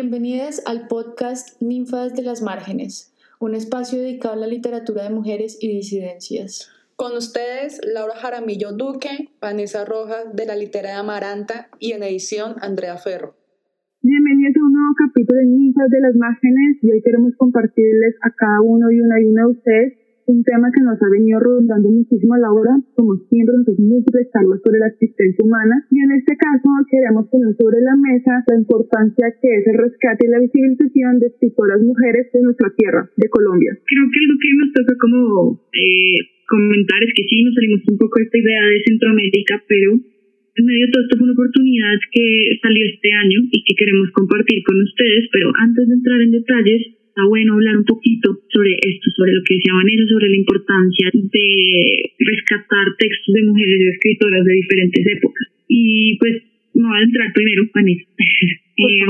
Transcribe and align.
Bienvenidas 0.00 0.62
al 0.64 0.86
podcast 0.86 1.60
Ninfas 1.60 2.14
de 2.14 2.22
las 2.22 2.40
Márgenes, 2.40 3.12
un 3.40 3.56
espacio 3.56 3.98
dedicado 3.98 4.34
a 4.34 4.36
la 4.36 4.46
literatura 4.46 5.02
de 5.02 5.10
mujeres 5.10 5.58
y 5.60 5.66
disidencias. 5.66 6.70
Con 6.94 7.16
ustedes, 7.16 7.80
Laura 7.82 8.14
Jaramillo 8.14 8.70
Duque, 8.70 9.30
Vanessa 9.40 9.84
Rojas 9.84 10.36
de 10.36 10.46
la 10.46 10.54
Litera 10.54 10.90
de 10.90 10.94
Amaranta 10.94 11.66
y 11.80 11.94
en 11.94 12.04
edición 12.04 12.54
Andrea 12.60 12.96
Ferro. 12.96 13.34
Bienvenidos 14.00 14.54
a 14.54 14.66
un 14.66 14.72
nuevo 14.72 14.94
capítulo 15.04 15.40
de 15.40 15.46
Ninfas 15.46 15.90
de 15.90 16.00
las 16.00 16.14
Márgenes 16.14 16.78
y 16.80 16.92
hoy 16.92 17.02
queremos 17.02 17.32
compartirles 17.36 18.14
a 18.22 18.30
cada 18.30 18.60
uno 18.62 18.92
y 18.92 19.00
una 19.00 19.20
y 19.20 19.24
una 19.24 19.46
de 19.46 19.50
ustedes 19.50 19.98
un 20.28 20.44
tema 20.44 20.68
que 20.68 20.84
nos 20.84 21.00
ha 21.00 21.08
venido 21.08 21.40
rondando 21.40 21.88
muchísimo 21.88 22.34
a 22.34 22.44
la 22.44 22.52
hora, 22.52 22.76
como 22.94 23.16
siempre, 23.32 23.56
nosotros 23.56 23.80
múltiples 23.80 24.28
charlas 24.28 24.60
sobre 24.60 24.78
la 24.78 24.92
existencia 24.92 25.40
humana, 25.40 25.74
y 25.90 25.96
en 26.04 26.12
este 26.12 26.36
caso 26.36 26.68
queremos 26.92 27.28
poner 27.32 27.56
sobre 27.56 27.80
la 27.80 27.96
mesa 27.96 28.44
la 28.44 28.56
importancia 28.60 29.24
que 29.40 29.48
es 29.48 29.64
el 29.66 29.76
rescate 29.80 30.28
y 30.28 30.30
la 30.30 30.44
visibilización 30.44 31.18
de 31.18 31.32
escritoras 31.32 31.80
mujeres 31.80 32.28
de 32.32 32.44
nuestra 32.44 32.68
tierra, 32.76 33.08
de 33.16 33.28
Colombia. 33.32 33.72
Creo 33.72 34.04
que 34.04 34.20
algo 34.20 34.36
que 34.36 34.50
nos 34.52 34.70
toca 34.76 34.94
como 35.00 35.20
eh, 35.72 36.20
comentar 36.44 37.00
es 37.04 37.12
que 37.16 37.24
sí, 37.24 37.44
nos 37.44 37.54
salimos 37.56 37.80
un 37.88 37.96
poco 37.96 38.20
de 38.20 38.24
esta 38.28 38.38
idea 38.38 38.62
de 38.68 38.84
Centroamérica, 38.84 39.64
pero 39.64 39.96
en 39.96 40.66
medio 40.66 40.86
de 40.86 40.92
todo 40.92 41.02
esto 41.06 41.16
fue 41.16 41.24
una 41.24 41.38
oportunidad 41.38 41.96
que 42.10 42.26
salió 42.60 42.82
este 42.84 43.10
año 43.14 43.38
y 43.48 43.64
que 43.64 43.78
queremos 43.78 44.10
compartir 44.10 44.60
con 44.66 44.76
ustedes, 44.82 45.30
pero 45.32 45.54
antes 45.56 45.86
de 45.86 45.94
entrar 45.94 46.20
en 46.20 46.32
detalles, 46.32 46.97
está 47.18 47.26
bueno 47.26 47.54
hablar 47.54 47.82
un 47.82 47.84
poquito 47.84 48.30
sobre 48.46 48.78
esto, 48.78 49.10
sobre 49.18 49.34
lo 49.34 49.42
que 49.42 49.58
decía 49.58 49.74
Vanessa, 49.74 50.06
sobre 50.06 50.30
la 50.30 50.38
importancia 50.38 51.10
de 51.10 52.14
rescatar 52.14 52.94
textos 52.94 53.34
de 53.34 53.42
mujeres 53.42 53.74
y 53.74 53.88
escritoras 53.90 54.44
de 54.46 54.54
diferentes 54.54 55.02
épocas. 55.18 55.46
Y 55.66 56.14
pues 56.22 56.46
me 56.78 56.86
voy 56.86 56.94
a 56.94 57.02
entrar 57.02 57.32
primero, 57.34 57.66
Vanessa. 57.74 58.06
eh, 58.78 59.02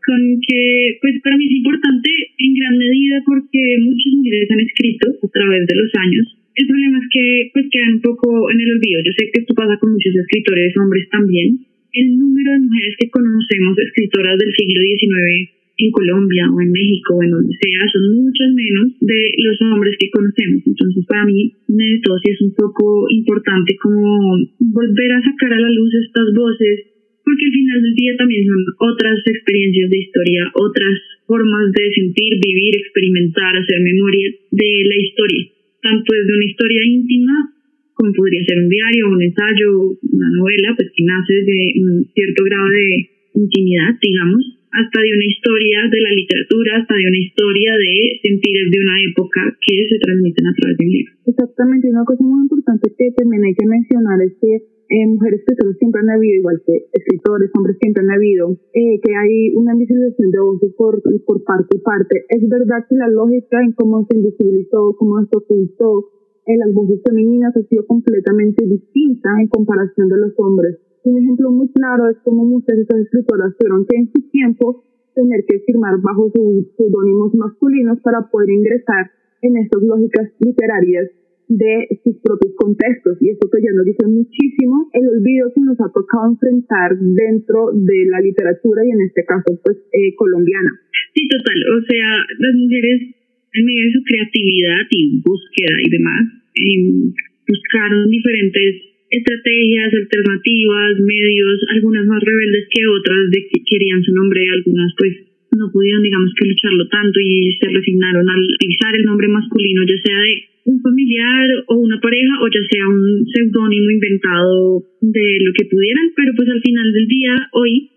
con 0.00 0.22
que, 0.48 0.96
pues 1.04 1.20
para 1.20 1.36
mí 1.36 1.44
es 1.44 1.60
importante 1.60 2.08
en 2.40 2.54
gran 2.56 2.78
medida 2.80 3.20
porque 3.28 3.60
muchas 3.84 4.12
mujeres 4.16 4.48
han 4.48 4.60
escrito 4.64 5.04
a 5.20 5.28
través 5.28 5.66
de 5.68 5.76
los 5.76 5.92
años. 5.92 6.24
El 6.56 6.66
problema 6.72 7.04
es 7.04 7.08
que 7.12 7.50
pues 7.52 7.66
quedan 7.68 8.00
un 8.00 8.00
poco 8.00 8.48
en 8.48 8.64
el 8.64 8.80
olvido. 8.80 9.04
Yo 9.04 9.12
sé 9.12 9.28
que 9.28 9.44
esto 9.44 9.52
pasa 9.52 9.76
con 9.76 9.92
muchos 9.92 10.16
escritores, 10.16 10.72
hombres 10.80 11.04
también. 11.12 11.68
El 11.92 12.16
número 12.16 12.52
de 12.52 12.64
mujeres 12.64 12.96
que 12.96 13.10
conocemos, 13.12 13.76
escritoras 13.76 14.40
del 14.40 14.52
siglo 14.56 14.80
XIX, 14.80 15.55
en 15.78 15.90
Colombia 15.90 16.48
o 16.52 16.60
en 16.60 16.72
México 16.72 17.16
o 17.16 17.22
en 17.22 17.30
donde 17.30 17.52
sea 17.52 17.82
son 17.92 18.04
muchas 18.16 18.50
menos 18.56 18.96
de 19.00 19.20
los 19.44 19.56
hombres 19.62 19.96
que 20.00 20.10
conocemos. 20.10 20.62
Entonces 20.64 21.04
para 21.06 21.24
mí 21.26 21.52
esto 21.52 22.16
sí 22.24 22.32
es 22.32 22.40
un 22.40 22.54
poco 22.54 23.06
importante 23.10 23.76
como 23.76 24.40
volver 24.58 25.12
a 25.12 25.22
sacar 25.22 25.52
a 25.52 25.60
la 25.60 25.70
luz 25.70 25.92
estas 25.94 26.32
voces 26.34 26.96
porque 27.26 27.44
al 27.44 27.52
final 27.58 27.82
del 27.82 27.94
día 27.94 28.12
también 28.16 28.46
son 28.46 28.62
otras 28.94 29.18
experiencias 29.26 29.90
de 29.90 29.98
historia, 29.98 30.46
otras 30.54 30.94
formas 31.26 31.72
de 31.74 31.90
sentir, 31.90 32.38
vivir, 32.38 32.76
experimentar, 32.78 33.50
hacer 33.50 33.82
memoria 33.82 34.30
de 34.30 34.70
la 34.86 34.96
historia, 34.96 35.42
tanto 35.82 36.06
desde 36.14 36.36
una 36.38 36.46
historia 36.46 36.80
íntima 36.86 37.56
como 37.96 38.12
podría 38.12 38.44
ser 38.44 38.58
un 38.60 38.68
diario, 38.68 39.08
un 39.08 39.22
ensayo, 39.22 39.98
una 40.12 40.30
novela, 40.36 40.74
pues 40.76 40.92
que 40.94 41.02
nace 41.02 41.34
de 41.42 41.58
un 41.80 42.04
cierto 42.12 42.44
grado 42.44 42.68
de 42.68 43.08
intimidad, 43.34 43.96
digamos, 44.00 44.55
hasta 44.72 44.98
de 45.02 45.10
una 45.12 45.26
historia 45.26 45.78
de 45.90 46.00
la 46.00 46.12
literatura, 46.12 46.70
hasta 46.80 46.94
de 46.94 47.06
una 47.06 47.20
historia 47.22 47.70
de 47.76 47.94
sentires 48.22 48.68
de 48.70 48.78
una 48.80 48.96
época 49.06 49.40
que 49.62 49.74
se 49.88 49.98
transmiten 49.98 50.46
a 50.46 50.54
través 50.54 50.74
de 50.76 50.84
un 50.86 50.92
libro. 50.92 51.12
Exactamente, 51.26 51.90
una 51.90 52.04
cosa 52.04 52.22
muy 52.24 52.42
importante 52.46 52.92
que 52.96 53.06
también 53.16 53.44
hay 53.44 53.54
que 53.54 53.66
mencionar 53.66 54.18
es 54.22 54.34
que 54.40 54.52
eh, 54.86 55.06
mujeres 55.10 55.42
escritoras 55.42 55.76
siempre 55.78 56.00
han 56.00 56.10
habido, 56.10 56.34
igual 56.38 56.62
que 56.62 56.86
escritores, 56.94 57.50
hombres 57.58 57.76
siempre 57.82 58.06
han 58.06 58.12
habido, 58.14 58.54
eh, 58.70 59.02
que 59.02 59.12
hay 59.18 59.50
una 59.58 59.74
invisibilización 59.74 60.30
de 60.30 60.40
voces 60.40 60.70
por, 60.78 61.02
por 61.02 61.42
parte 61.42 61.74
y 61.74 61.80
parte. 61.82 62.24
Es 62.30 62.42
verdad 62.48 62.86
que 62.88 62.94
la 62.94 63.08
lógica 63.08 63.58
en 63.62 63.72
cómo 63.72 64.06
se 64.06 64.16
invisibilizó, 64.16 64.94
cómo 64.94 65.18
se 65.26 65.36
ocultó 65.36 66.16
en 66.46 66.58
las 66.60 66.72
voces 66.72 67.02
femeninas 67.02 67.56
ha 67.56 67.62
sido 67.66 67.84
completamente 67.86 68.64
distinta 68.66 69.28
en 69.40 69.48
comparación 69.48 70.08
de 70.08 70.18
los 70.18 70.32
hombres. 70.38 70.78
Un 71.06 71.22
ejemplo 71.22 71.54
muy 71.54 71.70
claro 71.70 72.10
es 72.10 72.18
cómo 72.26 72.42
muchas 72.44 72.74
de 72.74 72.82
estas 72.82 72.98
escritoras 73.06 73.54
tuvieron 73.54 73.86
que 73.86 73.94
en 73.94 74.10
su 74.10 74.26
tiempo 74.34 74.82
tener 75.14 75.46
que 75.46 75.62
firmar 75.62 76.02
bajo 76.02 76.26
sus 76.34 76.66
pseudónimos 76.74 77.30
masculinos 77.38 78.02
para 78.02 78.26
poder 78.26 78.50
ingresar 78.50 79.14
en 79.40 79.56
estas 79.56 79.86
lógicas 79.86 80.34
literarias 80.42 81.06
de 81.46 81.86
sus 82.02 82.18
propios 82.26 82.58
contextos. 82.58 83.22
Y 83.22 83.30
esto 83.30 83.46
que 83.46 83.62
ya 83.62 83.70
nos 83.70 83.86
dice 83.86 84.02
muchísimo 84.02 84.90
el 84.98 85.06
olvido 85.06 85.54
que 85.54 85.62
nos 85.62 85.78
ha 85.78 85.86
tocado 85.94 86.26
enfrentar 86.26 86.98
dentro 86.98 87.70
de 87.70 88.10
la 88.10 88.18
literatura 88.18 88.82
y 88.82 88.90
en 88.90 89.06
este 89.06 89.22
caso 89.22 89.54
pues 89.62 89.78
eh, 89.94 90.10
colombiana. 90.18 90.74
Sí, 91.14 91.22
total. 91.30 91.58
O 91.70 91.80
sea, 91.86 92.06
las 92.42 92.54
mujeres 92.58 93.14
en 93.54 93.62
medio 93.64 93.82
de 93.86 93.92
su 93.94 94.02
creatividad 94.02 94.82
y 94.90 95.22
búsqueda 95.22 95.76
y 95.86 95.88
demás, 95.88 96.24
eh, 96.50 97.14
buscaron 97.46 98.10
diferentes 98.10 98.95
estrategias, 99.10 99.94
alternativas, 99.94 100.98
medios, 101.00 101.60
algunas 101.74 102.06
más 102.06 102.22
rebeldes 102.22 102.68
que 102.70 102.86
otras, 102.86 103.30
de 103.30 103.46
que 103.48 103.62
querían 103.64 104.02
su 104.02 104.12
nombre, 104.12 104.48
algunas 104.50 104.92
pues 104.98 105.14
no 105.56 105.70
pudieron, 105.72 106.02
digamos 106.02 106.32
que 106.36 106.48
lucharlo 106.48 106.88
tanto 106.88 107.20
y 107.20 107.56
se 107.58 107.68
resignaron 107.68 108.28
al 108.28 108.42
utilizar 108.42 108.94
el 108.94 109.04
nombre 109.04 109.28
masculino, 109.28 109.82
ya 109.88 109.96
sea 110.04 110.18
de 110.20 110.34
un 110.66 110.82
familiar 110.82 111.48
o 111.68 111.76
una 111.76 112.00
pareja 112.00 112.42
o 112.42 112.48
ya 112.48 112.60
sea 112.68 112.88
un 112.88 113.24
seudónimo 113.32 113.90
inventado 113.90 114.82
de 115.00 115.38
lo 115.40 115.52
que 115.54 115.66
pudieran, 115.70 116.12
pero 116.16 116.32
pues 116.36 116.48
al 116.48 116.60
final 116.60 116.92
del 116.92 117.06
día, 117.06 117.48
hoy 117.52 117.90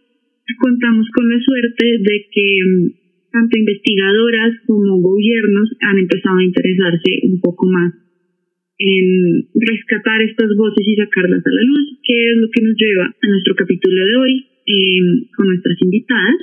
contamos 0.58 1.08
con 1.14 1.30
la 1.30 1.40
suerte 1.42 1.86
de 2.00 2.28
que 2.32 2.48
mm, 2.66 3.32
tanto 3.32 3.58
investigadoras 3.58 4.54
como 4.66 5.00
gobiernos 5.00 5.70
han 5.82 5.98
empezado 6.00 6.38
a 6.38 6.44
interesarse 6.44 7.20
un 7.24 7.40
poco 7.42 7.68
más 7.68 7.94
en 8.80 9.44
rescatar 9.54 10.24
estas 10.24 10.56
voces 10.56 10.88
y 10.88 10.96
sacarlas 10.96 11.44
a 11.44 11.52
la 11.52 11.64
luz, 11.68 12.00
que 12.00 12.16
es 12.16 12.36
lo 12.40 12.48
que 12.48 12.64
nos 12.64 12.76
lleva 12.80 13.06
a 13.12 13.28
nuestro 13.28 13.54
capítulo 13.60 14.00
de 14.08 14.16
hoy 14.16 14.34
em, 14.66 15.08
con 15.36 15.48
nuestras 15.52 15.76
invitadas. 15.84 16.40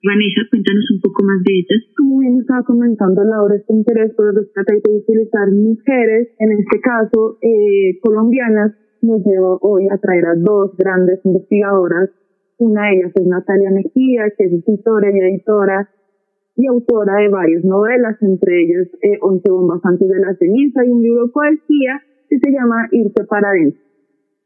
Vanessa, 0.00 0.48
cuéntanos 0.48 0.84
un 0.92 1.00
poco 1.00 1.24
más 1.24 1.44
de 1.44 1.52
ellas. 1.60 1.80
Como 1.96 2.20
bien 2.20 2.40
estaba 2.40 2.64
comentando 2.64 3.24
Laura, 3.24 3.56
este 3.56 3.72
interés 3.72 4.12
por 4.16 4.32
rescatar 4.32 4.76
y 4.80 4.96
utilizar 4.96 5.48
mujeres, 5.52 6.28
en 6.40 6.52
este 6.52 6.80
caso 6.80 7.38
eh, 7.40 8.00
colombianas, 8.00 8.72
nos 9.00 9.20
lleva 9.24 9.56
hoy 9.60 9.84
a 9.92 9.98
traer 9.98 10.24
a 10.24 10.34
dos 10.36 10.76
grandes 10.76 11.20
investigadoras. 11.24 12.08
Una 12.58 12.88
de 12.88 12.96
ellas 12.96 13.12
es 13.14 13.26
Natalia 13.26 13.70
Mejía, 13.70 14.32
que 14.36 14.44
es 14.44 14.52
escritora 14.52 15.08
y 15.12 15.20
editora 15.20 15.88
y 16.56 16.66
autora 16.66 17.16
de 17.16 17.28
varias 17.28 17.64
novelas, 17.64 18.16
entre 18.22 18.62
ellas 18.62 18.88
eh, 19.02 19.18
Once 19.20 19.50
bombas 19.50 19.80
antes 19.84 20.08
de 20.08 20.20
la 20.20 20.34
ceniza 20.36 20.84
y 20.84 20.90
un 20.90 21.02
libro 21.02 21.26
de 21.26 21.32
poesía 21.32 22.02
que 22.28 22.38
se 22.38 22.50
llama 22.50 22.88
Irse 22.92 23.24
para 23.28 23.50
adentro. 23.50 23.80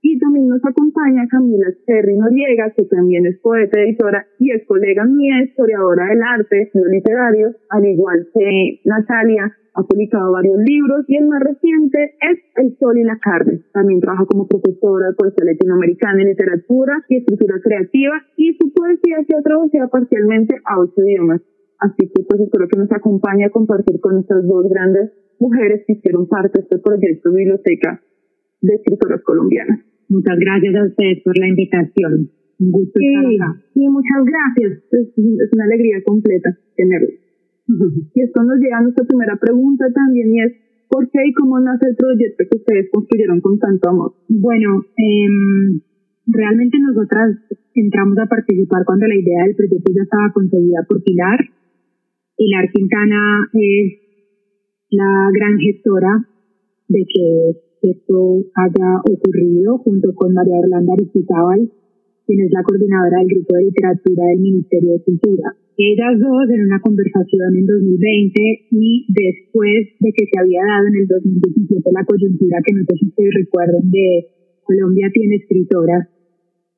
Y 0.00 0.18
también 0.20 0.46
nos 0.46 0.64
acompaña 0.64 1.26
Camila 1.28 1.66
Cherry 1.84 2.16
Noriega, 2.16 2.72
que 2.76 2.84
también 2.84 3.26
es 3.26 3.38
poeta, 3.40 3.80
editora 3.80 4.26
y 4.38 4.52
es 4.52 4.64
colega 4.66 5.04
mía, 5.04 5.42
historiadora 5.42 6.06
del 6.06 6.22
arte, 6.22 6.70
literario, 6.72 7.54
al 7.68 7.84
igual 7.84 8.28
que 8.32 8.80
Natalia, 8.84 9.52
ha 9.74 9.82
publicado 9.82 10.32
varios 10.32 10.58
libros 10.58 11.04
y 11.06 11.16
el 11.16 11.28
más 11.28 11.40
reciente 11.40 12.16
es 12.20 12.38
El 12.56 12.76
Sol 12.78 12.98
y 12.98 13.04
la 13.04 13.18
Carne. 13.18 13.60
También 13.72 14.00
trabaja 14.00 14.24
como 14.26 14.48
profesora 14.48 15.08
de 15.08 15.14
poesía 15.14 15.44
latinoamericana 15.44 16.22
en 16.22 16.28
literatura 16.28 17.04
y 17.08 17.18
escritura 17.18 17.60
creativa 17.62 18.14
y 18.36 18.54
su 18.54 18.72
poesía 18.72 19.18
se 19.26 19.36
ha 19.36 19.42
traducido 19.42 19.88
parcialmente 19.88 20.56
a 20.64 20.80
ocho 20.80 21.00
idiomas. 21.02 21.42
Así 21.78 22.10
que 22.10 22.22
pues 22.26 22.40
espero 22.42 22.66
que 22.66 22.78
nos 22.78 22.90
acompañe 22.90 23.44
a 23.44 23.50
compartir 23.50 24.00
con 24.00 24.18
estas 24.18 24.46
dos 24.46 24.68
grandes 24.68 25.12
mujeres 25.38 25.84
que 25.86 25.94
hicieron 25.94 26.26
parte 26.26 26.58
de 26.58 26.62
este 26.62 26.78
proyecto 26.78 27.32
Biblioteca 27.32 28.02
de 28.60 28.74
Escritoras 28.74 29.22
Colombianas. 29.22 29.80
Muchas 30.08 30.38
gracias 30.38 30.74
a 30.74 30.84
ustedes 30.84 31.22
por 31.22 31.38
la 31.38 31.48
invitación. 31.48 32.30
Un 32.58 32.70
gusto 32.72 32.98
estar 32.98 33.26
acá. 33.26 33.62
Sí, 33.74 33.86
muchas 33.86 34.22
gracias. 34.26 34.82
Es, 34.90 35.52
una 35.54 35.64
alegría 35.64 36.02
completa 36.04 36.50
tenerlos. 36.76 37.14
Y 38.14 38.22
esto 38.22 38.42
nos 38.42 38.58
llega 38.58 38.78
a 38.78 38.82
nuestra 38.82 39.04
primera 39.04 39.36
pregunta 39.36 39.86
también 39.94 40.34
y 40.34 40.40
es 40.40 40.52
¿por 40.88 41.08
qué 41.10 41.20
y 41.26 41.32
cómo 41.34 41.60
nace 41.60 41.86
el 41.86 41.96
proyecto 41.96 42.44
que 42.50 42.58
ustedes 42.58 42.90
construyeron 42.90 43.40
con 43.40 43.58
tanto 43.58 43.90
amor? 43.90 44.14
Bueno, 44.26 44.82
eh, 44.96 45.28
realmente 46.26 46.78
nosotras 46.80 47.36
entramos 47.74 48.18
a 48.18 48.26
participar 48.26 48.82
cuando 48.86 49.06
la 49.06 49.14
idea 49.14 49.44
del 49.44 49.54
proyecto 49.54 49.92
ya 49.94 50.02
estaba 50.02 50.32
concebida 50.32 50.82
por 50.88 51.04
Pilar 51.04 51.38
Pilar 52.38 52.70
Quintana 52.70 53.50
es 53.50 53.98
la 54.94 55.10
gran 55.34 55.58
gestora 55.58 56.22
de 56.86 57.02
que 57.02 57.26
esto 57.82 58.46
haya 58.54 58.90
ocurrido 59.10 59.78
junto 59.78 60.14
con 60.14 60.34
María 60.34 60.62
Orlando 60.62 60.92
Aristizábal, 60.92 61.66
quien 62.26 62.40
es 62.46 62.50
la 62.54 62.62
coordinadora 62.62 63.18
del 63.18 63.34
grupo 63.34 63.56
de 63.58 63.64
literatura 63.64 64.22
del 64.30 64.38
Ministerio 64.38 64.92
de 64.92 65.02
Cultura. 65.02 65.50
Ellas 65.76 66.14
dos 66.14 66.46
en 66.54 66.62
una 66.62 66.78
conversación 66.78 67.58
en 67.58 67.66
2020 67.66 68.70
y 68.70 69.06
después 69.10 69.98
de 69.98 70.10
que 70.14 70.26
se 70.30 70.38
había 70.38 70.62
dado 70.62 70.86
en 70.94 70.94
el 70.94 71.06
2017 71.10 71.90
la 71.90 72.06
coyuntura 72.06 72.62
que 72.62 72.72
no 72.72 72.82
sé 72.86 73.02
si 73.02 73.06
ustedes 73.08 73.34
recuerdan 73.34 73.90
de 73.90 74.30
Colombia 74.62 75.10
tiene 75.12 75.42
escritoras, 75.42 76.06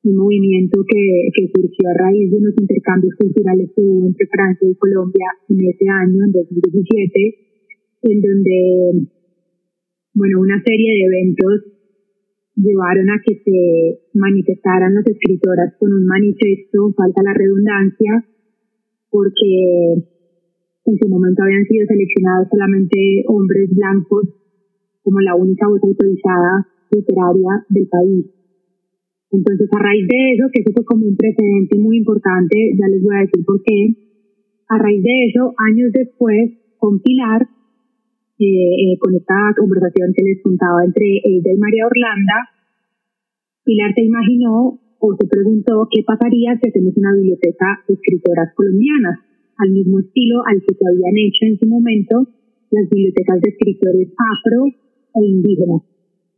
un 0.03 0.15
movimiento 0.15 0.81
que, 0.87 1.29
que 1.33 1.51
surgió 1.53 1.89
a 1.89 2.09
raíz 2.09 2.31
de 2.31 2.37
unos 2.37 2.53
intercambios 2.59 3.13
culturales 3.15 3.69
que 3.75 3.81
hubo 3.81 4.07
entre 4.07 4.27
Francia 4.27 4.67
y 4.67 4.75
Colombia 4.75 5.27
en 5.49 5.57
ese 5.61 5.85
año, 5.87 6.25
en 6.25 6.31
2017, 6.31 7.51
en 8.03 8.21
donde, 8.21 9.07
bueno, 10.13 10.39
una 10.41 10.61
serie 10.65 10.89
de 10.89 11.03
eventos 11.05 11.71
llevaron 12.55 13.09
a 13.09 13.21
que 13.25 13.35
se 13.45 14.17
manifestaran 14.17 14.95
las 14.95 15.05
escritoras 15.05 15.73
con 15.79 15.93
un 15.93 16.05
manifiesto, 16.05 16.93
falta 16.97 17.21
la 17.23 17.33
redundancia, 17.33 18.25
porque 19.09 20.01
en 20.85 20.97
su 20.97 21.09
momento 21.09 21.43
habían 21.43 21.65
sido 21.65 21.85
seleccionados 21.85 22.47
solamente 22.49 23.23
hombres 23.27 23.69
blancos 23.69 24.29
como 25.03 25.19
la 25.21 25.35
única 25.35 25.67
voz 25.67 25.81
autorizada 25.83 26.67
literaria 26.91 27.65
del 27.69 27.87
país. 27.87 28.40
Entonces, 29.31 29.69
a 29.71 29.79
raíz 29.79 30.05
de 30.11 30.33
eso, 30.35 30.51
que 30.51 30.59
eso 30.59 30.71
fue 30.75 30.83
como 30.83 31.07
un 31.07 31.15
precedente 31.15 31.79
muy 31.79 31.97
importante, 31.97 32.55
ya 32.75 32.87
les 32.91 33.01
voy 33.01 33.15
a 33.15 33.23
decir 33.23 33.45
por 33.45 33.63
qué, 33.63 33.95
a 34.67 34.77
raíz 34.77 35.01
de 35.01 35.25
eso, 35.31 35.53
años 35.71 35.91
después, 35.93 36.51
con 36.77 36.99
Pilar, 36.99 37.47
eh, 38.39 38.43
eh, 38.43 38.97
con 38.99 39.15
esta 39.15 39.55
conversación 39.55 40.11
que 40.15 40.23
les 40.23 40.43
contaba 40.43 40.83
entre 40.83 41.05
ella 41.23 41.51
y 41.53 41.57
María 41.57 41.87
Orlanda, 41.87 42.37
Pilar 43.63 43.93
se 43.95 44.03
imaginó 44.03 44.79
o 44.99 45.15
se 45.15 45.27
preguntó 45.27 45.87
qué 45.89 46.03
pasaría 46.03 46.59
si 46.59 46.67
hacemos 46.67 46.97
una 46.97 47.15
biblioteca 47.15 47.83
de 47.87 47.93
escritoras 47.93 48.53
colombianas, 48.55 49.19
al 49.57 49.71
mismo 49.71 49.99
estilo 49.99 50.43
al 50.45 50.59
que 50.59 50.75
se 50.75 50.83
habían 50.83 51.17
hecho 51.17 51.45
en 51.45 51.57
su 51.57 51.67
momento 51.67 52.27
las 52.71 52.89
bibliotecas 52.89 53.39
de 53.41 53.49
escritores 53.49 54.09
afro 54.17 54.65
e 54.67 55.21
indígenas 55.23 55.90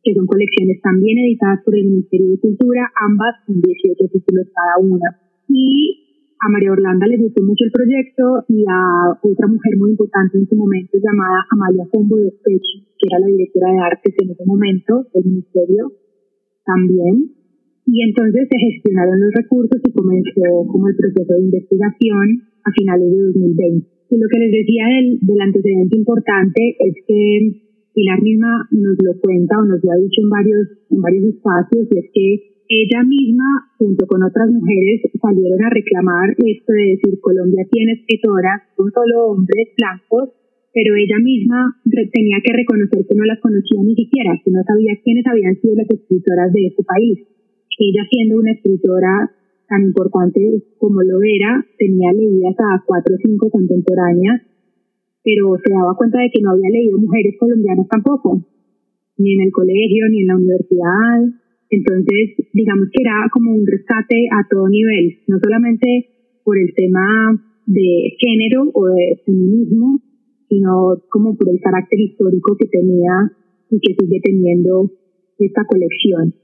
que 0.04 0.14
son 0.14 0.28
colecciones 0.28 0.82
también 0.84 1.18
editadas 1.18 1.64
por 1.64 1.76
el 1.76 1.88
Ministerio 1.88 2.36
de 2.36 2.40
Cultura, 2.40 2.92
ambas 3.08 3.40
con 3.48 3.56
18 3.56 3.96
títulos 4.12 4.52
cada 4.52 4.76
una. 4.84 5.08
Y 5.48 6.04
a 6.44 6.52
María 6.52 6.76
Orlanda 6.76 7.08
le 7.08 7.24
gustó 7.24 7.42
mucho 7.42 7.64
el 7.64 7.72
proyecto 7.72 8.44
y 8.52 8.68
a 8.68 9.16
otra 9.16 9.48
mujer 9.48 9.80
muy 9.80 9.96
importante 9.96 10.38
en 10.38 10.48
su 10.48 10.56
momento 10.60 11.00
llamada 11.00 11.48
Amalia 11.48 11.88
Combo 11.88 12.18
de 12.20 12.36
Pechi, 12.44 12.84
que 13.00 13.08
era 13.08 13.20
la 13.24 13.32
directora 13.32 13.72
de 13.72 13.80
artes 13.80 14.14
en 14.20 14.32
ese 14.32 14.44
momento 14.44 15.08
del 15.16 15.24
Ministerio 15.24 15.88
también. 16.68 17.32
Y 17.88 18.04
entonces 18.04 18.48
se 18.52 18.60
gestionaron 18.60 19.20
los 19.24 19.32
recursos 19.32 19.80
y 19.88 19.92
comenzó 19.92 20.68
como 20.68 20.88
el 20.88 20.96
proceso 20.96 21.32
de 21.32 21.48
investigación 21.48 22.44
a 22.64 22.72
finales 22.76 23.08
de 23.08 23.24
2020. 23.24 23.88
Y 24.12 24.18
lo 24.20 24.28
que 24.28 24.40
les 24.40 24.52
decía 24.52 24.84
del, 24.88 25.20
del 25.24 25.42
antecedente 25.42 25.96
importante 25.96 26.76
es 26.80 26.96
que 27.08 27.73
Pilar 27.94 28.22
misma 28.22 28.68
nos 28.72 28.98
lo 29.06 29.14
cuenta 29.22 29.54
o 29.62 29.66
nos 29.66 29.84
lo 29.84 29.92
ha 29.92 30.02
dicho 30.02 30.22
en 30.26 30.30
varios, 30.30 30.66
en 30.90 31.00
varios 31.00 31.26
espacios, 31.30 31.88
y 31.94 31.98
es 32.02 32.10
que 32.10 32.28
ella 32.70 33.04
misma, 33.06 33.70
junto 33.78 34.08
con 34.08 34.24
otras 34.24 34.50
mujeres, 34.50 35.06
salieron 35.22 35.62
a 35.62 35.70
reclamar 35.70 36.34
esto 36.34 36.74
de 36.74 36.98
decir 36.98 37.22
Colombia 37.22 37.70
tiene 37.70 37.94
escritoras, 38.02 38.66
no 38.80 38.90
solo 38.90 39.38
hombres 39.38 39.78
blancos, 39.78 40.34
pero 40.74 40.96
ella 40.98 41.22
misma 41.22 41.70
tenía 41.86 42.42
que 42.42 42.54
reconocer 42.58 43.06
que 43.06 43.14
no 43.14 43.26
las 43.26 43.40
conocía 43.40 43.78
ni 43.86 43.94
siquiera, 43.94 44.42
que 44.44 44.50
no 44.50 44.64
sabía 44.66 44.98
quiénes 45.04 45.28
habían 45.28 45.54
sido 45.62 45.76
las 45.76 45.90
escritoras 45.90 46.50
de 46.52 46.66
este 46.66 46.82
país. 46.82 47.20
Ella 47.78 48.04
siendo 48.10 48.42
una 48.42 48.58
escritora 48.58 49.30
tan 49.70 49.84
importante 49.86 50.42
como 50.80 51.04
lo 51.04 51.22
era, 51.22 51.62
tenía 51.78 52.10
leídas 52.12 52.58
a 52.58 52.82
cuatro 52.86 53.14
o 53.14 53.22
cinco 53.22 53.52
contemporáneas 53.52 54.42
pero 55.24 55.56
se 55.64 55.72
daba 55.72 55.96
cuenta 55.96 56.20
de 56.20 56.30
que 56.30 56.42
no 56.42 56.52
había 56.52 56.70
leído 56.70 57.00
mujeres 57.00 57.36
colombianas 57.40 57.88
tampoco, 57.88 58.46
ni 59.18 59.34
en 59.34 59.42
el 59.42 59.52
colegio, 59.52 60.10
ni 60.10 60.22
en 60.22 60.28
la 60.28 60.36
universidad. 60.36 61.18
Entonces, 61.70 62.36
digamos 62.52 62.90
que 62.92 63.02
era 63.02 63.32
como 63.32 63.56
un 63.56 63.66
rescate 63.66 64.28
a 64.30 64.46
todo 64.50 64.68
nivel, 64.68 65.24
no 65.28 65.40
solamente 65.42 66.12
por 66.44 66.60
el 66.60 66.74
tema 66.76 67.08
de 67.66 68.14
género 68.20 68.70
o 68.74 68.86
de 68.86 69.22
feminismo, 69.26 70.00
sino 70.50 71.00
como 71.10 71.36
por 71.38 71.50
el 71.50 71.60
carácter 71.62 72.00
histórico 72.00 72.58
que 72.60 72.68
tenía 72.68 73.32
y 73.72 73.80
que 73.80 73.96
sigue 73.96 74.20
teniendo 74.22 74.92
esta 75.40 75.64
colección. 75.66 76.36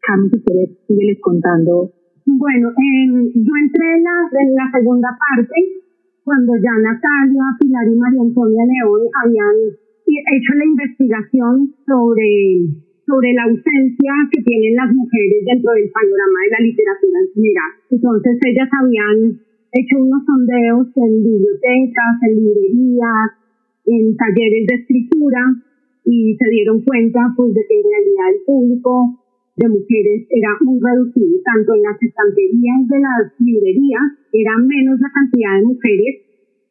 Cami, 0.00 0.30
si 0.30 0.38
ustedes 0.38 0.70
les 0.88 1.20
contando. 1.20 1.92
Bueno, 2.24 2.70
yo 2.70 3.52
entré 3.64 3.86
en 3.96 4.04
la, 4.04 4.16
en 4.40 4.54
la 4.54 4.70
segunda 4.72 5.08
parte 5.18 5.79
cuando 6.24 6.52
ya 6.56 6.74
Natalia, 6.78 7.46
Pilar 7.58 7.86
y 7.88 7.96
María 7.96 8.22
Antonia 8.22 8.64
León 8.66 9.02
habían 9.24 9.56
hecho 10.06 10.52
la 10.58 10.66
investigación 10.66 11.54
sobre, 11.86 12.66
sobre 13.06 13.32
la 13.34 13.44
ausencia 13.46 14.12
que 14.30 14.42
tienen 14.42 14.74
las 14.74 14.90
mujeres 14.90 15.40
dentro 15.46 15.70
del 15.72 15.88
panorama 15.90 16.38
de 16.44 16.50
la 16.50 16.62
literatura 16.66 17.16
en 17.20 17.30
general. 17.34 17.70
Entonces 17.90 18.34
ellas 18.42 18.70
habían 18.74 19.16
hecho 19.70 19.94
unos 20.02 20.22
sondeos 20.26 20.86
en 20.98 21.12
bibliotecas, 21.22 22.14
en 22.26 22.32
librerías, 22.42 23.30
en 23.86 24.16
talleres 24.16 24.66
de 24.66 24.74
escritura 24.82 25.40
y 26.04 26.34
se 26.34 26.46
dieron 26.50 26.82
cuenta 26.82 27.32
pues 27.36 27.54
de 27.54 27.62
que 27.68 27.76
en 27.78 27.86
realidad 27.86 28.26
el 28.34 28.40
público 28.44 29.20
de 29.56 29.68
mujeres 29.68 30.26
era 30.30 30.56
muy 30.62 30.78
reducido, 30.80 31.36
tanto 31.44 31.74
en 31.74 31.82
las 31.82 31.98
estanterías 32.00 32.80
de 32.88 32.98
las 33.00 33.22
librerías, 33.38 34.06
era 34.32 34.54
menos 34.58 35.00
la 35.00 35.10
cantidad 35.12 35.58
de 35.58 35.66
mujeres 35.66 36.12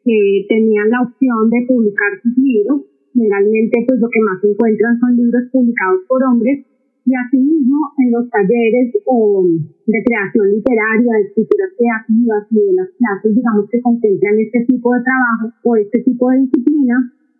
que 0.03 0.45
tenían 0.47 0.89
la 0.89 1.03
opción 1.03 1.49
de 1.49 1.65
publicar 1.67 2.11
sus 2.23 2.35
libros. 2.37 2.87
Generalmente, 3.13 3.83
pues 3.87 3.99
lo 3.99 4.07
que 4.07 4.21
más 4.21 4.41
se 4.41 4.49
encuentran 4.49 4.99
son 4.99 5.15
libros 5.17 5.43
publicados 5.51 6.01
por 6.07 6.23
hombres 6.23 6.65
y 7.05 7.11
asimismo 7.15 7.77
en 7.97 8.11
los 8.11 8.29
talleres 8.29 8.93
o 9.05 9.41
de 9.43 9.99
creación 10.05 10.45
literaria, 10.53 11.09
de 11.09 11.25
escrituras 11.25 11.71
creativas 11.73 12.43
y 12.51 12.59
de 12.69 12.73
las 12.73 12.89
clases, 13.01 13.33
digamos, 13.33 13.65
que 13.69 13.81
contemplan 13.81 14.39
este 14.39 14.65
tipo 14.69 14.93
de 14.93 15.01
trabajo 15.01 15.45
o 15.63 15.75
este 15.75 15.99
tipo 16.05 16.29
de 16.29 16.45
disciplina, 16.45 16.95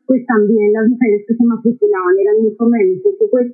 pues 0.08 0.26
también 0.26 0.74
las 0.74 0.90
mujeres 0.90 1.22
que 1.28 1.36
se 1.36 1.46
matriculaban 1.46 2.16
eran 2.18 2.42
mucho 2.42 2.66
menos. 2.66 2.98
Pues 3.30 3.54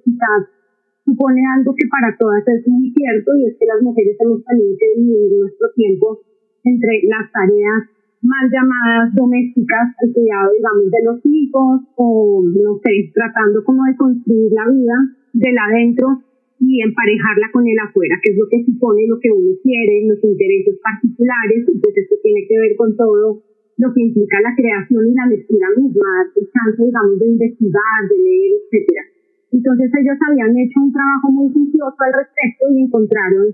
supone 1.06 1.42
algo 1.56 1.72
que 1.78 1.88
para 1.88 2.18
todas 2.18 2.42
es 2.50 2.68
muy 2.68 2.90
cierto 2.92 3.38
y 3.38 3.46
es 3.46 3.56
que 3.58 3.70
las 3.70 3.82
mujeres 3.82 4.18
hemos 4.20 4.44
tenido 4.44 4.74
que 4.74 4.90
dividir 4.98 5.32
nuestro 5.38 5.70
tiempo 5.78 6.20
entre 6.66 7.06
las 7.06 7.32
tareas 7.32 7.94
mal 8.26 8.50
llamadas 8.50 9.14
domésticas, 9.14 9.94
el 10.02 10.10
cuidado, 10.12 10.50
digamos, 10.58 10.90
de 10.90 11.02
los 11.06 11.20
hijos 11.30 11.86
o, 11.94 12.42
no 12.42 12.82
sé, 12.82 13.14
tratando 13.14 13.64
como 13.64 13.86
de 13.86 13.96
construir 13.96 14.50
la 14.52 14.66
vida 14.66 14.98
del 15.34 15.54
adentro 15.54 16.26
y 16.58 16.82
emparejarla 16.82 17.54
con 17.54 17.68
el 17.68 17.78
afuera, 17.78 18.18
que 18.24 18.32
es 18.34 18.38
lo 18.38 18.50
que 18.50 18.66
supone 18.66 19.06
lo 19.06 19.20
que 19.22 19.30
uno 19.30 19.54
quiere, 19.62 20.10
los 20.10 20.24
intereses 20.24 20.80
particulares, 20.82 21.70
y 21.70 21.78
pues 21.78 21.94
esto 21.94 22.16
tiene 22.24 22.48
que 22.50 22.58
ver 22.58 22.74
con 22.76 22.98
todo 22.98 23.44
lo 23.78 23.88
que 23.94 24.02
implica 24.02 24.42
la 24.42 24.56
creación 24.56 25.06
y 25.06 25.14
la 25.14 25.28
lectura 25.30 25.68
misma, 25.78 26.32
el 26.34 26.50
chance, 26.50 26.82
digamos, 26.82 27.20
de 27.20 27.28
investigar, 27.28 28.00
de 28.10 28.18
leer, 28.18 28.52
etcétera. 28.58 29.15
Entonces 29.52 29.92
ellos 29.94 30.18
habían 30.30 30.58
hecho 30.58 30.82
un 30.82 30.92
trabajo 30.92 31.32
muy 31.32 31.52
juicioso 31.54 31.96
al 32.00 32.14
respecto 32.14 32.64
y 32.72 32.82
encontraron 32.82 33.48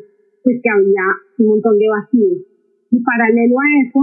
pues, 0.43 0.57
que 0.61 0.69
había 0.69 1.05
un 1.39 1.45
montón 1.47 1.77
de 1.77 1.87
vacíos. 1.89 2.37
Y 2.91 2.99
paralelo 2.99 3.55
a 3.59 3.67
eso, 3.85 4.01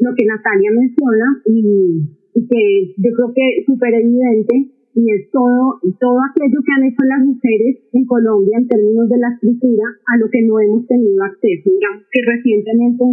lo 0.00 0.10
que 0.14 0.26
Natalia 0.26 0.70
menciona 0.72 1.26
y, 1.46 2.04
que 2.36 2.92
yo 3.00 3.10
creo 3.16 3.32
que 3.32 3.44
es 3.58 3.64
súper 3.64 3.94
evidente 3.94 4.76
y 4.92 5.10
es 5.10 5.30
todo, 5.30 5.80
todo 5.98 6.18
aquello 6.20 6.60
que 6.60 6.72
han 6.76 6.84
hecho 6.84 7.02
las 7.08 7.24
mujeres 7.24 7.80
en 7.92 8.04
Colombia 8.04 8.58
en 8.58 8.68
términos 8.68 9.08
de 9.08 9.18
la 9.18 9.32
escritura 9.32 9.84
a 10.06 10.16
lo 10.18 10.28
que 10.28 10.42
no 10.44 10.60
hemos 10.60 10.86
tenido 10.86 11.24
acceso. 11.24 11.70
Que 12.12 12.20
recientemente 12.24 13.04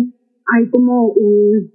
hay 0.52 0.70
como 0.70 1.14
un, 1.14 1.72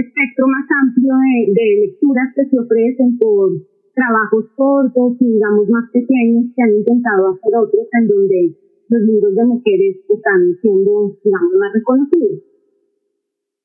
espectro 0.00 0.46
más 0.48 0.64
amplio 0.80 1.12
de 1.48 1.86
lecturas 1.86 2.32
que 2.34 2.46
se 2.46 2.58
ofrecen 2.58 3.18
por 3.18 3.52
trabajos 3.94 4.48
cortos 4.56 5.16
y 5.20 5.26
digamos 5.32 5.68
más 5.68 5.90
pequeños 5.92 6.52
que 6.56 6.62
han 6.62 6.74
intentado 6.74 7.32
hacer 7.32 7.52
otros 7.56 7.86
en 7.92 8.08
donde 8.08 8.40
los 8.88 9.02
libros 9.02 9.34
de 9.34 9.44
mujeres 9.44 9.96
están 10.08 10.40
siendo 10.60 11.16
digamos 11.24 11.52
más 11.60 11.72
reconocidos. 11.72 12.42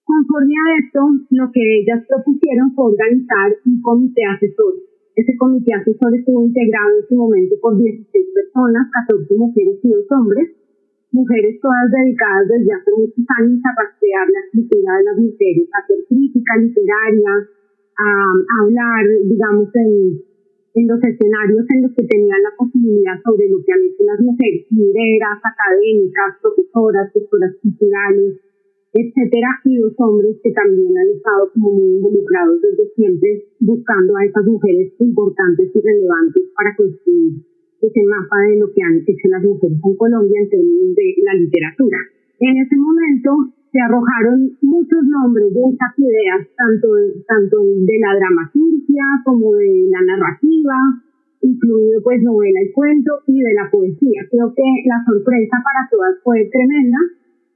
Conforme 0.08 0.56
a 0.56 0.66
esto, 0.80 1.02
lo 1.32 1.52
que 1.52 1.64
ellas 1.84 2.00
propusieron 2.08 2.72
fue 2.76 2.96
organizar 2.96 3.60
un 3.66 3.82
comité 3.82 4.24
asesor. 4.24 4.80
Ese 5.16 5.36
comité 5.36 5.74
asesor 5.74 6.16
estuvo 6.16 6.48
integrado 6.48 6.96
en 6.96 7.08
su 7.10 7.16
momento 7.16 7.56
por 7.60 7.76
16 7.76 8.08
personas, 8.08 8.88
14 9.08 9.36
mujeres 9.36 9.80
y 9.84 9.90
2 9.90 10.06
hombres, 10.16 10.48
mujeres 11.12 11.60
todas 11.60 11.92
dedicadas 11.92 12.48
desde 12.48 12.72
hace 12.72 12.92
muchos 12.96 13.26
años 13.36 13.60
a 13.68 13.72
rastrear 13.84 14.28
la 14.32 14.40
escritura 14.48 14.90
de 14.96 15.04
las 15.04 15.18
mujeres, 15.18 15.66
a 15.74 15.78
hacer 15.84 16.00
crítica 16.08 16.52
literaria, 16.56 17.32
a, 17.98 18.10
hablar, 18.62 19.04
digamos, 19.26 19.70
en, 19.76 20.22
en 20.76 20.88
los 20.88 21.02
escenarios 21.02 21.66
en 21.74 21.82
los 21.82 21.92
que 21.94 22.06
tenían 22.06 22.42
la 22.44 22.54
posibilidad 22.58 23.18
sobre 23.26 23.50
lo 23.50 23.58
que 23.66 23.74
han 23.74 23.84
hecho 23.84 24.04
las 24.06 24.20
mujeres, 24.22 24.66
lideras, 24.70 25.42
académicas, 25.42 26.38
profesoras, 26.42 27.14
doctoras 27.14 27.54
culturales, 27.62 28.38
etcétera, 28.94 29.50
y 29.66 29.78
los 29.78 29.94
hombres 29.98 30.38
que 30.42 30.52
también 30.52 30.94
han 30.98 31.10
estado 31.14 31.52
como 31.54 31.74
muy 31.74 31.98
involucrados 31.98 32.62
desde 32.62 32.90
siempre 32.96 33.46
buscando 33.60 34.16
a 34.18 34.26
esas 34.26 34.46
mujeres 34.46 34.94
importantes 35.00 35.70
y 35.74 35.80
relevantes 35.82 36.44
para 36.56 36.76
construir 36.76 37.42
ese 37.82 38.02
mapa 38.10 38.38
de 38.50 38.58
lo 38.58 38.74
que 38.74 38.82
han 38.82 38.98
hecho 39.06 39.28
las 39.30 39.44
mujeres 39.44 39.78
en 39.84 39.96
Colombia 39.98 40.42
en 40.42 40.50
términos 40.50 40.96
de 40.96 41.08
la 41.22 41.34
literatura. 41.34 42.00
En 42.40 42.58
ese 42.58 42.76
momento 42.76 43.57
se 43.72 43.80
arrojaron 43.80 44.58
muchos 44.62 45.04
nombres 45.04 45.54
de 45.54 45.62
esas 45.70 45.92
ideas, 46.00 46.48
tanto, 46.56 46.88
tanto 47.28 47.58
de 47.64 47.98
la 48.00 48.16
dramaturgia 48.16 49.06
como 49.26 49.56
de 49.56 49.90
la 49.92 50.02
narrativa, 50.02 50.78
incluido 51.42 52.02
pues 52.04 52.22
novela 52.24 52.60
y 52.64 52.72
cuento 52.72 53.12
y 53.28 53.40
de 53.42 53.54
la 53.54 53.70
poesía. 53.70 54.26
Creo 54.32 54.54
que 54.56 54.68
la 54.88 55.04
sorpresa 55.06 55.58
para 55.64 55.88
todas 55.92 56.16
fue 56.24 56.50
tremenda, 56.52 56.98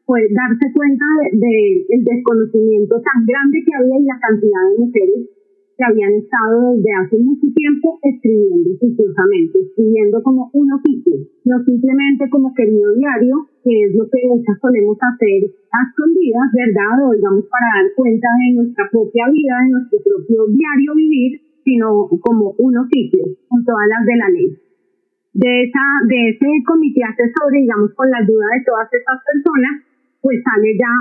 fue 0.06 0.27
darse 0.32 0.68
cuenta 0.75 1.06
del 1.32 1.39
de, 1.39 2.03
desconocimiento 2.03 3.01
tan 3.01 3.25
grande 3.25 3.63
que 3.63 3.74
había 3.74 3.98
y 4.00 4.06
la 4.06 4.20
cantidad 4.20 4.63
de 4.72 4.80
mujeres 4.80 5.40
que 5.81 5.89
habían 5.89 6.13
estado 6.13 6.77
desde 6.77 6.93
hace 6.93 7.17
mucho 7.17 7.50
tiempo 7.57 7.97
escribiendo 8.05 8.69
juiciosamente, 8.77 9.57
escribiendo 9.65 10.21
como 10.21 10.53
un 10.53 10.67
oficio, 10.77 11.25
no 11.45 11.57
simplemente 11.65 12.29
como 12.29 12.53
querido 12.53 12.93
diario, 12.93 13.50
que 13.65 13.73
es 13.73 13.89
lo 13.97 14.05
que 14.05 14.21
muchas 14.29 14.61
solemos 14.61 14.93
hacer 15.01 15.50
a 15.73 15.79
escondidas, 15.89 16.53
¿verdad? 16.53 17.01
O 17.01 17.17
digamos 17.17 17.50
para 17.50 17.81
dar 17.81 17.89
cuenta 17.97 18.29
de 18.29 18.61
nuestra 18.61 18.85
propia 18.93 19.25
vida, 19.33 19.53
de 19.65 19.69
nuestro 19.73 19.97
propio 20.05 20.53
diario 20.53 20.93
vivir, 20.93 21.41
sino 21.65 22.05
como 22.21 22.53
un 22.61 22.77
oficio, 22.77 23.25
con 23.50 23.65
todas 23.65 23.89
las 23.89 24.05
de 24.05 24.15
la 24.21 24.29
ley. 24.29 24.50
De, 25.33 25.51
esa, 25.65 25.85
de 26.05 26.29
ese 26.29 26.50
comité 26.61 27.01
asesor, 27.09 27.50
digamos, 27.57 27.89
con 27.97 28.05
la 28.11 28.21
ayuda 28.21 28.53
de 28.53 28.65
todas 28.69 28.85
estas 28.85 29.17
personas, 29.25 29.81
pues 30.21 30.38
sale 30.45 30.77
ya 30.77 30.93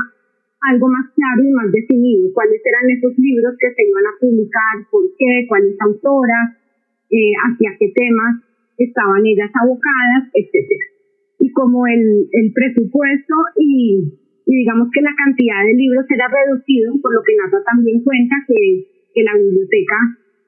algo 0.68 0.88
más 0.88 1.08
claro 1.16 1.40
y 1.40 1.52
más 1.56 1.72
definido, 1.72 2.28
cuáles 2.34 2.60
eran 2.60 2.84
esos 2.92 3.16
libros 3.16 3.56
que 3.56 3.72
se 3.72 3.82
iban 3.88 4.04
a 4.04 4.18
publicar, 4.20 4.74
por 4.90 5.04
qué, 5.16 5.46
cuáles 5.48 5.76
autoras, 5.80 6.60
eh, 7.08 7.32
hacia 7.32 7.76
qué 7.80 7.88
temas 7.96 8.44
estaban 8.76 9.24
ellas 9.24 9.50
abocadas, 9.56 10.28
etcétera. 10.32 10.86
Y 11.40 11.52
como 11.52 11.86
el, 11.86 12.28
presupuesto 12.52 13.34
y, 13.56 14.12
digamos 14.44 14.88
que 14.92 15.00
la 15.00 15.16
cantidad 15.16 15.64
de 15.64 15.74
libros 15.74 16.04
era 16.08 16.28
reducido, 16.28 16.92
por 17.00 17.14
lo 17.14 17.20
que 17.24 17.36
Nata 17.40 17.64
también 17.64 18.04
cuenta 18.04 18.36
que, 18.46 18.84
que 19.14 19.22
la 19.24 19.36
biblioteca 19.40 19.96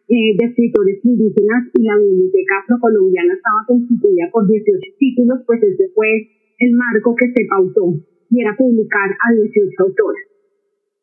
eh, 0.08 0.36
de 0.36 0.44
escritores 0.44 1.00
indígenas 1.04 1.72
y 1.72 1.82
la 1.88 1.96
biblioteca 1.96 2.60
afrocolombiana 2.60 3.32
estaba 3.32 3.64
constituida 3.66 4.28
por 4.30 4.44
18 4.46 4.60
títulos, 4.98 5.40
pues 5.46 5.62
ese 5.62 5.88
fue 5.94 6.28
el 6.58 6.72
marco 6.76 7.16
que 7.16 7.32
se 7.32 7.48
pautó 7.48 8.11
y 8.32 8.40
era 8.40 8.56
publicar 8.56 9.12
a 9.12 9.26
18 9.36 9.76
autoras. 9.84 10.24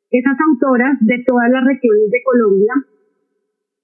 Esas 0.09 0.37
autoras 0.41 0.97
de 1.05 1.21
todas 1.29 1.49
las 1.53 1.63
regiones 1.63 2.09
de 2.09 2.21
Colombia, 2.25 2.73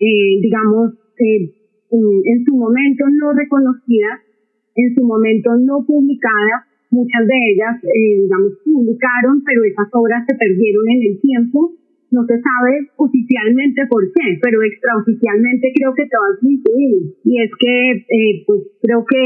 eh, 0.02 0.42
digamos, 0.42 0.98
eh, 1.22 1.54
en, 1.94 2.38
su 2.44 2.58
momento 2.58 3.06
no 3.22 3.32
reconocidas, 3.38 4.26
en 4.74 4.96
su 4.96 5.06
momento 5.06 5.54
no 5.62 5.86
publicadas, 5.86 6.66
muchas 6.90 7.28
de 7.30 7.38
ellas, 7.54 7.78
eh, 7.86 8.26
digamos, 8.26 8.58
publicaron, 8.66 9.44
pero 9.46 9.64
esas 9.64 9.88
obras 9.94 10.26
se 10.28 10.34
perdieron 10.36 10.90
en 10.90 11.02
el 11.14 11.22
tiempo 11.22 11.78
no 12.16 12.24
se 12.26 12.40
sabe 12.40 12.88
oficialmente 12.96 13.86
por 13.92 14.08
qué, 14.14 14.40
pero 14.42 14.64
extraoficialmente 14.64 15.74
creo 15.76 15.92
que 15.94 16.08
todas 16.08 16.40
coincidimos. 16.40 17.12
Y 17.28 17.42
es 17.44 17.52
que, 17.60 17.76
eh, 18.08 18.44
pues 18.48 18.60
creo 18.82 19.04
que, 19.04 19.22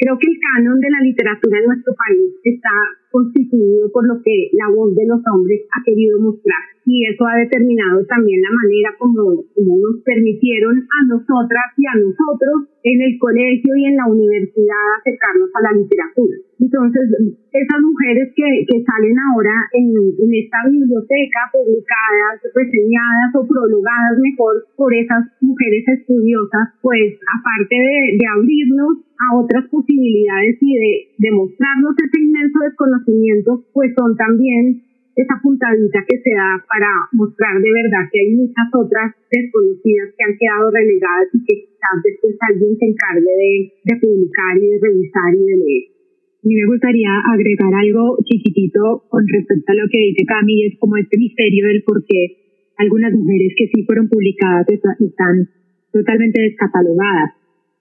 creo 0.00 0.16
que 0.16 0.28
el 0.30 0.38
canon 0.40 0.80
de 0.80 0.90
la 0.90 1.04
literatura 1.04 1.58
en 1.60 1.66
nuestro 1.66 1.92
país 1.92 2.32
está 2.44 2.74
constituido 3.10 3.90
por 3.92 4.06
lo 4.06 4.22
que 4.22 4.50
la 4.54 4.70
voz 4.74 4.94
de 4.94 5.06
los 5.06 5.20
hombres 5.32 5.66
ha 5.70 5.82
querido 5.84 6.18
mostrar. 6.20 6.62
Y 6.86 7.06
eso 7.06 7.26
ha 7.26 7.36
determinado 7.38 8.04
también 8.06 8.40
la 8.40 8.50
manera 8.50 8.90
como, 8.98 9.44
nos 9.44 10.02
permitieron 10.04 10.78
a 10.80 10.98
nosotras 11.06 11.66
y 11.76 11.86
a 11.86 11.94
nosotros 12.00 12.70
en 12.82 13.02
el 13.02 13.18
colegio 13.18 13.76
y 13.76 13.84
en 13.84 13.96
la 13.96 14.06
universidad 14.06 14.98
acercarnos 14.98 15.50
a 15.54 15.60
la 15.62 15.72
literatura. 15.78 16.49
Entonces, 16.60 17.08
esas 17.56 17.80
mujeres 17.80 18.36
que, 18.36 18.48
que 18.68 18.84
salen 18.84 19.16
ahora 19.16 19.56
en, 19.72 19.96
esta 20.28 20.60
biblioteca 20.68 21.48
publicadas, 21.56 22.36
reseñadas 22.52 23.32
o 23.32 23.48
prologadas 23.48 24.20
mejor 24.20 24.68
por 24.76 24.92
esas 24.92 25.24
mujeres 25.40 25.88
estudiosas, 25.88 26.76
pues 26.84 27.16
aparte 27.16 27.76
de, 27.80 28.20
de 28.20 28.26
abrirnos 28.28 29.00
a 29.08 29.40
otras 29.40 29.64
posibilidades 29.72 30.60
y 30.60 30.72
de 30.76 30.92
demostrarnos 31.16 31.96
ese 31.96 32.28
inmenso 32.28 32.60
desconocimiento, 32.60 33.64
pues 33.72 33.96
son 33.96 34.12
también 34.16 34.84
esa 35.16 35.40
puntadita 35.42 36.04
que 36.04 36.20
se 36.20 36.32
da 36.36 36.60
para 36.68 36.88
mostrar 37.12 37.56
de 37.56 37.72
verdad 37.72 38.04
que 38.12 38.20
hay 38.20 38.30
muchas 38.36 38.68
otras 38.72 39.16
desconocidas 39.32 40.12
que 40.12 40.24
han 40.28 40.36
quedado 40.36 40.70
relegadas 40.70 41.28
y 41.32 41.40
que 41.40 41.54
quizás 41.72 41.96
después 42.04 42.36
alguien 42.40 42.76
se 42.76 42.84
encargue 42.84 43.32
de, 43.32 43.52
de 43.84 43.94
publicar 43.96 44.54
y 44.60 44.66
de 44.70 44.78
revisar 44.80 45.32
y 45.34 45.44
de 45.44 45.56
leer. 45.56 45.99
A 46.40 46.48
mí 46.48 46.56
me 46.56 46.66
gustaría 46.72 47.12
agregar 47.28 47.68
algo 47.68 48.16
chiquitito 48.24 49.04
con 49.12 49.28
respecto 49.28 49.72
a 49.72 49.74
lo 49.76 49.84
que 49.92 50.00
dice 50.00 50.24
Cami, 50.24 50.64
es 50.64 50.78
como 50.80 50.96
este 50.96 51.18
misterio 51.18 51.66
del 51.68 51.82
por 51.84 52.00
qué 52.08 52.40
algunas 52.80 53.12
mujeres 53.12 53.52
que 53.56 53.68
sí 53.68 53.84
fueron 53.84 54.08
publicadas 54.08 54.64
están 54.72 55.50
totalmente 55.92 56.40
descatalogadas. 56.40 57.36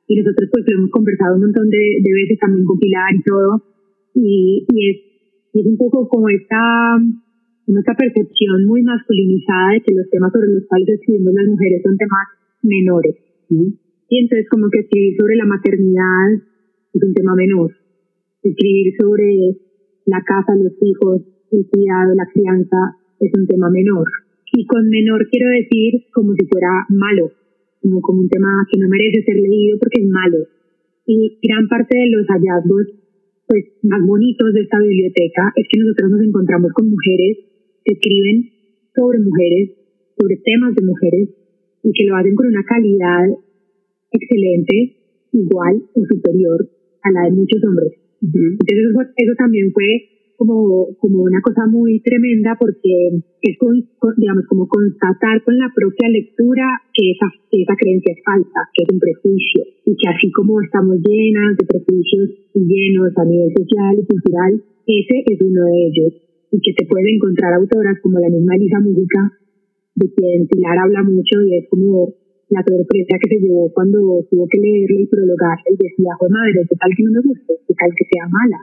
Y 0.08 0.20
nosotros 0.20 0.50
pues 0.52 0.66
lo 0.68 0.76
hemos 0.76 0.92
conversado 0.92 1.36
un 1.36 1.48
montón 1.48 1.70
de, 1.70 2.04
veces 2.04 2.38
también 2.40 2.66
con 2.66 2.80
Pilar 2.80 3.16
y 3.16 3.24
todo, 3.24 3.64
y, 4.14 4.66
y, 4.68 4.78
es, 4.90 4.98
es 5.54 5.66
un 5.66 5.78
poco 5.78 6.10
como 6.10 6.28
esta, 6.28 7.00
esta 7.64 7.96
percepción 7.96 8.66
muy 8.66 8.84
masculinizada 8.84 9.80
de 9.80 9.82
que 9.88 9.96
los 9.96 10.10
temas 10.10 10.34
sobre 10.34 10.52
los 10.52 10.66
cuales 10.68 11.00
escribimos 11.00 11.32
las 11.32 11.48
mujeres 11.48 11.80
son 11.82 11.96
temas 11.96 12.28
menores. 12.64 13.16
Y 14.10 14.20
entonces 14.20 14.50
como 14.50 14.68
que 14.70 14.80
escribir 14.80 15.16
sobre 15.16 15.38
la 15.38 15.46
maternidad 15.46 16.44
es 16.92 17.04
un 17.04 17.14
tema 17.14 17.36
menor, 17.36 17.72
escribir 18.44 18.94
sobre 19.00 19.58
la 20.06 20.22
casa, 20.26 20.56
los 20.56 20.74
hijos, 20.82 21.22
el 21.52 21.66
cuidado, 21.68 22.16
la 22.16 22.28
crianza 22.32 22.98
es 23.20 23.32
un 23.38 23.48
tema 23.48 23.70
menor. 23.70 24.08
Y 24.54 24.66
con 24.66 24.90
menor 24.90 25.28
quiero 25.30 25.50
decir 25.52 26.06
como 26.14 26.34
si 26.34 26.46
fuera 26.48 26.86
malo, 26.90 27.32
como, 27.82 28.02
como 28.02 28.22
un 28.22 28.30
tema 28.30 28.66
que 28.72 28.80
no 28.80 28.90
merece 28.90 29.24
ser 29.24 29.36
leído 29.36 29.78
porque 29.80 30.02
es 30.02 30.08
malo. 30.08 30.40
Y 31.06 31.38
gran 31.42 31.68
parte 31.68 31.98
de 31.98 32.10
los 32.10 32.26
hallazgos 32.28 32.88
pues, 33.48 33.66
más 33.84 34.02
bonitos 34.06 34.54
de 34.54 34.62
esta 34.62 34.80
biblioteca 34.80 35.54
es 35.56 35.66
que 35.70 35.80
nosotros 35.80 36.12
nos 36.12 36.22
encontramos 36.22 36.72
con 36.74 36.90
mujeres 36.90 37.38
que 37.84 37.94
escriben 37.94 38.50
sobre 38.96 39.20
mujeres, 39.20 39.72
sobre 40.18 40.38
temas 40.38 40.76
de 40.76 40.86
mujeres, 40.86 41.30
y 41.84 41.92
que 41.94 42.06
lo 42.06 42.16
hacen 42.16 42.36
con 42.36 42.48
una 42.48 42.64
calidad 42.64 43.26
excelente, 44.12 44.98
igual 45.32 45.84
o 45.94 46.06
superior 46.06 46.70
a 47.04 47.12
la 47.12 47.30
de 47.30 47.32
muchos 47.32 47.64
hombres. 47.64 47.99
Entonces 48.22 49.14
eso, 49.16 49.34
también 49.38 49.72
fue 49.72 49.88
como, 50.38 50.96
como 51.00 51.24
una 51.24 51.42
cosa 51.42 51.68
muy 51.68 52.00
tremenda 52.00 52.56
porque 52.60 53.24
es, 53.42 53.58
digamos, 54.18 54.46
como 54.48 54.68
constatar 54.68 55.44
con 55.44 55.58
la 55.58 55.72
propia 55.76 56.08
lectura 56.10 56.80
que 56.94 57.12
esa, 57.12 57.28
esa 57.52 57.76
creencia 57.76 58.14
es 58.16 58.24
falsa, 58.24 58.60
que 58.74 58.84
es 58.84 58.90
un 58.92 59.00
prejuicio, 59.00 59.64
y 59.86 59.96
que 59.96 60.08
así 60.08 60.32
como 60.32 60.62
estamos 60.62 60.96
llenas 61.04 61.58
de 61.60 61.68
prejuicios 61.68 62.30
y 62.56 62.60
llenos 62.64 63.12
a 63.18 63.26
nivel 63.26 63.52
social 63.52 64.00
y 64.00 64.06
cultural, 64.08 64.54
ese 64.88 65.16
es 65.28 65.38
uno 65.42 65.62
de 65.66 65.78
ellos, 65.92 66.14
y 66.52 66.58
que 66.62 66.72
se 66.72 66.88
puede 66.88 67.14
encontrar 67.14 67.54
autoras 67.54 68.00
como 68.02 68.20
la 68.20 68.30
misma 68.30 68.56
Elisa 68.56 68.80
Música, 68.80 69.20
de 69.96 70.08
quien 70.14 70.48
Pilar 70.48 70.78
habla 70.80 71.04
mucho 71.04 71.42
y 71.44 71.58
es 71.58 71.68
como 71.70 72.16
la 72.50 72.62
sorpresa 72.66 73.18
que 73.22 73.30
se 73.30 73.42
llevó 73.42 73.72
cuando 73.74 74.26
tuvo 74.30 74.48
que 74.48 74.58
leerle 74.58 75.04
y 75.04 75.08
prologarle 75.08 75.70
y 75.74 75.84
decía, 75.84 76.18
joder 76.18 76.34
madre, 76.34 76.66
tal 76.66 76.92
que 76.96 77.04
no 77.04 77.12
me 77.12 77.22
guste, 77.22 77.54
tal 77.78 77.92
que 77.96 78.06
sea 78.10 78.26
mala, 78.28 78.60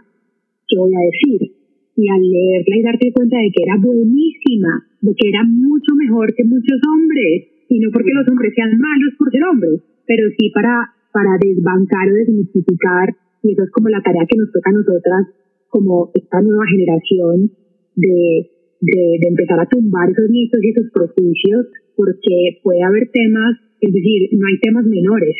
¿qué 0.66 0.76
voy 0.78 0.92
a 0.94 1.06
decir? 1.06 1.56
y 1.96 2.04
al 2.12 2.20
leerla 2.20 2.76
y 2.76 2.82
darte 2.82 3.12
cuenta 3.12 3.40
de 3.40 3.50
que 3.50 3.62
era 3.64 3.76
buenísima, 3.80 4.84
de 5.00 5.12
que 5.16 5.28
era 5.32 5.42
mucho 5.48 5.96
mejor 5.96 6.28
que 6.36 6.44
muchos 6.44 6.76
hombres, 6.84 7.48
y 7.68 7.80
no 7.80 7.90
porque 7.90 8.12
los 8.12 8.28
hombres 8.28 8.52
sean 8.54 8.76
malos 8.76 9.16
por 9.18 9.32
ser 9.32 9.42
hombres, 9.44 9.80
pero 10.06 10.28
sí 10.36 10.52
para, 10.52 10.92
para 11.10 11.40
desbancar 11.40 12.12
o 12.12 12.14
desmitificar, 12.14 13.16
y 13.42 13.52
eso 13.52 13.64
es 13.64 13.70
como 13.72 13.88
la 13.88 14.04
tarea 14.04 14.28
que 14.28 14.36
nos 14.36 14.52
toca 14.52 14.70
a 14.70 14.76
nosotras, 14.76 15.22
como 15.68 16.12
esta 16.14 16.42
nueva 16.42 16.68
generación, 16.68 17.50
de, 17.96 18.52
de, 18.80 19.02
de 19.16 19.28
empezar 19.32 19.58
a 19.58 19.66
tumbar 19.66 20.10
esos 20.10 20.28
mitos 20.28 20.60
y 20.62 20.68
esos 20.68 20.92
prejuicios, 20.92 21.66
porque 21.96 22.60
puede 22.62 22.82
haber 22.84 23.08
temas, 23.08 23.56
es 23.80 23.92
decir, 23.92 24.28
no 24.32 24.46
hay 24.46 24.58
temas 24.60 24.84
menores. 24.86 25.36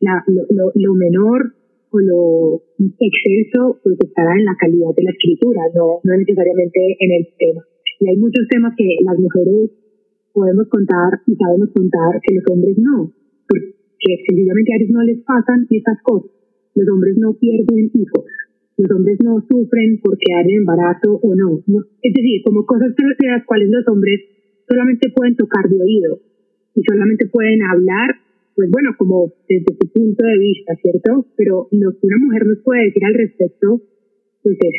Lo 0.00 0.94
menor 0.94 1.54
o 1.90 1.98
lo 1.98 2.62
exceso 2.78 3.80
pues 3.82 3.96
estará 3.98 4.36
en 4.36 4.44
la 4.44 4.56
calidad 4.60 4.94
de 4.94 5.04
la 5.04 5.10
escritura, 5.10 5.62
no, 5.74 6.00
no 6.04 6.12
necesariamente 6.16 6.78
en 7.00 7.10
el 7.12 7.24
tema. 7.38 7.62
Y 8.00 8.08
hay 8.08 8.16
muchos 8.16 8.46
temas 8.48 8.74
que 8.76 8.86
las 9.04 9.18
mujeres 9.18 9.70
podemos 10.32 10.68
contar 10.68 11.18
y 11.26 11.34
sabemos 11.34 11.70
contar 11.74 12.20
que 12.22 12.34
los 12.34 12.44
hombres 12.50 12.76
no, 12.78 13.10
porque 13.48 14.12
sencillamente 14.28 14.72
a 14.72 14.76
ellos 14.76 14.90
no 14.90 15.02
les 15.02 15.18
pasan 15.24 15.66
estas 15.70 15.98
cosas. 16.02 16.30
Los 16.74 16.88
hombres 16.94 17.16
no 17.18 17.34
pierden 17.34 17.90
hijos, 17.94 18.24
los 18.76 18.90
hombres 18.94 19.18
no 19.24 19.42
sufren 19.50 19.98
por 19.98 20.16
quedar 20.16 20.44
en 20.46 20.62
embarazo 20.62 21.18
o 21.18 21.34
no. 21.34 21.58
Es 22.02 22.12
decir, 22.14 22.42
como 22.44 22.66
cosas 22.66 22.94
de 22.94 23.26
las 23.26 23.44
cuales 23.46 23.68
los 23.70 23.88
hombres 23.88 24.20
solamente 24.68 25.10
pueden 25.10 25.34
tocar 25.34 25.68
de 25.68 25.82
oído 25.82 26.27
y 26.78 26.82
solamente 26.86 27.26
pueden 27.26 27.62
hablar 27.62 28.28
pues 28.58 28.74
bueno, 28.74 28.90
como 28.98 29.30
desde 29.46 29.70
su 29.70 29.86
punto 29.94 30.18
de 30.26 30.34
vista, 30.34 30.74
¿cierto? 30.82 31.30
Pero 31.38 31.70
lo 31.70 31.94
que 31.94 32.10
una 32.10 32.18
mujer 32.18 32.42
nos 32.42 32.58
puede 32.66 32.90
decir 32.90 33.06
al 33.06 33.14
respecto, 33.14 33.78
pues 34.42 34.58
es 34.58 34.76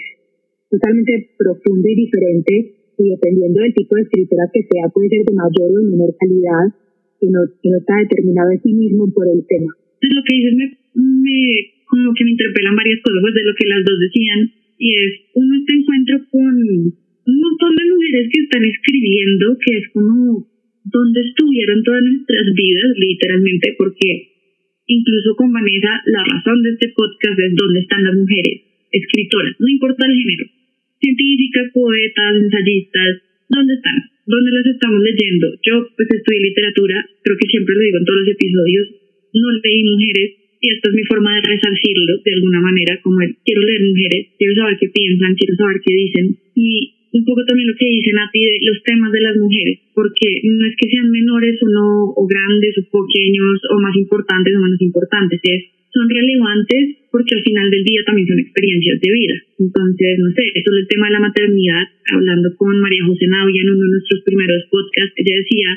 totalmente 0.68 1.32
profundo 1.40 1.88
y 1.88 1.96
diferente 1.96 2.76
y 3.00 3.04
dependiendo 3.08 3.64
del 3.64 3.72
tipo 3.72 3.96
de 3.96 4.04
escritura 4.04 4.52
que 4.52 4.68
sea, 4.68 4.92
puede 4.92 5.08
ser 5.08 5.24
de 5.24 5.32
mayor 5.32 5.72
o 5.72 5.80
de 5.80 5.92
menor 5.96 6.12
calidad, 6.20 6.76
que 7.24 7.32
no 7.32 7.48
está 7.80 8.04
determinado 8.04 8.52
en 8.52 8.60
sí 8.60 8.74
mismo 8.76 9.08
por 9.16 9.32
el 9.32 9.48
tema. 9.48 9.72
Pues 9.72 10.12
lo 10.12 10.28
que 10.28 10.36
dices 10.36 10.54
me, 10.60 10.68
me, 11.00 11.40
como 11.88 12.12
que 12.20 12.28
me 12.28 12.36
interpelan 12.36 12.76
varias 12.76 13.00
cosas 13.00 13.24
pues 13.24 13.36
de 13.40 13.48
lo 13.48 13.56
que 13.56 13.72
las 13.72 13.82
dos 13.88 13.96
decían, 13.96 14.40
y 14.76 14.88
es 14.92 15.12
uno 15.40 15.56
este 15.56 15.72
encuentro 15.80 16.20
con 16.36 16.52
un 16.52 17.38
montón 17.40 17.72
de 17.80 17.96
mujeres 17.96 18.28
que 18.28 18.44
están 18.44 18.64
escribiendo, 18.68 19.56
que 19.56 19.72
es 19.72 19.86
como 19.96 20.49
dónde 20.92 21.22
estuvieron 21.22 21.84
todas 21.84 22.04
nuestras 22.04 22.46
vidas, 22.54 22.90
literalmente, 22.98 23.76
porque 23.78 24.10
incluso 24.88 25.36
con 25.36 25.54
Vanessa, 25.54 26.02
la 26.06 26.24
razón 26.26 26.64
de 26.64 26.72
este 26.72 26.90
podcast 26.90 27.40
es 27.40 27.56
dónde 27.56 27.80
están 27.82 28.04
las 28.04 28.16
mujeres 28.16 28.70
escritoras, 28.92 29.56
no 29.60 29.68
importa 29.70 30.08
el 30.08 30.18
género, 30.18 30.46
científicas, 31.00 31.72
poetas, 31.74 32.32
ensayistas, 32.42 33.22
¿dónde 33.50 33.74
están? 33.76 33.98
¿Dónde 34.26 34.52
las 34.52 34.66
estamos 34.66 35.02
leyendo? 35.02 35.48
Yo 35.66 35.90
pues 35.96 36.10
estudié 36.10 36.42
literatura, 36.42 37.06
creo 37.24 37.38
que 37.38 37.50
siempre 37.50 37.74
lo 37.76 37.82
digo 37.82 37.98
en 37.98 38.06
todos 38.06 38.20
los 38.20 38.30
episodios, 38.30 38.86
no 39.34 39.48
leí 39.62 39.84
mujeres 39.84 40.30
y 40.62 40.70
esta 40.74 40.90
es 40.90 40.96
mi 40.96 41.04
forma 41.06 41.34
de 41.36 41.42
resarcirlo 41.50 42.14
de 42.26 42.34
alguna 42.34 42.62
manera, 42.62 43.00
como 43.02 43.22
el, 43.22 43.38
quiero 43.46 43.62
leer 43.62 43.82
mujeres, 43.82 44.36
quiero 44.38 44.56
saber 44.56 44.78
qué 44.80 44.90
piensan, 44.90 45.36
quiero 45.36 45.56
saber 45.56 45.78
qué 45.86 45.94
dicen 45.94 46.26
y 46.56 46.99
un 47.12 47.26
poco 47.26 47.42
también 47.46 47.68
lo 47.68 47.76
que 47.76 47.90
dicen 47.90 48.18
a 48.20 48.30
de 48.32 48.60
los 48.62 48.84
temas 48.84 49.12
de 49.12 49.22
las 49.22 49.36
mujeres, 49.38 49.80
porque 49.94 50.28
no 50.44 50.66
es 50.68 50.76
que 50.78 50.90
sean 50.90 51.10
menores 51.10 51.58
o 51.62 51.68
no, 51.70 51.88
o 52.14 52.28
grandes 52.28 52.78
o 52.78 52.84
pequeños, 52.86 53.62
o 53.74 53.82
más 53.82 53.96
importantes 53.96 54.54
o 54.56 54.62
menos 54.62 54.82
importantes, 54.82 55.40
es 55.44 55.80
son 55.90 56.06
relevantes 56.06 57.10
porque 57.10 57.34
al 57.34 57.42
final 57.42 57.68
del 57.70 57.84
día 57.84 58.06
también 58.06 58.28
son 58.30 58.38
experiencias 58.38 59.02
de 59.02 59.10
vida. 59.10 59.36
Entonces, 59.58 60.22
no 60.22 60.30
sé, 60.38 60.46
eso 60.54 60.70
es 60.70 60.78
el 60.86 60.88
tema 60.88 61.08
de 61.10 61.14
la 61.18 61.26
maternidad, 61.26 61.84
hablando 62.14 62.54
con 62.58 62.78
María 62.80 63.06
José 63.06 63.26
Navia 63.26 63.62
en 63.62 63.74
uno 63.74 63.84
de 63.90 63.94
nuestros 63.98 64.22
primeros 64.22 64.70
podcasts, 64.70 65.18
ella 65.18 65.36
decía, 65.42 65.70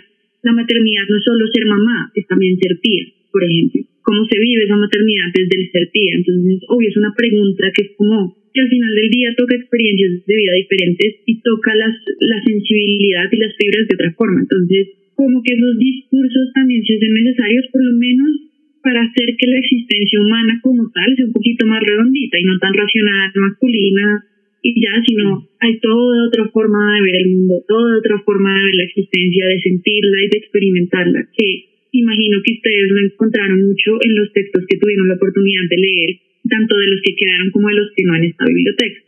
la 0.43 0.53
maternidad 0.53 1.09
no 1.09 1.17
es 1.17 1.25
solo 1.25 1.47
ser 1.49 1.65
mamá, 1.65 2.13
es 2.15 2.27
también 2.27 2.59
ser 2.61 2.77
tía, 2.85 3.09
por 3.33 3.43
ejemplo. 3.45 3.81
¿Cómo 4.03 4.27
se 4.29 4.39
vive 4.39 4.65
esa 4.65 4.77
maternidad 4.77 5.33
desde 5.33 5.57
el 5.57 5.71
ser 5.71 5.89
tía? 5.89 6.13
Entonces, 6.21 6.61
obvio, 6.69 6.89
es 6.91 6.97
una 6.97 7.15
pregunta 7.17 7.71
que 7.73 7.83
es 7.87 7.91
como 7.97 8.37
que 8.53 8.61
al 8.61 8.69
final 8.69 8.95
del 8.95 9.11
día 9.11 9.35
toca 9.37 9.57
experiencias 9.57 10.27
de 10.27 10.37
vida 10.37 10.53
diferentes 10.55 11.11
y 11.27 11.41
toca 11.41 11.75
las, 11.75 11.97
la 12.21 12.39
sensibilidad 12.45 13.27
y 13.33 13.37
las 13.37 13.57
fibras 13.57 13.89
de 13.89 13.97
otra 13.97 14.13
forma. 14.13 14.41
Entonces, 14.41 14.89
como 15.15 15.43
que 15.43 15.55
esos 15.55 15.79
discursos 15.79 16.53
también 16.55 16.85
se 16.85 16.95
hacen 16.95 17.15
necesarios, 17.15 17.67
por 17.73 17.83
lo 17.85 17.95
menos 17.97 18.53
para 18.83 19.01
hacer 19.03 19.29
que 19.39 19.47
la 19.47 19.59
existencia 19.59 20.21
humana 20.21 20.59
como 20.61 20.91
tal 20.91 21.15
sea 21.17 21.27
un 21.27 21.33
poquito 21.33 21.67
más 21.67 21.81
redondita 21.81 22.39
y 22.39 22.45
no 22.45 22.59
tan 22.59 22.75
racional, 22.75 23.31
masculina 23.37 24.27
y 24.63 24.81
ya, 24.81 24.95
sino 25.07 25.49
hay 25.61 25.79
toda 25.81 26.27
otra 26.27 26.49
forma 26.51 26.79
de 26.97 27.03
ver 27.03 27.17
el 27.23 27.31
mundo, 27.31 27.63
toda 27.67 27.99
otra 27.99 28.19
forma 28.25 28.55
de 28.55 28.65
ver 28.65 28.75
la 28.75 28.85
existencia, 28.85 29.47
de 29.47 29.61
sentirla 29.61 30.19
y 30.23 30.29
de 30.29 30.39
experimentarla, 30.39 31.29
que 31.37 31.49
imagino 31.93 32.39
que 32.45 32.55
ustedes 32.55 32.89
lo 32.91 33.01
encontraron 33.07 33.63
mucho 33.67 33.99
en 34.03 34.15
los 34.15 34.33
textos 34.33 34.65
que 34.69 34.79
tuvieron 34.79 35.09
la 35.09 35.15
oportunidad 35.15 35.67
de 35.69 35.77
leer, 35.77 36.11
tanto 36.49 36.79
de 36.79 36.87
los 36.87 37.01
que 37.03 37.15
quedaron 37.15 37.51
como 37.51 37.69
de 37.69 37.75
los 37.75 37.91
que 37.95 38.05
no 38.05 38.17
en 38.17 38.25
esta 38.25 38.45
biblioteca, 38.47 39.01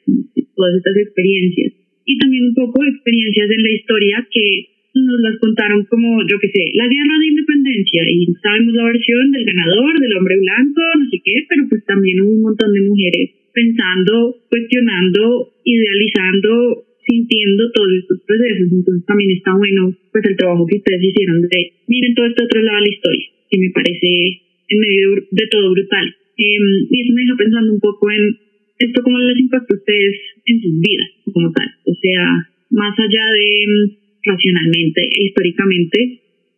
todas 0.55 0.75
estas 0.77 0.97
experiencias. 0.97 1.73
Y 2.05 2.19
también 2.19 2.45
un 2.53 2.55
poco 2.55 2.85
experiencias 2.85 3.51
en 3.51 3.63
la 3.63 3.73
historia 3.73 4.29
que 4.31 4.75
nos 4.95 5.21
las 5.21 5.37
contaron 5.39 5.85
como, 5.91 6.23
yo 6.23 6.39
qué 6.39 6.49
sé, 6.49 6.71
la 6.75 6.87
guerra 6.87 7.17
de 7.19 7.27
independencia 7.27 8.03
y 8.07 8.27
sabemos 8.39 8.75
la 8.75 8.85
versión 8.85 9.31
del 9.33 9.45
ganador, 9.45 9.99
del 9.99 10.17
hombre 10.17 10.39
blanco, 10.39 10.83
no 10.99 11.07
sé 11.11 11.19
qué, 11.25 11.47
pero 11.49 11.67
pues 11.69 11.85
también 11.85 12.21
hubo 12.21 12.31
un 12.31 12.43
montón 12.43 12.73
de 12.73 12.83
mujeres 12.83 13.31
pensando, 13.53 14.37
cuestionando, 14.51 15.51
idealizando, 15.65 16.87
sintiendo 17.07 17.71
todos 17.73 17.93
estos 17.99 18.21
procesos. 18.23 18.71
Entonces 18.71 19.07
también 19.07 19.31
está 19.33 19.55
bueno 19.57 19.95
pues 20.13 20.25
el 20.27 20.37
trabajo 20.37 20.67
que 20.67 20.79
ustedes 20.79 21.03
hicieron 21.03 21.43
de 21.43 21.73
miren 21.89 22.15
todo 22.15 22.27
este 22.27 22.45
otro 22.45 22.63
lado 22.63 22.79
de 22.79 22.87
la 22.87 22.95
historia, 22.95 23.27
que 23.51 23.59
me 23.59 23.71
parece 23.71 24.09
en 24.69 24.79
medio 24.79 25.09
de 25.31 25.47
todo 25.51 25.71
brutal. 25.73 26.07
Em, 26.37 26.67
y 26.91 26.95
eso 27.03 27.13
me 27.15 27.23
deja 27.23 27.37
pensando 27.39 27.73
un 27.73 27.81
poco 27.81 28.11
en 28.11 28.23
esto 28.79 29.03
cómo 29.03 29.19
les 29.19 29.39
impactó 29.39 29.75
a 29.75 29.79
ustedes 29.79 30.17
en 30.47 30.57
sus 30.61 30.75
vidas 30.81 31.11
como 31.33 31.53
tal. 31.53 31.69
O 31.87 31.95
sea, 31.95 32.23
más 32.71 32.95
allá 32.99 33.25
de 33.31 33.47
racionalmente 34.25 35.01
e 35.05 35.21
históricamente, 35.31 35.99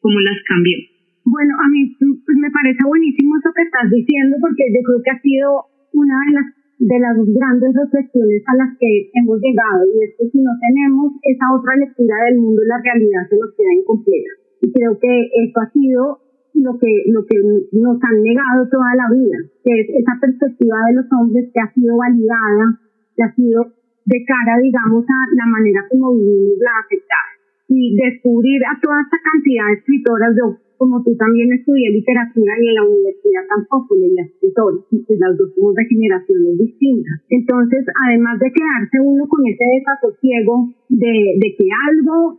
cómo 0.00 0.20
las 0.20 0.38
cambió. 0.48 0.78
Bueno, 1.26 1.52
a 1.58 1.66
mí 1.68 1.92
pues, 1.98 2.38
me 2.38 2.50
parece 2.50 2.80
buenísimo 2.86 3.36
eso 3.36 3.50
que 3.50 3.66
estás 3.66 3.90
diciendo 3.90 4.38
porque 4.40 4.64
yo 4.70 4.80
creo 4.80 5.02
que 5.02 5.10
ha 5.10 5.20
sido 5.20 5.48
una 5.92 6.16
de 6.28 6.32
las 6.38 6.46
de 6.76 6.98
las 7.00 7.16
grandes 7.16 7.72
reflexiones 7.72 8.44
a 8.46 8.54
las 8.60 8.76
que 8.76 9.08
hemos 9.16 9.40
llegado 9.40 9.80
y 9.88 10.04
es 10.04 10.12
que 10.12 10.28
si 10.28 10.38
no 10.44 10.52
tenemos 10.60 11.16
esa 11.24 11.48
otra 11.56 11.72
lectura 11.76 12.16
del 12.28 12.36
mundo, 12.36 12.60
la 12.68 12.76
realidad 12.84 13.24
se 13.32 13.40
nos 13.40 13.48
queda 13.56 13.72
incompleta. 13.72 14.30
Y 14.60 14.72
creo 14.72 14.92
que 15.00 15.12
esto 15.40 15.56
ha 15.60 15.72
sido 15.72 16.20
lo 16.56 16.78
que, 16.78 17.04
lo 17.12 17.24
que 17.26 17.36
nos 17.72 17.98
han 18.02 18.22
negado 18.22 18.68
toda 18.68 18.94
la 18.96 19.08
vida, 19.12 19.38
que 19.62 19.72
es 19.80 19.88
esa 20.00 20.16
perspectiva 20.20 20.76
de 20.88 20.94
los 20.94 21.06
hombres 21.12 21.50
que 21.52 21.60
ha 21.60 21.72
sido 21.72 21.96
validada, 21.96 22.80
que 23.14 23.22
ha 23.22 23.34
sido 23.34 23.76
de 24.06 24.24
cara, 24.24 24.58
digamos, 24.62 25.04
a 25.04 25.18
la 25.34 25.46
manera 25.46 25.84
como 25.90 26.14
vivimos 26.14 26.56
la 26.62 26.78
afectada 26.80 27.36
y 27.68 27.96
descubrir 27.96 28.62
a 28.64 28.78
toda 28.80 29.02
esta 29.02 29.18
cantidad 29.18 29.66
de 29.66 29.78
escritoras. 29.82 30.30
Yo, 30.38 30.46
como 30.78 31.02
tú 31.02 31.16
también 31.16 31.52
estudié 31.52 31.90
literatura 31.90 32.52
y 32.60 32.68
en 32.68 32.74
la 32.74 32.84
universidad 32.84 33.44
tampoco 33.48 33.96
leía 33.96 34.22
escritores, 34.22 34.86
pues 34.90 35.18
las 35.18 35.36
dos 35.36 35.50
somos 35.56 35.74
de 35.74 35.84
generaciones 35.90 36.54
distintas. 36.58 37.16
Entonces, 37.28 37.82
además 38.06 38.38
de 38.38 38.52
quedarse 38.52 38.96
uno 39.02 39.26
con 39.26 39.42
ese 39.48 39.64
desasosiego 39.64 40.70
de, 40.88 41.16
de 41.42 41.48
que 41.58 41.66
algo 41.90 42.38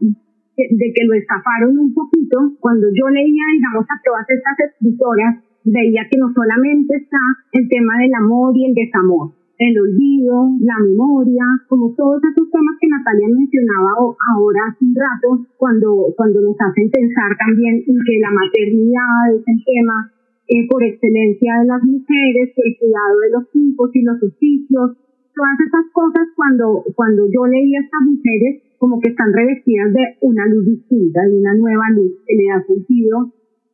de 0.57 0.87
que 0.89 1.05
lo 1.05 1.13
estafaron 1.13 1.77
un 1.77 1.93
poquito, 1.93 2.57
cuando 2.59 2.87
yo 2.89 3.05
leía, 3.09 3.45
digamos, 3.53 3.85
a 3.85 4.01
todas 4.01 4.25
estas 4.25 4.57
escritoras, 4.57 5.45
veía 5.63 6.07
que 6.09 6.17
no 6.17 6.33
solamente 6.33 6.97
está 6.97 7.21
el 7.53 7.69
tema 7.69 7.93
del 8.01 8.13
amor 8.15 8.57
y 8.57 8.65
el 8.65 8.73
desamor, 8.73 9.37
el 9.59 9.73
olvido, 9.77 10.57
la 10.61 10.77
memoria, 10.81 11.45
como 11.69 11.93
todos 11.93 12.21
esos 12.23 12.49
temas 12.49 12.77
que 12.81 12.87
Natalia 12.89 13.29
mencionaba 13.29 13.89
ahora 14.33 14.61
hace 14.69 14.85
un 14.85 14.95
rato, 14.97 15.45
cuando, 15.57 16.13
cuando 16.15 16.41
nos 16.41 16.57
hacen 16.57 16.89
pensar 16.89 17.31
también 17.37 17.83
en 17.85 17.97
que 18.01 18.15
la 18.17 18.31
maternidad 18.33 19.37
es 19.37 19.43
el 19.45 19.59
tema 19.61 20.13
eh, 20.47 20.65
por 20.69 20.81
excelencia 20.83 21.59
de 21.59 21.65
las 21.67 21.83
mujeres, 21.83 22.53
el 22.55 22.73
cuidado 22.79 23.15
de 23.19 23.29
los 23.29 23.45
hijos 23.53 23.89
y 23.93 24.01
los 24.01 24.17
oficios, 24.23 24.97
todas 25.37 25.57
esas 25.61 25.85
cosas 25.93 26.25
cuando, 26.35 26.83
cuando 26.95 27.29
yo 27.29 27.45
leí 27.45 27.75
a 27.75 27.85
estas 27.85 28.01
mujeres 28.01 28.63
como 28.77 28.99
que 28.99 29.09
están 29.09 29.31
revestidas 29.33 29.93
de 29.93 30.17
una 30.21 30.45
luz 30.47 30.65
distinta, 30.65 31.21
de 31.29 31.37
una 31.37 31.53
nueva 31.53 31.85
luz 31.93 32.13
que 32.25 32.35
le 32.35 32.49
da 32.49 32.63
sentido 32.65 33.31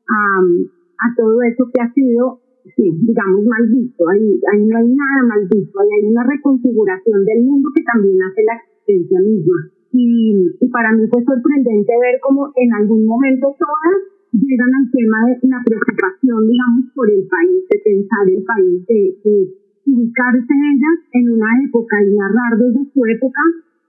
a, 0.08 0.40
a 0.44 1.08
todo 1.16 1.42
eso 1.44 1.72
que 1.72 1.82
ha 1.82 1.92
sido 1.94 2.44
sí, 2.76 2.84
digamos, 3.04 3.44
mal 3.46 3.68
visto. 3.68 4.08
Ahí, 4.08 4.40
ahí 4.52 4.64
no 4.66 4.78
hay 4.78 4.88
nada 4.88 5.20
mal. 5.28 5.42
Ahí 5.52 5.90
hay 6.00 6.06
una 6.08 6.24
reconfiguración 6.24 7.26
del 7.26 7.44
mundo 7.44 7.70
que 7.76 7.84
también 7.84 8.16
hace 8.24 8.44
la 8.44 8.56
existencia 8.56 9.20
misma. 9.20 9.72
Y, 9.92 10.34
y 10.60 10.68
para 10.70 10.92
mí 10.96 11.06
fue 11.12 11.24
sorprendente 11.24 11.92
ver 12.02 12.20
cómo 12.22 12.52
en 12.56 12.74
algún 12.74 13.06
momento 13.06 13.56
todas 13.60 13.96
llegan 14.34 14.74
al 14.74 14.90
tema 14.90 15.18
de 15.28 15.48
la 15.48 15.62
preocupación, 15.62 16.48
digamos, 16.50 16.86
por 16.96 17.12
el 17.12 17.28
país, 17.28 17.62
de 17.70 17.78
pensar 17.84 18.26
el 18.26 18.44
país, 18.44 18.86
de 18.88 19.63
ubicarse 19.86 20.54
ellas 20.54 20.98
en 21.12 21.32
una 21.32 21.50
época 21.66 21.96
y 22.04 22.16
narrar 22.16 22.58
desde 22.58 22.92
su 22.92 23.02
época 23.06 23.42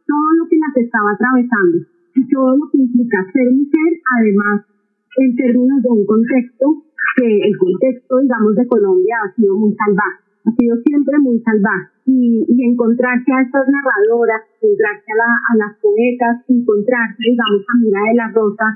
todo 0.06 0.28
lo 0.38 0.48
que 0.48 0.58
las 0.58 0.76
estaba 0.76 1.12
atravesando 1.12 1.78
y 2.14 2.28
todo 2.28 2.56
lo 2.56 2.70
que 2.70 2.78
implica 2.78 3.24
ser 3.32 3.50
mujer, 3.50 3.90
además, 4.18 4.62
en 5.16 5.36
términos 5.36 5.82
de 5.82 5.90
un 5.90 6.06
contexto 6.06 6.84
que 7.16 7.26
el 7.46 7.56
contexto, 7.58 8.18
digamos, 8.20 8.54
de 8.54 8.66
Colombia 8.66 9.16
ha 9.24 9.34
sido 9.34 9.54
muy 9.56 9.74
salvaje, 9.74 10.22
ha 10.44 10.50
sido 10.54 10.76
siempre 10.82 11.18
muy 11.18 11.40
salvaje. 11.40 11.90
Y, 12.06 12.44
y 12.46 12.64
encontrarse 12.68 13.32
a 13.32 13.42
estas 13.42 13.64
narradoras, 13.66 14.42
encontrarse 14.60 15.12
a, 15.16 15.56
las 15.56 15.72
poetas, 15.80 16.44
encontrarse, 16.48 17.22
digamos, 17.22 17.62
a 17.64 17.74
Mira 17.80 18.00
de 18.10 18.14
la 18.14 18.28
Rosa, 18.28 18.66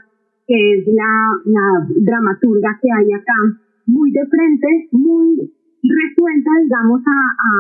que 0.47 0.57
es 0.57 0.87
la 0.89 1.85
dramaturga 1.95 2.79
que 2.81 2.89
hay 2.89 3.13
acá, 3.13 3.39
muy 3.87 4.11
de 4.13 4.25
frente, 4.27 4.89
muy 4.93 5.53
resuelta, 5.83 6.51
digamos, 6.63 7.01
a, 7.07 7.19
a, 7.39 7.51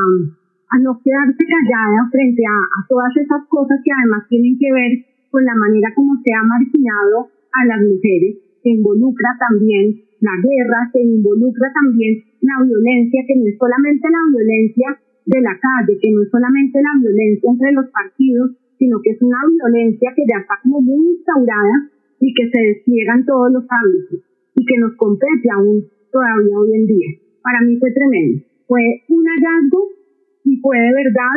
a 0.70 0.78
no 0.80 1.00
quedarse 1.00 1.44
callada 1.44 2.10
frente 2.10 2.42
a, 2.44 2.58
todas 2.88 3.14
esas 3.16 3.46
cosas 3.48 3.80
que 3.84 3.92
además 3.92 4.26
tienen 4.28 4.58
que 4.58 4.72
ver 4.72 4.92
con 5.30 5.44
la 5.44 5.54
manera 5.54 5.92
como 5.94 6.16
se 6.24 6.32
ha 6.34 6.42
marginado 6.42 7.30
a 7.52 7.60
las 7.66 7.80
mujeres, 7.84 8.36
que 8.62 8.70
involucra 8.70 9.36
también 9.38 10.02
la 10.20 10.34
guerra, 10.42 10.90
se 10.92 11.00
involucra 11.00 11.70
también 11.72 12.24
la 12.42 12.64
violencia, 12.64 13.22
que 13.26 13.36
no 13.36 13.46
es 13.46 13.56
solamente 13.58 14.06
la 14.08 14.24
violencia 14.34 14.88
de 15.26 15.40
la 15.40 15.54
calle, 15.60 15.98
que 16.00 16.10
no 16.10 16.22
es 16.22 16.30
solamente 16.30 16.80
la 16.80 16.94
violencia 17.00 17.50
entre 17.50 17.72
los 17.72 17.86
partidos, 17.92 18.56
sino 18.78 19.00
que 19.02 19.10
es 19.10 19.22
una 19.22 19.38
violencia 19.46 20.12
que 20.16 20.24
ya 20.26 20.40
está 20.40 20.58
como 20.62 20.80
muy 20.80 21.18
instaurada 21.18 21.90
y 22.20 22.34
que 22.34 22.50
se 22.50 22.60
despliega 22.60 23.14
en 23.14 23.26
todos 23.26 23.52
los 23.52 23.64
ámbitos 23.68 24.20
y 24.54 24.64
que 24.64 24.78
nos 24.78 24.96
compete 24.96 25.48
aún 25.54 25.86
todavía 26.10 26.58
hoy 26.58 26.74
en 26.74 26.86
día. 26.86 27.27
Para 27.48 27.64
mí 27.64 27.80
fue 27.80 27.88
tremendo. 27.96 28.44
Fue 28.68 28.84
un 29.08 29.24
hallazgo 29.24 29.88
y 30.44 30.60
fue 30.60 30.76
de 30.76 30.92
verdad 30.92 31.36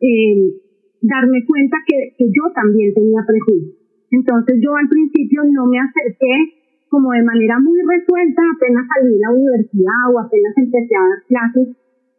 eh, 0.00 0.56
darme 1.04 1.44
cuenta 1.44 1.76
que, 1.84 2.16
que 2.16 2.24
yo 2.32 2.48
también 2.56 2.94
tenía 2.94 3.20
prejuicios. 3.28 3.76
Entonces 4.08 4.56
yo 4.64 4.72
al 4.72 4.88
principio 4.88 5.44
no 5.52 5.68
me 5.68 5.84
acerqué 5.84 6.64
como 6.88 7.12
de 7.12 7.28
manera 7.28 7.60
muy 7.60 7.76
resuelta, 7.76 8.40
apenas 8.56 8.88
salí 8.88 9.12
de 9.12 9.20
la 9.20 9.36
universidad 9.36 10.02
o 10.14 10.18
apenas 10.24 10.54
empecé 10.56 10.96
a 10.96 11.04
dar 11.12 11.20
clases 11.28 11.66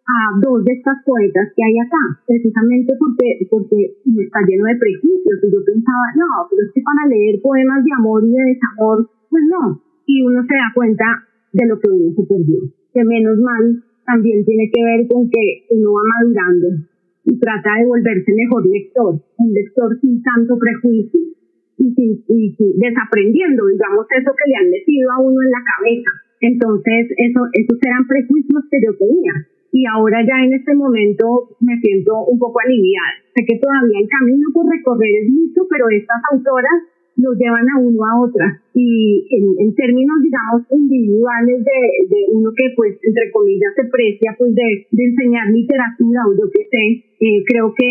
a 0.06 0.18
dos 0.38 0.62
de 0.62 0.74
estas 0.74 1.02
poetas 1.02 1.50
que 1.56 1.64
hay 1.66 1.76
acá, 1.82 2.04
precisamente 2.28 2.94
porque, 3.00 3.42
porque 3.50 3.98
está 4.22 4.40
lleno 4.46 4.70
de 4.70 4.78
prejuicios 4.78 5.40
y 5.42 5.50
yo 5.50 5.66
pensaba, 5.66 6.06
no, 6.14 6.30
pero 6.46 6.62
es 6.62 6.72
que 6.78 6.84
para 6.86 7.10
leer 7.10 7.42
poemas 7.42 7.82
de 7.82 7.92
amor 7.98 8.22
y 8.22 8.38
de 8.38 8.54
desamor, 8.54 9.10
pues 9.32 9.44
no, 9.50 9.82
y 10.06 10.22
uno 10.22 10.46
se 10.46 10.54
da 10.54 10.70
cuenta 10.76 11.08
de 11.56 11.66
lo 11.66 11.80
que 11.80 11.90
uno 11.90 12.14
se 12.14 12.24
perdió, 12.28 12.60
que 12.96 13.04
menos 13.04 13.38
mal 13.44 13.84
también 14.08 14.46
tiene 14.48 14.72
que 14.72 14.82
ver 14.82 15.08
con 15.12 15.28
que 15.28 15.68
uno 15.76 15.92
va 15.92 16.04
madurando 16.16 16.68
y 17.26 17.40
trata 17.40 17.76
de 17.76 17.86
volverse 17.86 18.32
mejor 18.32 18.64
lector, 18.64 19.20
un 19.38 19.50
lector 19.52 20.00
sin 20.00 20.24
tanto 20.24 20.56
prejuicio 20.56 21.20
y, 21.76 22.56
desaprendiendo, 22.80 23.68
digamos, 23.68 24.08
eso 24.08 24.32
que 24.32 24.48
le 24.48 24.56
han 24.56 24.70
metido 24.72 25.12
a 25.12 25.20
uno 25.20 25.42
en 25.44 25.52
la 25.52 25.60
cabeza. 25.60 26.12
Entonces, 26.40 27.12
eso, 27.18 27.42
esos 27.52 27.78
eran 27.84 28.08
prejuicios 28.08 28.64
que 28.72 28.80
yo 28.80 28.96
tenía. 28.96 29.34
Y 29.76 29.84
ahora 29.92 30.24
ya 30.24 30.40
en 30.46 30.54
este 30.54 30.74
momento 30.74 31.52
me 31.60 31.76
siento 31.82 32.24
un 32.32 32.40
poco 32.40 32.62
aliviada. 32.64 33.20
Sé 33.36 33.44
que 33.44 33.60
todavía 33.60 34.00
el 34.00 34.08
camino 34.08 34.48
por 34.54 34.72
recorrer 34.72 35.26
es 35.26 35.28
mucho, 35.28 35.68
pero 35.68 35.90
estas 35.92 36.22
autoras 36.32 36.95
nos 37.18 37.36
llevan 37.38 37.68
a 37.70 37.80
uno 37.80 38.00
a 38.04 38.20
otra. 38.22 38.62
Y 38.74 39.28
en, 39.32 39.74
términos, 39.76 40.20
digamos, 40.22 40.68
individuales 40.72 41.64
de, 41.64 41.80
de, 42.12 42.22
uno 42.32 42.52
que, 42.56 42.74
pues, 42.76 43.00
entre 43.02 43.32
comillas, 43.32 43.72
se 43.76 43.88
precia, 43.88 44.36
pues, 44.38 44.54
de, 44.54 44.88
de 44.92 45.04
enseñar 45.04 45.48
literatura 45.52 46.28
o 46.28 46.36
yo 46.36 46.52
que 46.52 46.68
sé, 46.68 46.86
eh, 47.20 47.44
creo 47.48 47.74
que 47.74 47.90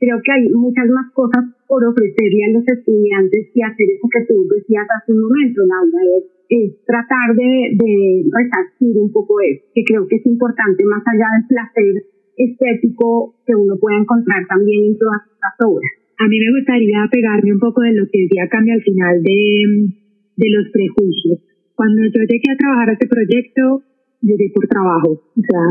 creo 0.00 0.16
que 0.24 0.32
hay 0.32 0.48
muchas 0.48 0.88
más 0.88 1.12
cosas 1.12 1.44
por 1.68 1.84
ofrecerle 1.84 2.44
a 2.48 2.52
los 2.56 2.64
estudiantes 2.66 3.52
y 3.52 3.62
hacer 3.62 3.86
eso 3.92 4.08
que 4.08 4.24
tú 4.24 4.48
decías 4.48 4.88
hace 4.96 5.12
un 5.12 5.20
momento, 5.20 5.60
Laura, 5.60 6.00
es, 6.16 6.24
es 6.48 6.84
tratar 6.84 7.36
de, 7.36 7.76
de 7.76 7.92
resarcir 8.32 8.96
un 8.96 9.12
poco 9.12 9.40
eso, 9.40 9.64
que 9.74 9.84
creo 9.84 10.08
que 10.08 10.16
es 10.16 10.26
importante 10.26 10.84
más 10.84 11.04
allá 11.04 11.28
del 11.36 11.46
placer 11.48 12.12
estético 12.36 13.36
que 13.46 13.54
uno 13.54 13.76
pueda 13.78 13.98
encontrar 13.98 14.46
también 14.48 14.92
en 14.92 14.98
todas 14.98 15.20
estas 15.28 15.68
obras. 15.68 16.01
A 16.18 16.28
mí 16.28 16.38
me 16.38 16.52
gustaría 16.58 17.08
pegarme 17.10 17.52
un 17.52 17.58
poco 17.58 17.82
de 17.82 17.94
lo 17.94 18.04
que 18.10 18.22
decía 18.22 18.48
Cambia 18.48 18.74
al 18.74 18.82
final 18.82 19.22
de, 19.22 19.88
de 20.36 20.48
los 20.50 20.68
prejuicios. 20.72 21.40
Cuando 21.74 22.02
yo 22.02 22.20
llegué 22.28 22.48
a 22.52 22.56
trabajar 22.56 22.90
a 22.90 22.92
este 22.92 23.08
proyecto, 23.08 23.82
llegué 24.20 24.52
por 24.54 24.68
trabajo. 24.68 25.10
O 25.10 25.42
sea, 25.42 25.64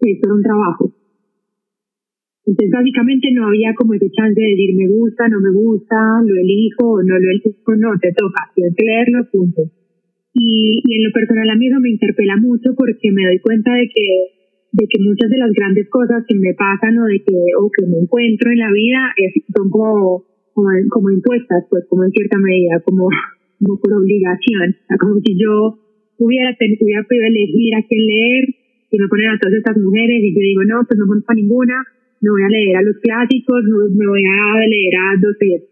esto 0.00 0.22
era 0.26 0.34
un 0.34 0.42
trabajo. 0.42 0.94
Entonces, 2.44 2.70
básicamente 2.72 3.30
no 3.32 3.46
había 3.46 3.74
como 3.74 3.94
ese 3.94 4.10
chance 4.10 4.34
de 4.34 4.50
decir 4.50 4.74
me 4.74 4.88
gusta, 4.88 5.28
no 5.28 5.38
me 5.38 5.52
gusta, 5.52 5.96
lo 6.26 6.34
elijo 6.40 6.98
o 6.98 7.02
no 7.02 7.14
lo 7.18 7.30
elijo, 7.30 7.76
no, 7.76 7.94
te 8.00 8.10
toca, 8.12 8.50
tienes 8.54 8.74
que 8.74 8.84
leerlo, 8.84 9.30
punto. 9.30 9.62
Y, 10.34 10.82
y 10.82 10.96
en 10.96 11.04
lo 11.04 11.12
personal 11.12 11.50
a 11.50 11.54
mí 11.54 11.70
me 11.70 11.90
interpela 11.90 12.36
mucho 12.36 12.74
porque 12.76 13.12
me 13.12 13.26
doy 13.26 13.38
cuenta 13.38 13.74
de 13.74 13.86
que 13.86 14.41
de 14.72 14.88
que 14.88 14.98
muchas 15.04 15.28
de 15.28 15.38
las 15.38 15.52
grandes 15.52 15.88
cosas 15.88 16.24
que 16.26 16.34
me 16.34 16.54
pasan 16.54 16.98
o 16.98 17.04
de 17.04 17.20
que 17.20 17.36
o 17.60 17.70
que 17.70 17.86
me 17.86 17.98
encuentro 18.00 18.50
en 18.50 18.58
la 18.58 18.72
vida 18.72 19.12
es, 19.16 19.32
son 19.54 19.68
como, 19.68 20.24
como, 20.54 21.10
impuestas, 21.10 21.64
pues 21.68 21.84
como 21.88 22.04
en 22.04 22.10
cierta 22.10 22.38
medida, 22.38 22.80
como, 22.80 23.08
como 23.60 23.78
por 23.78 23.92
obligación, 23.92 24.76
como 24.98 25.20
si 25.20 25.36
yo 25.36 25.76
hubiera, 26.18 26.56
hubiera 26.56 27.04
podido 27.04 27.24
elegir 27.26 27.74
a 27.76 27.84
quién 27.86 28.00
leer 28.06 28.44
y 28.90 28.98
me 28.98 29.08
ponen 29.08 29.30
a 29.30 29.38
todas 29.38 29.56
estas 29.56 29.76
mujeres 29.76 30.20
y 30.24 30.34
yo 30.34 30.40
digo, 30.40 30.64
no, 30.64 30.84
pues 30.88 30.98
no 30.98 31.06
conozco 31.06 31.32
a 31.32 31.36
ninguna, 31.36 31.76
me 32.20 32.30
voy 32.30 32.42
a 32.42 32.48
leer 32.48 32.76
a 32.76 32.82
los 32.82 32.96
clásicos, 32.96 33.64
me 33.64 34.06
voy 34.06 34.24
a 34.24 34.66
leer 34.68 34.94
a 34.96 35.20
Dostoyevsky. 35.20 35.71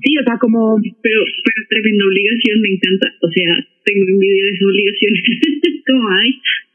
Sí, 0.00 0.10
o 0.18 0.24
sea, 0.26 0.36
como... 0.38 0.76
Pero, 0.82 1.20
pero 1.22 1.58
tremenda 1.70 2.04
obligación, 2.04 2.56
me 2.60 2.70
encanta, 2.74 3.06
o 3.22 3.28
sea, 3.30 3.50
tengo 3.84 4.02
envidia 4.08 4.44
de 4.44 4.52
esa 4.54 4.66
obligación, 4.66 5.12
como 5.86 6.04
hay, 6.08 6.30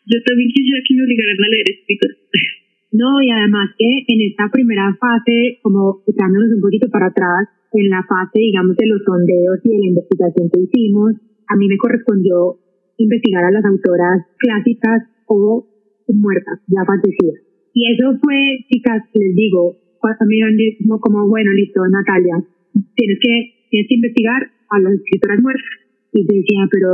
yo 0.08 0.18
también 0.24 0.50
quisiera 0.50 0.80
que 0.88 0.96
me 0.96 1.04
obligaran 1.04 1.38
a 1.38 1.50
leer 1.50 1.68
escritos. 1.70 2.14
No, 2.92 3.22
y 3.22 3.30
además 3.30 3.70
que 3.78 3.86
en 3.86 4.20
esta 4.34 4.50
primera 4.50 4.90
fase, 4.98 5.62
como 5.62 6.02
echándonos 6.10 6.50
un 6.50 6.60
poquito 6.60 6.90
para 6.90 7.14
atrás, 7.14 7.46
en 7.72 7.88
la 7.88 8.02
fase, 8.02 8.42
digamos, 8.42 8.76
de 8.78 8.88
los 8.88 9.04
sondeos 9.06 9.62
y 9.64 9.70
de 9.70 9.78
la 9.78 9.90
investigación 9.94 10.50
que 10.50 10.62
hicimos, 10.66 11.14
a 11.48 11.56
mí 11.56 11.68
me 11.68 11.78
correspondió 11.78 12.58
investigar 12.98 13.46
a 13.46 13.52
las 13.52 13.64
autoras 13.64 14.26
clásicas 14.38 15.06
o 15.28 15.70
muertas, 16.08 16.60
ya 16.66 16.82
fallecidas. 16.86 17.46
Y 17.74 17.94
eso 17.94 18.18
fue, 18.24 18.66
chicas, 18.70 19.04
les 19.14 19.36
digo, 19.36 19.78
cuando 20.00 20.26
me 20.26 20.36
dijeron 20.36 21.00
como, 21.00 21.28
bueno, 21.28 21.52
listo, 21.54 21.82
Natalia, 21.86 22.42
tienes 22.96 23.20
que, 23.20 23.34
tienes 23.70 23.88
que 23.88 23.96
investigar 23.96 24.42
a 24.70 24.80
las 24.80 24.94
escritoras 24.94 25.40
muertas. 25.42 25.74
Y 26.14 26.22
yo 26.24 26.34
decía, 26.34 26.62
pero, 26.72 26.88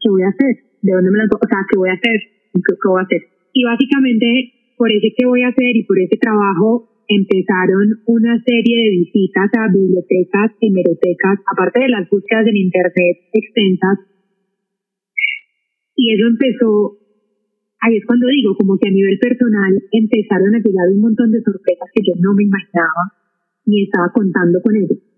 ¿qué 0.00 0.08
voy 0.08 0.22
a 0.22 0.32
hacer? 0.32 0.54
¿De 0.82 0.92
dónde 0.92 1.10
me 1.10 1.18
las, 1.18 1.28
o 1.30 1.48
sea, 1.48 1.60
qué 1.70 1.76
voy 1.78 1.90
a 1.90 1.98
hacer? 1.98 2.18
qué 2.52 2.88
voy 2.88 3.00
a 3.00 3.04
hacer. 3.04 3.22
Y 3.52 3.64
básicamente, 3.64 4.74
por 4.76 4.90
ese 4.92 5.12
qué 5.16 5.26
voy 5.26 5.42
a 5.42 5.48
hacer 5.48 5.76
y 5.76 5.84
por 5.84 5.98
ese 5.98 6.16
trabajo, 6.16 6.92
empezaron 7.08 8.00
una 8.06 8.40
serie 8.44 8.76
de 8.84 8.90
visitas 8.90 9.50
a 9.58 9.68
bibliotecas, 9.68 10.52
hemerotecas, 10.60 11.38
aparte 11.52 11.80
de 11.80 11.88
las 11.88 12.08
búsquedas 12.08 12.46
en 12.46 12.56
Internet 12.56 13.16
extensas. 13.32 13.98
Y 15.96 16.14
eso 16.14 16.26
empezó, 16.26 16.98
ahí 17.80 17.96
es 17.96 18.06
cuando 18.06 18.26
digo, 18.28 18.56
como 18.56 18.78
que 18.78 18.88
a 18.88 18.92
nivel 18.92 19.18
personal 19.18 19.72
empezaron 19.92 20.54
a 20.54 20.62
llegar 20.64 20.88
un 20.88 21.00
montón 21.00 21.30
de 21.30 21.42
sorpresas 21.42 21.88
que 21.92 22.04
yo 22.06 22.14
no 22.20 22.34
me 22.34 22.44
imaginaba 22.44 23.12
ni 23.66 23.84
estaba 23.84 24.10
contando 24.12 24.60
con 24.62 24.76
ellos. 24.76 25.11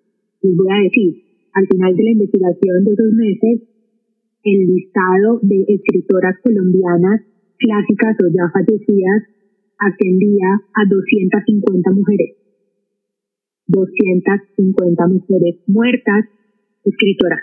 Les 0.44 0.52
voy 0.52 0.68
a 0.68 0.84
decir, 0.84 1.24
al 1.56 1.66
final 1.66 1.96
de 1.96 2.04
la 2.04 2.10
investigación 2.10 2.84
de 2.84 2.92
esos 2.92 3.12
meses, 3.16 3.54
el 4.44 4.60
listado 4.68 5.40
de 5.40 5.64
escritoras 5.72 6.36
colombianas 6.44 7.24
clásicas 7.56 8.12
o 8.20 8.28
ya 8.28 8.52
fallecidas 8.52 9.24
ascendía 9.80 10.60
a 10.76 10.84
250 10.84 11.90
mujeres. 11.92 12.36
250 13.68 15.08
mujeres 15.08 15.64
muertas, 15.66 16.28
escritoras. 16.84 17.40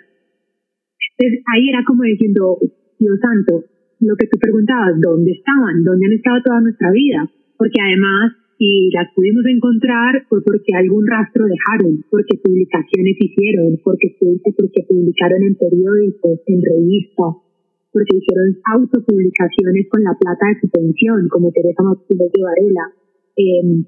Entonces 1.18 1.42
ahí 1.58 1.70
era 1.70 1.82
como 1.88 2.04
diciendo, 2.04 2.60
Dios 3.00 3.18
santo, 3.20 3.66
lo 4.00 4.16
que 4.16 4.28
tú 4.28 4.38
preguntabas, 4.38 5.02
¿dónde 5.02 5.32
estaban? 5.32 5.84
¿Dónde 5.84 6.06
han 6.06 6.14
estado 6.14 6.38
toda 6.46 6.62
nuestra 6.62 6.92
vida? 6.92 7.26
Porque 7.58 7.82
además 7.82 8.41
y 8.62 8.94
las 8.94 9.10
pudimos 9.18 9.42
encontrar 9.50 10.22
fue 10.30 10.38
porque 10.46 10.70
algún 10.78 11.02
rastro 11.10 11.50
dejaron, 11.50 12.06
porque 12.14 12.38
publicaciones 12.38 13.18
hicieron, 13.18 13.82
porque, 13.82 14.14
porque 14.22 14.86
publicaron 14.86 15.42
en 15.42 15.56
periódicos, 15.58 16.46
en 16.46 16.62
revistas, 16.62 17.42
porque 17.90 18.22
hicieron 18.22 18.62
autopublicaciones 18.70 19.90
con 19.90 20.06
la 20.06 20.14
plata 20.14 20.46
de 20.54 20.62
su 20.62 20.70
pensión, 20.70 21.26
como 21.34 21.50
Teresa 21.50 21.82
Martínez 21.82 22.30
de 22.30 22.42
Varela. 22.46 22.86
Em, 23.34 23.82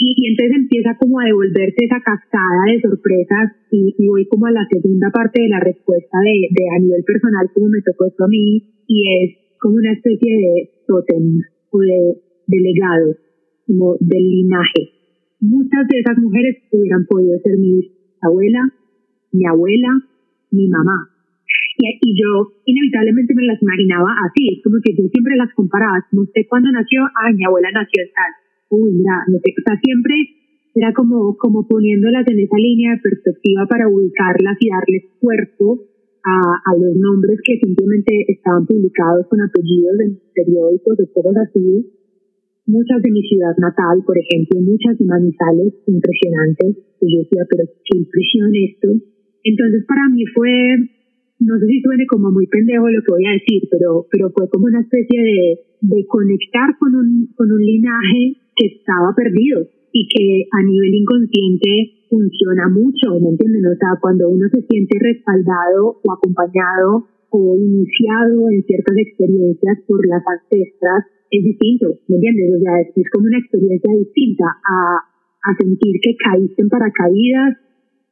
y, 0.00 0.08
entonces 0.32 0.64
empieza 0.64 0.96
como 0.96 1.20
a 1.20 1.28
devolverse 1.28 1.84
esa 1.84 2.00
cascada 2.00 2.72
de 2.72 2.80
sorpresas 2.80 3.52
y, 3.68 4.00
voy 4.00 4.24
como 4.32 4.46
a 4.46 4.56
la 4.56 4.64
segunda 4.72 5.12
parte 5.12 5.44
de 5.44 5.52
la 5.52 5.60
respuesta 5.60 6.16
de, 6.24 6.48
de 6.56 6.64
a 6.72 6.80
nivel 6.80 7.04
personal 7.04 7.52
como 7.52 7.68
me 7.68 7.84
tocó 7.84 8.06
esto 8.08 8.24
a 8.24 8.28
mí 8.28 8.64
y 8.88 8.96
es 9.20 9.60
como 9.60 9.76
una 9.76 9.92
especie 9.92 10.32
de 10.32 10.70
totem 10.88 11.44
o 11.68 11.78
de 11.80 12.60
legado 12.64 13.25
como 13.66 13.96
del 14.00 14.24
linaje. 14.24 14.92
Muchas 15.40 15.86
de 15.88 16.00
esas 16.00 16.16
mujeres 16.18 16.62
hubieran 16.72 17.04
podido 17.06 17.38
ser 17.40 17.58
mi 17.58 17.82
abuela, 18.22 18.62
mi 19.32 19.44
abuela, 19.46 19.90
mi 20.50 20.68
mamá. 20.68 21.10
Y, 21.78 22.16
yo 22.16 22.52
inevitablemente 22.64 23.34
me 23.34 23.44
las 23.44 23.60
imaginaba 23.60 24.08
así, 24.24 24.62
como 24.64 24.76
que 24.82 24.96
yo 24.96 25.04
siempre 25.12 25.36
las 25.36 25.52
comparaba, 25.54 26.00
como 26.10 26.22
usted 26.22 26.42
cuando 26.48 26.72
nació, 26.72 27.04
ay, 27.20 27.34
mi 27.34 27.44
abuela 27.44 27.68
nació 27.70 28.02
tal. 28.14 28.32
Uy, 28.70 28.92
mira, 28.92 29.24
no 29.28 29.38
sé, 29.38 29.52
o 29.52 29.62
sea, 29.62 29.78
siempre 29.78 30.14
era 30.74 30.92
como, 30.92 31.36
como 31.36 31.68
poniéndolas 31.68 32.26
en 32.28 32.40
esa 32.40 32.56
línea 32.56 32.96
de 32.96 33.02
perspectiva 33.02 33.66
para 33.68 33.88
ubicarlas 33.88 34.56
y 34.60 34.68
darles 34.68 35.04
cuerpo 35.20 35.84
a, 36.24 36.36
a 36.64 36.72
los 36.76 36.96
nombres 36.96 37.38
que 37.44 37.60
simplemente 37.60 38.24
estaban 38.28 38.66
publicados 38.66 39.26
con 39.28 39.40
apellidos 39.40 40.00
en 40.00 40.18
periódicos 40.34 40.96
de 40.96 41.06
cosas 41.12 41.48
así 41.48 41.95
muchas 42.66 43.02
de 43.02 43.10
mi 43.10 43.22
ciudad 43.22 43.54
natal, 43.58 44.02
por 44.04 44.18
ejemplo, 44.18 44.60
muchas 44.60 44.98
de 44.98 45.04
Manizales 45.06 45.72
impresionantes, 45.86 46.82
y 47.00 47.06
yo 47.06 47.18
decía, 47.22 47.42
pero 47.48 47.64
qué 47.66 47.94
impresión 47.98 48.50
esto. 48.54 48.88
Entonces 49.44 49.86
para 49.86 50.08
mí 50.10 50.26
fue, 50.34 50.50
no 51.40 51.58
sé 51.58 51.66
si 51.66 51.80
suene 51.80 52.06
como 52.06 52.30
muy 52.30 52.46
pendejo 52.46 52.90
lo 52.90 53.02
que 53.02 53.14
voy 53.14 53.26
a 53.26 53.38
decir, 53.38 53.62
pero, 53.70 54.06
pero 54.10 54.30
fue 54.34 54.50
como 54.50 54.66
una 54.66 54.82
especie 54.82 55.22
de, 55.22 55.40
de 55.80 56.06
conectar 56.06 56.74
con 56.78 56.94
un, 56.94 57.30
con 57.36 57.50
un 57.50 57.62
linaje 57.62 58.42
que 58.56 58.66
estaba 58.78 59.14
perdido 59.14 59.68
y 59.92 60.08
que 60.08 60.48
a 60.50 60.60
nivel 60.66 60.94
inconsciente 60.94 62.04
funciona 62.10 62.68
mucho, 62.68 63.18
¿me 63.20 63.30
entienden? 63.30 63.66
O 63.66 63.76
sea, 63.78 63.98
cuando 64.00 64.28
uno 64.28 64.48
se 64.50 64.62
siente 64.66 64.98
respaldado 64.98 66.02
o 66.02 66.12
acompañado 66.12 67.06
o 67.30 67.56
iniciado 67.56 68.50
en 68.50 68.62
ciertas 68.64 68.96
experiencias 68.96 69.78
por 69.86 70.06
las 70.06 70.22
ancestras 70.26 71.15
es 71.30 71.42
distinto, 71.44 71.98
¿me 72.08 72.16
entiendes? 72.16 72.54
O 72.56 72.60
sea, 72.60 72.74
es, 72.80 73.10
como 73.10 73.26
una 73.26 73.38
experiencia 73.38 73.92
distinta 73.98 74.44
a, 74.46 74.78
a 75.00 75.50
sentir 75.58 75.94
que 76.02 76.16
caíste 76.16 76.62
en 76.62 76.68
paracaídas 76.68 77.58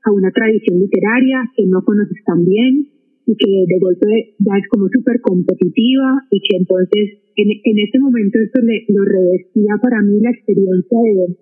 a 0.04 0.12
una 0.12 0.30
tradición 0.30 0.78
literaria 0.80 1.50
que 1.56 1.64
no 1.66 1.84
conoces 1.84 2.18
tan 2.24 2.44
bien 2.44 2.90
y 3.26 3.32
que 3.36 3.64
de 3.66 3.78
golpe 3.80 4.36
ya 4.38 4.58
es 4.58 4.68
como 4.68 4.88
súper 4.92 5.20
competitiva 5.20 6.28
y 6.30 6.40
que 6.40 6.56
entonces 6.58 7.24
en, 7.36 7.48
en 7.50 7.76
este 7.80 7.98
momento 7.98 8.38
esto 8.38 8.60
le, 8.60 8.84
lo 8.88 9.04
revestía 9.04 9.80
para 9.80 10.02
mí 10.02 10.20
la 10.20 10.30
experiencia 10.30 10.98
de, 11.00 11.36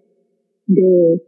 de 0.66 1.22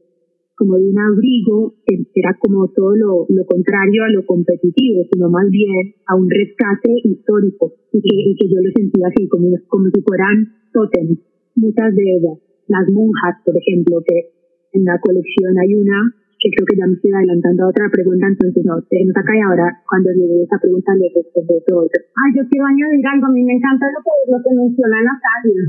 como 0.57 0.79
de 0.79 0.89
un 0.91 0.99
abrigo 0.99 1.75
que 1.87 2.07
era 2.15 2.37
como 2.39 2.69
todo 2.69 2.95
lo, 2.95 3.27
lo 3.29 3.45
contrario 3.47 4.05
a 4.05 4.13
lo 4.13 4.25
competitivo, 4.27 5.03
sino 5.13 5.29
más 5.31 5.51
bien 5.51 5.95
a 6.07 6.17
un 6.17 6.31
rescate 6.31 6.91
histórico 7.03 7.75
y 7.93 8.01
que, 8.01 8.15
y 8.15 8.35
que 8.37 8.49
yo 8.49 8.63
lo 8.63 8.71
sentía 8.75 9.09
así, 9.09 9.29
como, 9.29 9.51
como 9.69 9.91
si 9.91 10.01
fueran 10.03 10.55
tótems. 10.73 11.19
Muchas 11.57 11.95
de 11.95 12.03
ellas, 12.03 12.39
las 12.69 12.87
monjas, 12.93 13.43
por 13.45 13.55
ejemplo, 13.57 14.03
que 14.07 14.31
en 14.73 14.85
la 14.85 14.99
colección 15.01 15.59
hay 15.59 15.75
una 15.75 16.15
que 16.45 16.53
creo 16.53 16.67
que 16.69 16.77
ya 16.77 16.87
me 16.87 16.93
estoy 16.93 17.09
adelantando 17.09 17.65
a 17.65 17.73
otra 17.73 17.89
pregunta, 17.89 18.29
entonces 18.29 18.61
no, 18.69 18.77
tenemos 18.93 19.17
acá 19.17 19.33
y 19.33 19.41
ahora 19.41 19.81
cuando 19.89 20.13
llegue 20.13 20.45
esa 20.45 20.61
pregunta 20.61 20.93
le 20.93 21.09
respondo 21.09 21.57
todo. 21.65 21.89
Ay, 21.89 22.31
yo 22.37 22.43
quiero 22.53 22.69
añadir 22.69 23.01
algo, 23.01 23.27
a 23.27 23.33
mí 23.33 23.41
me 23.43 23.57
encanta 23.57 23.89
lo 23.89 24.01
que, 24.05 24.13
lo 24.29 24.39
que 24.45 24.53
menciona 24.53 24.99
Natalia. 25.09 25.65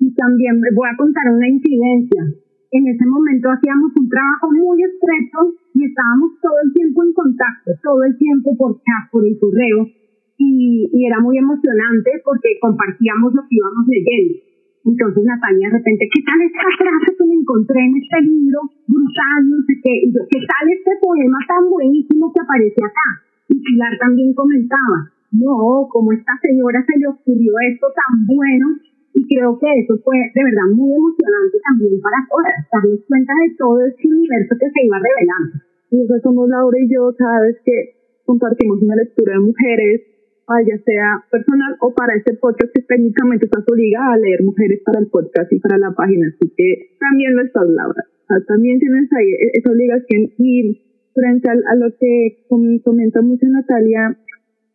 Y 0.00 0.08
también 0.16 0.56
voy 0.72 0.88
a 0.88 0.96
contar 0.96 1.24
una 1.28 1.48
incidencia. 1.48 2.22
En 2.72 2.82
ese 2.88 3.06
momento 3.06 3.50
hacíamos 3.50 3.92
un 3.94 4.08
trabajo 4.08 4.50
muy 4.50 4.82
estrecho 4.82 5.54
y 5.74 5.84
estábamos 5.86 6.34
todo 6.42 6.58
el 6.64 6.72
tiempo 6.72 7.04
en 7.04 7.12
contacto, 7.12 7.70
todo 7.82 8.02
el 8.04 8.16
tiempo 8.18 8.56
por 8.56 8.74
chat, 8.82 9.10
por 9.12 9.22
el 9.26 9.38
correo, 9.38 9.86
y, 10.38 11.06
era 11.06 11.20
muy 11.20 11.38
emocionante 11.38 12.10
porque 12.24 12.58
compartíamos 12.60 13.32
lo 13.34 13.42
que 13.48 13.56
íbamos 13.56 13.86
leyendo. 13.86 14.34
Entonces 14.86 15.22
Natalia 15.24 15.66
de 15.70 15.78
repente, 15.78 16.06
¿qué 16.10 16.20
tal 16.22 16.38
esta 16.46 16.66
frase 16.78 17.10
que 17.18 17.26
me 17.26 17.34
encontré 17.34 17.80
en 17.82 17.94
este 17.98 18.18
libro 18.22 18.60
brutal, 18.86 19.40
no 19.50 19.58
sé 19.66 19.74
qué? 19.82 19.94
Y 20.06 20.14
yo, 20.14 20.22
¿qué 20.30 20.38
tal 20.46 20.64
este 20.70 20.92
poema 21.02 21.38
tan 21.46 21.70
buenísimo 21.70 22.30
que 22.30 22.42
aparece 22.42 22.80
acá? 22.82 23.08
Y 23.50 23.58
Pilar 23.62 23.94
también 23.98 24.34
comentaba, 24.34 25.10
no, 25.32 25.86
como 25.90 26.12
esta 26.12 26.38
señora 26.42 26.84
se 26.86 26.98
le 26.98 27.06
ocurrió 27.06 27.52
esto 27.70 27.86
tan 27.94 28.26
bueno, 28.26 28.78
y 29.16 29.24
creo 29.32 29.56
que 29.56 29.64
eso 29.80 29.96
fue 30.04 30.12
de 30.12 30.44
verdad 30.44 30.68
muy 30.76 30.92
emocionante 30.92 31.56
también 31.64 31.96
para 32.04 32.20
todas, 32.28 32.60
darnos 32.68 33.00
cuenta 33.08 33.32
de 33.32 33.48
todo 33.56 33.80
este 33.88 34.04
universo 34.12 34.52
que 34.60 34.68
se 34.68 34.80
iba 34.84 35.00
revelando. 35.00 35.56
Eso 35.88 36.20
somos 36.20 36.44
Laura 36.52 36.76
y 36.76 36.92
yo 36.92 37.08
cada 37.16 37.40
vez 37.48 37.56
que 37.64 37.96
compartimos 38.28 38.76
una 38.82 38.96
lectura 38.96 39.40
de 39.40 39.40
mujeres, 39.40 39.96
ya 40.68 40.78
sea 40.84 41.24
personal 41.32 41.80
o 41.80 41.94
para 41.96 42.14
este 42.14 42.36
podcast 42.36 42.70
que 42.76 42.84
técnicamente 42.84 43.46
estás 43.46 43.64
obligada 43.66 44.14
a 44.14 44.18
leer 44.20 44.44
mujeres 44.44 44.84
para 44.84 45.00
el 45.00 45.08
podcast 45.08 45.50
y 45.50 45.58
para 45.60 45.78
la 45.78 45.96
página, 45.96 46.28
así 46.28 46.52
que 46.54 46.94
también 47.00 47.34
lo 47.34 47.42
estás, 47.42 47.66
Laura. 47.72 48.04
también 48.46 48.78
tienes 48.78 49.08
ahí 49.16 49.32
esa 49.54 49.72
obligación 49.72 50.28
y 50.36 50.82
frente 51.14 51.48
a, 51.48 51.74
lo 51.74 51.88
que 51.98 52.44
comenta 52.48 53.22
mucho 53.22 53.46
Natalia, 53.48 54.12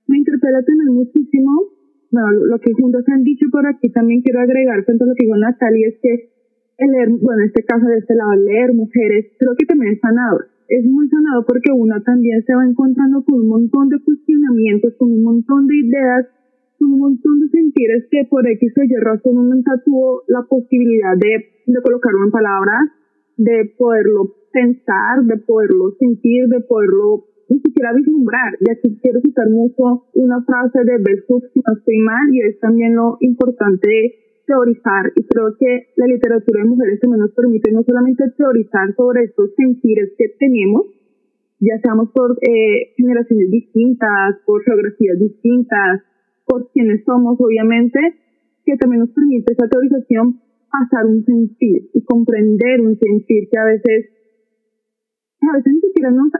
me 0.07 0.17
interpela 0.17 0.63
tener 0.63 0.89
muchísimo, 0.89 1.69
bueno, 2.11 2.31
lo 2.31 2.59
que 2.59 2.73
juntos 2.73 3.03
han 3.07 3.23
dicho 3.23 3.47
por 3.51 3.65
aquí, 3.65 3.89
también 3.89 4.21
quiero 4.21 4.41
agregar 4.41 4.83
frente 4.83 5.03
a 5.03 5.07
lo 5.07 5.15
que 5.15 5.25
dijo 5.25 5.37
Natalia, 5.37 5.87
es 5.87 5.97
que 6.01 6.29
el 6.77 6.91
leer, 6.91 7.09
bueno, 7.09 7.41
en 7.41 7.47
este 7.47 7.63
caso 7.63 7.85
de 7.87 7.99
este 7.99 8.15
lado, 8.15 8.35
leer 8.35 8.73
mujeres, 8.73 9.31
creo 9.39 9.55
que 9.57 9.65
también 9.65 9.93
es 9.93 9.99
sanador. 9.99 10.47
Es 10.67 10.85
muy 10.85 11.07
sanado 11.09 11.45
porque 11.45 11.71
uno 11.71 12.01
también 12.03 12.43
se 12.43 12.55
va 12.55 12.63
encontrando 12.65 13.23
con 13.23 13.41
un 13.41 13.47
montón 13.47 13.89
de 13.89 13.99
cuestionamientos, 14.03 14.93
con 14.97 15.11
un 15.11 15.23
montón 15.23 15.67
de 15.67 15.75
ideas, 15.75 16.27
con 16.79 16.93
un 16.93 16.99
montón 16.99 17.41
de 17.41 17.49
sentires 17.49 18.07
que 18.09 18.25
por 18.29 18.47
X 18.47 18.73
o 18.77 18.83
Y 18.83 18.95
razón 18.95 19.37
uno 19.37 19.55
nunca 19.55 19.71
tuvo 19.83 20.23
la 20.27 20.43
posibilidad 20.49 21.15
de, 21.17 21.45
de 21.67 21.81
colocarlo 21.81 22.23
en 22.25 22.31
palabras, 22.31 22.83
de 23.37 23.71
poderlo 23.77 24.35
pensar, 24.51 25.23
de 25.23 25.37
poderlo 25.37 25.91
sentir, 25.99 26.47
de 26.47 26.61
poderlo 26.61 27.25
ni 27.51 27.59
siquiera 27.59 27.91
vislumbrar. 27.91 28.55
Y 28.61 28.71
aquí 28.71 28.97
quiero 29.01 29.19
citar 29.19 29.49
mucho 29.49 30.07
una 30.13 30.41
frase 30.43 30.79
de 30.85 30.95
Hooks, 31.27 31.51
si 31.53 31.59
no 31.59 31.73
estoy 31.75 31.97
mal, 31.99 32.25
y 32.31 32.39
es 32.47 32.59
también 32.59 32.95
lo 32.95 33.17
importante 33.19 34.21
teorizar 34.47 35.11
y 35.15 35.23
creo 35.27 35.55
que 35.57 35.93
la 35.95 36.07
literatura 36.07 36.63
de 36.63 36.69
mujeres 36.69 36.99
también 36.99 37.21
nos 37.21 37.31
permite 37.31 37.71
no 37.71 37.83
solamente 37.83 38.23
teorizar 38.35 38.93
sobre 38.95 39.23
estos 39.23 39.53
sentires 39.55 40.11
que 40.17 40.29
tenemos, 40.39 40.87
ya 41.59 41.77
seamos 41.83 42.09
por 42.11 42.37
eh, 42.41 42.93
generaciones 42.97 43.51
distintas, 43.51 44.39
por 44.45 44.63
geografías 44.63 45.19
distintas, 45.19 46.01
por 46.45 46.71
quienes 46.71 47.03
somos, 47.05 47.39
obviamente, 47.39 47.99
que 48.65 48.75
también 48.77 49.01
nos 49.01 49.11
permite 49.11 49.53
esa 49.53 49.69
teorización 49.69 50.41
pasar 50.71 51.05
un 51.05 51.23
sentir 51.23 51.89
y 51.93 52.03
comprender 52.03 52.81
un 52.81 52.97
sentir 52.97 53.47
que 53.49 53.57
a 53.59 53.65
veces, 53.65 54.09
a 55.41 55.55
veces 55.55 55.73
ni 55.73 55.81
siquiera 55.81 56.11
nos 56.11 56.31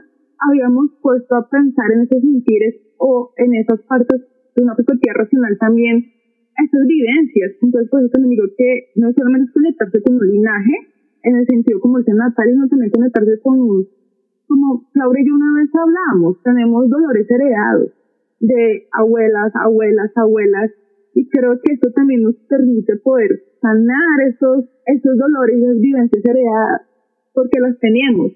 habíamos 0.48 0.90
puesto 1.00 1.34
a 1.34 1.48
pensar 1.48 1.86
en 1.92 2.02
esos 2.02 2.20
sentires 2.20 2.74
o 2.98 3.32
en 3.36 3.54
esas 3.54 3.80
partes 3.82 4.20
de 4.54 4.62
una 4.62 4.74
perspectiva 4.74 5.14
racional 5.14 5.56
también 5.58 6.12
esas 6.56 6.86
vivencias. 6.86 7.52
Entonces, 7.62 7.90
por 7.90 8.00
eso 8.00 8.10
también 8.10 8.30
digo 8.30 8.46
que 8.56 8.92
no 8.96 9.12
solamente 9.12 9.48
es 9.48 9.54
conectarse 9.54 10.02
con 10.02 10.16
un 10.16 10.26
linaje, 10.26 10.76
en 11.22 11.36
el 11.36 11.46
sentido 11.46 11.80
como 11.80 11.98
dice 11.98 12.12
Natalia, 12.14 12.54
sino 12.54 12.68
también 12.68 12.90
conectarse 12.90 13.40
con 13.42 13.86
como 14.48 14.84
Laura 14.92 15.20
y 15.20 15.26
yo 15.26 15.34
una 15.34 15.62
vez 15.62 15.70
hablamos, 15.72 16.42
tenemos 16.42 16.90
dolores 16.90 17.30
heredados 17.30 17.92
de 18.40 18.88
abuelas, 18.92 19.52
abuelas, 19.54 20.10
abuelas, 20.16 20.70
y 21.14 21.28
creo 21.28 21.58
que 21.62 21.74
esto 21.74 21.90
también 21.92 22.22
nos 22.22 22.34
permite 22.48 22.96
poder 22.96 23.30
sanar 23.60 24.20
esos, 24.28 24.66
esos 24.84 25.16
dolores, 25.16 25.56
esas 25.56 25.78
vivencias 25.78 26.24
heredadas, 26.24 26.82
porque 27.32 27.60
las 27.60 27.78
tenemos, 27.78 28.32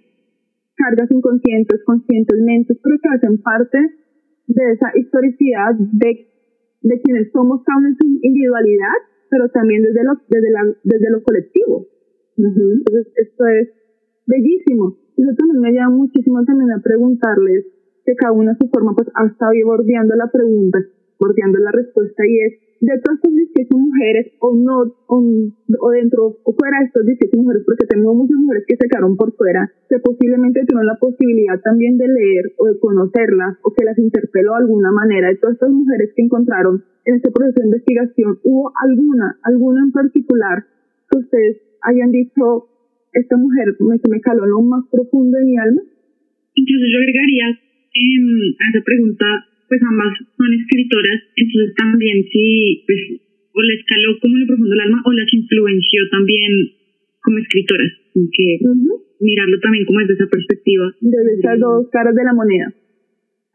cargas 0.76 1.10
inconscientes, 1.10 1.82
conscientemente, 1.84 2.74
pero 2.82 2.96
que 3.02 3.08
hacen 3.08 3.42
parte 3.42 3.78
de 4.46 4.72
esa 4.72 4.92
historicidad 4.94 5.74
de 5.74 6.36
de 6.86 7.00
quienes 7.02 7.32
somos 7.32 7.62
cada 7.64 7.78
uno 7.78 7.88
en 7.88 7.96
su 7.96 8.06
individualidad, 8.22 8.98
pero 9.28 9.48
también 9.50 9.82
desde 9.82 10.04
lo, 10.04 10.14
desde 10.28 10.50
la, 10.50 10.62
desde 10.84 11.10
lo 11.10 11.22
colectivo. 11.22 11.86
Entonces, 12.38 13.12
esto 13.16 13.46
es 13.46 13.68
bellísimo. 14.26 14.96
Eso 15.16 15.34
también 15.34 15.60
me 15.60 15.72
llama 15.72 15.96
muchísimo 15.96 16.44
también 16.44 16.70
a 16.70 16.82
preguntarles, 16.82 17.66
que 18.04 18.14
cada 18.14 18.32
uno 18.32 18.52
a 18.52 18.54
su 18.54 18.68
forma, 18.68 18.94
pues 18.94 19.08
ha 19.14 19.26
estado 19.26 19.50
bordeando 19.64 20.14
la 20.14 20.30
pregunta, 20.30 20.78
bordeando 21.18 21.58
la 21.58 21.72
respuesta, 21.72 22.22
y 22.22 22.38
es, 22.38 22.52
de 22.80 22.98
todas 23.00 23.18
estas 23.18 23.32
18 23.32 23.76
mujeres, 23.76 24.32
o 24.40 24.54
no, 24.54 24.82
o, 25.06 25.16
o, 25.16 25.90
dentro, 25.90 26.38
o 26.44 26.50
fuera 26.52 26.80
de 26.80 26.86
estas 26.86 27.06
18 27.06 27.36
mujeres, 27.36 27.62
porque 27.64 27.86
tenemos 27.86 28.16
muchas 28.16 28.36
mujeres 28.36 28.64
que 28.66 28.76
se 28.76 28.88
quedaron 28.88 29.16
por 29.16 29.34
fuera, 29.36 29.70
que 29.88 29.98
posiblemente 29.98 30.64
tuvieron 30.66 30.86
la 30.86 30.98
posibilidad 31.00 31.60
también 31.60 31.96
de 31.96 32.08
leer 32.08 32.52
o 32.58 32.66
de 32.66 32.78
conocerlas, 32.78 33.56
o 33.62 33.72
que 33.72 33.84
las 33.84 33.98
interpeló 33.98 34.52
de 34.52 34.64
alguna 34.64 34.92
manera, 34.92 35.28
de 35.28 35.36
todas 35.36 35.54
estas 35.54 35.70
mujeres 35.70 36.12
que 36.14 36.22
encontraron 36.22 36.84
en 37.06 37.14
este 37.16 37.30
proceso 37.30 37.60
de 37.60 37.66
investigación, 37.66 38.38
¿hubo 38.42 38.72
alguna, 38.82 39.38
alguna 39.42 39.80
en 39.84 39.92
particular 39.92 40.64
que 41.10 41.18
ustedes 41.18 41.62
hayan 41.82 42.10
dicho, 42.10 42.68
esta 43.12 43.36
mujer 43.36 43.76
me, 43.80 43.96
me 44.10 44.20
caló 44.20 44.44
lo 44.44 44.60
más 44.62 44.84
profundo 44.90 45.38
de 45.38 45.44
mi 45.44 45.56
alma? 45.56 45.82
Incluso 46.54 46.84
yo 46.92 46.98
agregaría 46.98 47.46
eh, 47.94 48.56
a 48.58 48.64
esa 48.70 48.84
pregunta 48.84 49.24
pues 49.68 49.80
ambas 49.82 50.14
son 50.36 50.50
escritoras, 50.54 51.18
entonces 51.36 51.74
también 51.74 52.24
sí, 52.30 52.84
pues 52.86 53.00
o 53.56 53.62
les 53.62 53.80
caló 53.88 54.12
como 54.20 54.36
en 54.36 54.40
lo 54.42 54.46
profundo 54.46 54.70
del 54.70 54.84
alma 54.84 55.02
o 55.04 55.12
las 55.12 55.32
influenció 55.32 56.00
también 56.12 56.52
como 57.24 57.38
escritoras, 57.38 57.90
que 58.12 58.60
mirarlo 59.20 59.58
también 59.60 59.84
como 59.86 60.00
desde 60.00 60.14
esa 60.14 60.28
perspectiva. 60.28 60.92
Desde 61.00 61.40
esas 61.40 61.58
dos 61.58 61.88
caras 61.90 62.14
de 62.14 62.24
la 62.24 62.34
moneda. 62.34 62.68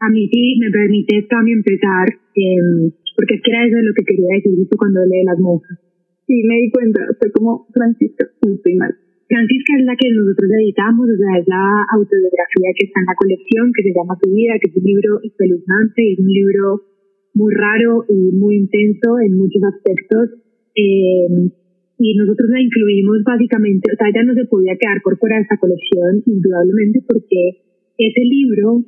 A 0.02 0.10
mí 0.10 0.28
sí 0.34 0.58
me 0.60 0.72
permite 0.72 1.22
también 1.30 1.60
empezar, 1.60 2.10
eh, 2.10 2.90
porque 3.16 3.36
es 3.36 3.42
que 3.46 3.52
era 3.52 3.66
eso 3.68 3.78
lo 3.78 3.94
que 3.94 4.06
quería 4.06 4.42
decir 4.42 4.58
justo 4.58 4.76
cuando 4.78 5.06
lee 5.06 5.24
las 5.24 5.40
monjas. 5.40 5.78
Sí, 6.26 6.42
me 6.44 6.58
di 6.58 6.72
cuenta, 6.72 7.06
fue 7.20 7.32
como 7.32 7.68
Francisca, 7.72 8.26
estoy 8.42 8.76
mal. 8.76 8.96
Francisca 9.32 9.80
es 9.80 9.86
la 9.88 9.96
que 9.96 10.12
nosotros 10.12 10.52
editamos, 10.60 11.08
o 11.08 11.16
sea, 11.16 11.40
es 11.40 11.48
la 11.48 11.64
autobiografía 11.96 12.76
que 12.76 12.84
está 12.84 13.00
en 13.00 13.08
la 13.08 13.16
colección, 13.16 13.72
que 13.72 13.84
se 13.88 13.96
llama 13.96 14.20
Tu 14.20 14.28
vida, 14.28 14.60
que 14.60 14.68
es 14.68 14.76
un 14.76 14.84
libro 14.84 15.24
espeluznante, 15.24 16.04
es 16.04 16.20
un 16.20 16.28
libro 16.28 16.84
muy 17.32 17.56
raro 17.56 18.04
y 18.12 18.36
muy 18.36 18.60
intenso 18.60 19.24
en 19.24 19.40
muchos 19.40 19.64
aspectos. 19.64 20.36
Eh, 20.76 21.48
y 21.48 22.08
nosotros 22.20 22.44
la 22.52 22.60
incluimos 22.60 23.24
básicamente, 23.24 23.88
o 23.88 23.96
sea, 23.96 24.12
ella 24.12 24.28
no 24.28 24.36
se 24.36 24.52
podía 24.52 24.76
quedar 24.76 25.00
por 25.00 25.16
fuera 25.16 25.40
de 25.40 25.48
esta 25.48 25.56
colección, 25.64 26.28
indudablemente, 26.28 27.00
porque 27.08 27.64
ese 27.96 28.24
libro, 28.28 28.84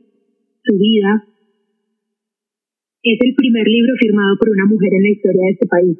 Su 0.60 0.76
vida, 0.76 1.24
es 3.00 3.20
el 3.24 3.32
primer 3.36 3.64
libro 3.64 3.96
firmado 3.96 4.36
por 4.44 4.50
una 4.52 4.68
mujer 4.68 4.92
en 4.92 5.04
la 5.08 5.12
historia 5.16 5.44
de 5.48 5.54
este 5.56 5.68
país, 5.72 5.98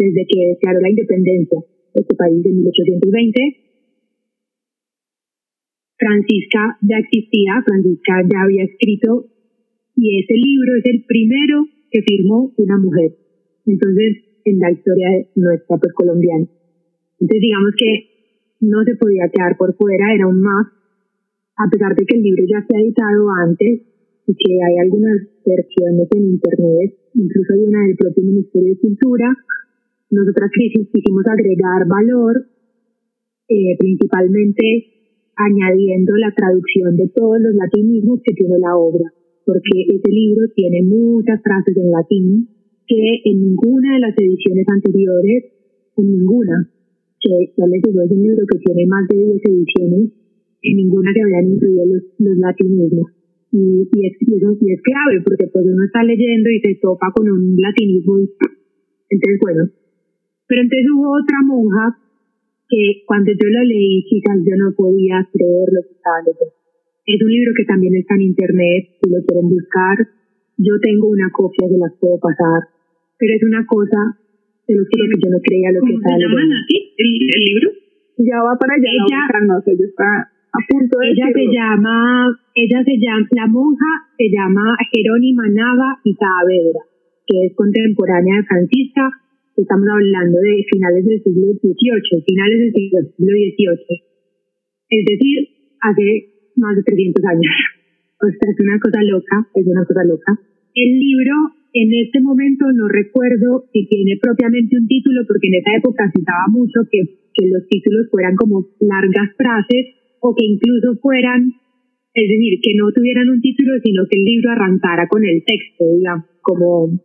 desde 0.00 0.22
que 0.32 0.48
declaró 0.56 0.80
la 0.80 0.88
independencia 0.88 1.60
este 1.94 2.14
país 2.14 2.44
en 2.44 2.56
1820. 2.56 3.64
Francisca 5.96 6.78
ya 6.82 6.98
existía, 6.98 7.62
Francisca 7.64 8.12
ya 8.30 8.42
había 8.42 8.64
escrito 8.64 9.26
y 9.96 10.20
ese 10.20 10.34
libro 10.34 10.76
es 10.78 10.84
el 10.86 11.04
primero 11.06 11.64
que 11.90 12.02
firmó 12.02 12.52
una 12.56 12.76
mujer. 12.78 13.14
Entonces, 13.66 14.24
en 14.44 14.58
la 14.58 14.70
historia 14.70 15.08
de 15.10 15.28
nuestra 15.36 15.78
pues, 15.78 15.92
colombiana. 15.94 16.46
Entonces, 17.20 17.40
digamos 17.40 17.72
que 17.78 17.90
no 18.60 18.84
se 18.84 18.96
podía 18.96 19.28
quedar 19.32 19.56
por 19.56 19.74
fuera, 19.76 20.14
era 20.14 20.26
un 20.26 20.40
más, 20.40 20.66
a 21.56 21.70
pesar 21.70 21.94
de 21.94 22.04
que 22.04 22.16
el 22.16 22.22
libro 22.22 22.44
ya 22.48 22.64
se 22.66 22.76
ha 22.76 22.80
editado 22.80 23.30
antes 23.46 23.82
y 24.26 24.32
que 24.34 24.52
hay 24.52 24.78
algunas 24.82 25.28
versiones 25.44 26.08
en 26.16 26.24
internet, 26.24 26.96
incluso 27.14 27.52
hay 27.52 27.60
una 27.60 27.86
del 27.86 27.96
propio 27.96 28.24
Ministerio 28.24 28.74
de 28.74 28.80
Cultura, 28.80 29.28
nosotras 30.10 30.50
quisimos 30.52 31.24
agregar 31.26 31.86
valor, 31.88 32.46
eh, 33.48 33.76
principalmente 33.78 34.94
añadiendo 35.36 36.16
la 36.16 36.32
traducción 36.34 36.96
de 36.96 37.08
todos 37.08 37.40
los 37.40 37.54
latinismos 37.54 38.20
que 38.24 38.34
tiene 38.34 38.58
la 38.58 38.76
obra, 38.76 39.10
porque 39.44 39.74
ese 39.88 40.10
libro 40.10 40.46
tiene 40.54 40.82
muchas 40.82 41.42
frases 41.42 41.76
en 41.76 41.90
latín 41.90 42.48
que 42.86 43.00
en 43.24 43.40
ninguna 43.40 43.94
de 43.94 44.00
las 44.00 44.14
ediciones 44.16 44.66
anteriores, 44.68 45.44
en 45.96 46.06
ninguna, 46.06 46.70
que 47.20 47.52
ya 47.56 47.66
les 47.66 47.82
digo, 47.82 48.02
es 48.02 48.10
un 48.10 48.22
libro 48.22 48.44
que 48.46 48.58
tiene 48.60 48.86
más 48.86 49.08
de 49.08 49.16
10 49.16 49.42
ediciones, 49.44 50.12
en 50.62 50.76
ninguna 50.76 51.12
se 51.12 51.20
habían 51.20 51.52
incluido 51.52 51.84
los, 51.86 52.02
los 52.18 52.36
latinismos. 52.38 53.10
Y, 53.52 53.88
y, 53.92 54.06
es, 54.06 54.16
y, 54.20 54.34
eso 54.36 54.56
sí 54.60 54.66
es 54.72 54.80
clave, 54.82 55.22
porque 55.24 55.46
pues 55.52 55.64
uno 55.64 55.84
está 55.84 56.02
leyendo 56.02 56.50
y 56.50 56.60
se 56.60 56.78
topa 56.80 57.12
con 57.14 57.28
un 57.28 57.56
latinismo. 57.56 58.18
Entonces, 59.08 59.38
bueno. 59.40 59.70
Pero 60.46 60.60
entonces 60.62 60.86
hubo 60.92 61.08
otra 61.16 61.38
monja 61.44 61.96
que 62.68 63.04
cuando 63.06 63.32
yo 63.32 63.48
lo 63.48 63.62
leí 63.64 64.04
quizás 64.08 64.36
yo 64.44 64.54
no 64.56 64.72
podía 64.76 65.24
creer 65.32 65.68
lo 65.72 65.80
que 65.82 65.94
estaba 65.94 66.20
leyendo. 66.24 66.52
Es 67.04 67.20
un 67.20 67.30
libro 67.30 67.52
que 67.56 67.64
también 67.64 67.94
está 67.96 68.14
en 68.14 68.32
internet, 68.32 68.96
si 68.96 69.06
lo 69.12 69.20
quieren 69.24 69.48
buscar. 69.48 69.96
Yo 70.56 70.74
tengo 70.80 71.08
una 71.08 71.28
copia, 71.30 71.68
se 71.68 71.76
las 71.76 71.92
puedo 72.00 72.18
pasar. 72.18 72.72
Pero 73.18 73.30
es 73.36 73.42
una 73.44 73.66
cosa, 73.66 74.16
se 74.66 74.72
lo 74.72 74.84
quiero 74.88 75.04
que 75.12 75.20
yo 75.20 75.30
no 75.30 75.40
creía 75.44 75.72
lo 75.72 75.84
que 75.84 75.92
estaba 75.92 76.16
leyendo. 76.16 76.32
¿Cómo 76.32 76.40
se 76.40 76.48
llama 76.48 76.84
¿El, 76.96 77.10
¿El, 77.28 77.42
libro? 77.44 77.68
Ya 78.24 78.38
va 78.40 78.56
para 78.56 78.74
allá, 78.78 78.88
ella, 78.88 79.20
no 79.44 79.60
sé, 79.60 79.72
ella 79.72 79.86
está 79.90 80.34
a 80.54 80.60
punto 80.70 80.98
de 81.02 81.10
Ella 81.10 81.26
se 81.34 81.46
llama, 81.50 82.30
ella 82.54 82.80
se 82.84 82.94
llama, 82.94 83.26
la 83.34 83.46
monja 83.48 83.90
se 84.16 84.30
llama 84.30 84.76
Jerónima 84.94 85.42
Nava 85.50 85.98
y 86.04 86.14
Saavedra, 86.14 86.78
que 87.26 87.46
es 87.46 87.56
contemporánea 87.56 88.36
de 88.36 88.46
Francisca, 88.46 89.10
estamos 89.56 89.86
hablando 89.88 90.38
de 90.40 90.66
finales 90.72 91.04
del 91.04 91.22
siglo 91.22 91.52
XVIII, 91.54 92.24
finales 92.26 92.58
del 92.58 92.72
siglo 92.74 93.00
XVIII, 93.14 94.14
es 94.90 95.04
decir, 95.06 95.38
hace 95.80 96.06
más 96.56 96.76
de 96.76 96.82
300 96.82 97.24
años. 97.24 97.54
O 98.14 98.30
sea, 98.30 98.46
es 98.48 98.56
una 98.56 98.78
cosa 98.80 99.02
loca, 99.02 99.36
es 99.52 99.66
una 99.66 99.84
cosa 99.84 100.00
loca. 100.06 100.32
El 100.72 100.90
libro, 100.96 101.34
en 101.74 101.92
este 101.92 102.22
momento 102.22 102.64
no 102.72 102.88
recuerdo 102.88 103.68
si 103.70 103.86
tiene 103.86 104.16
propiamente 104.22 104.78
un 104.78 104.86
título, 104.86 105.26
porque 105.28 105.48
en 105.48 105.60
esa 105.60 105.76
época 105.76 106.08
se 106.08 106.22
usaba 106.22 106.46
mucho 106.48 106.88
que, 106.88 107.04
que 107.34 107.44
los 107.52 107.68
títulos 107.68 108.08
fueran 108.10 108.36
como 108.36 108.70
largas 108.80 109.28
frases 109.36 110.16
o 110.20 110.32
que 110.32 110.46
incluso 110.46 110.96
fueran, 111.02 111.52
es 112.14 112.28
decir, 112.30 112.60
que 112.62 112.72
no 112.78 112.88
tuvieran 112.92 113.28
un 113.28 113.42
título, 113.42 113.76
sino 113.84 114.06
que 114.08 114.16
el 114.16 114.24
libro 114.24 114.50
arrancara 114.52 115.06
con 115.08 115.20
el 115.26 115.44
texto, 115.44 115.84
digamos, 115.84 116.24
como 116.40 116.96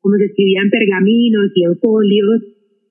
como 0.00 0.16
se 0.16 0.26
escribían 0.26 0.70
pergaminos 0.70 1.52
y 1.54 1.64
en 1.64 1.76
folios, 1.78 2.40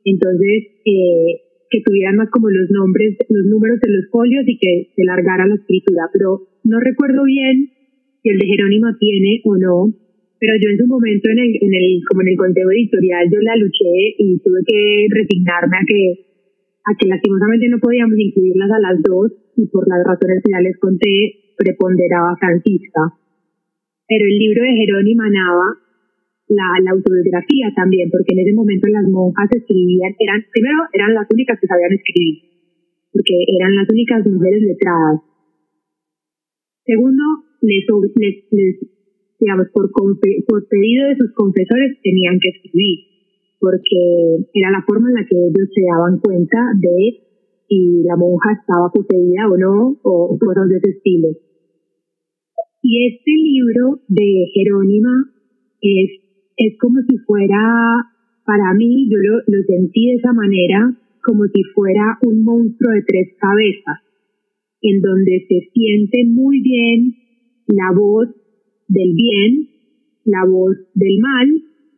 entonces 0.06 0.58
eh, 0.86 1.50
que 1.70 1.82
tuvieran 1.86 2.18
más 2.18 2.30
como 2.30 2.50
los 2.50 2.70
nombres, 2.72 3.18
los 3.30 3.46
números 3.46 3.80
de 3.82 3.92
los 3.92 4.10
folios 4.10 4.44
y 4.48 4.58
que 4.58 4.90
se 4.96 5.04
largara 5.06 5.48
la 5.48 5.56
escritura, 5.56 6.10
pero 6.14 6.48
no 6.64 6.80
recuerdo 6.80 7.24
bien 7.26 7.70
si 8.22 8.30
el 8.30 8.40
de 8.40 8.48
Jerónimo 8.48 8.88
tiene 9.00 9.42
o 9.46 9.58
no, 9.58 9.94
pero 10.40 10.54
yo 10.56 10.70
en 10.72 10.78
su 10.78 10.88
momento 10.88 11.30
en 11.30 11.40
el, 11.40 11.52
en 11.62 11.74
el, 11.74 12.02
como 12.08 12.22
en 12.22 12.30
el 12.30 12.38
consejo 12.38 12.72
editorial 12.72 13.28
yo 13.32 13.40
la 13.42 13.56
luché 13.56 14.16
y 14.18 14.40
tuve 14.40 14.62
que 14.66 15.08
resignarme 15.12 15.78
a 15.78 15.86
que, 15.86 16.02
a 16.86 16.92
que 16.98 17.08
lastimosamente 17.08 17.68
no 17.70 17.80
podíamos 17.80 18.18
incluirlas 18.18 18.72
a 18.72 18.80
las 18.80 18.98
dos 19.04 19.32
y 19.58 19.68
por 19.68 19.88
las 19.88 20.00
razones 20.06 20.42
que 20.44 20.52
ya 20.52 20.62
les 20.62 20.78
conté 20.78 21.54
preponderaba 21.58 22.40
Francisca. 22.40 23.20
Pero 24.08 24.26
el 24.26 24.38
libro 24.40 24.64
de 24.64 24.80
Jerónimo 24.80 25.24
Nava 25.28 25.89
la, 26.50 26.68
la, 26.84 26.92
autobiografía 26.92 27.72
también, 27.76 28.10
porque 28.10 28.34
en 28.34 28.40
ese 28.42 28.54
momento 28.54 28.88
las 28.90 29.06
monjas 29.08 29.50
escribían, 29.54 30.14
eran, 30.20 30.44
primero 30.52 30.78
eran 30.94 31.14
las 31.14 31.28
únicas 31.32 31.60
que 31.62 31.68
sabían 31.68 31.94
escribir, 31.94 32.36
porque 33.14 33.36
eran 33.58 33.76
las 33.76 33.88
únicas 33.90 34.26
mujeres 34.26 34.62
letradas. 34.64 35.22
Segundo, 36.86 37.24
les, 37.62 37.86
les, 38.50 38.76
digamos, 39.40 39.68
por, 39.74 39.92
por 39.94 40.68
pedido 40.68 41.08
de 41.10 41.18
sus 41.18 41.32
confesores 41.34 42.02
tenían 42.02 42.40
que 42.42 42.50
escribir, 42.50 42.98
porque 43.60 44.50
era 44.54 44.72
la 44.72 44.84
forma 44.88 45.10
en 45.10 45.16
la 45.22 45.26
que 45.30 45.38
ellos 45.38 45.70
se 45.74 45.86
daban 45.86 46.20
cuenta 46.20 46.58
de 46.82 47.30
si 47.68 48.02
la 48.02 48.18
monja 48.18 48.58
estaba 48.60 48.90
poseída 48.90 49.46
o 49.48 49.58
no, 49.58 50.00
o 50.02 50.38
cosas 50.40 50.68
de 50.70 50.78
ese 50.78 50.90
estilo. 50.98 51.30
Y 52.82 53.06
este 53.06 53.32
libro 53.32 54.02
de 54.08 54.46
Jerónima 54.54 55.30
es 55.82 56.29
es 56.60 56.78
como 56.78 57.00
si 57.08 57.18
fuera, 57.20 58.04
para 58.46 58.74
mí, 58.74 59.08
yo 59.10 59.18
lo, 59.18 59.64
sentí 59.64 60.12
de 60.12 60.16
esa 60.16 60.34
manera, 60.34 60.92
como 61.24 61.46
si 61.48 61.64
fuera 61.74 62.20
un 62.22 62.44
monstruo 62.44 62.92
de 62.92 63.04
tres 63.08 63.30
cabezas, 63.40 64.04
en 64.82 65.00
donde 65.00 65.46
se 65.48 65.72
siente 65.72 66.26
muy 66.28 66.62
bien 66.62 67.16
la 67.68 67.96
voz 67.96 68.28
del 68.90 69.14
bien, 69.16 69.70
la 70.26 70.44
voz 70.46 70.76
del 70.96 71.20
mal 71.20 71.48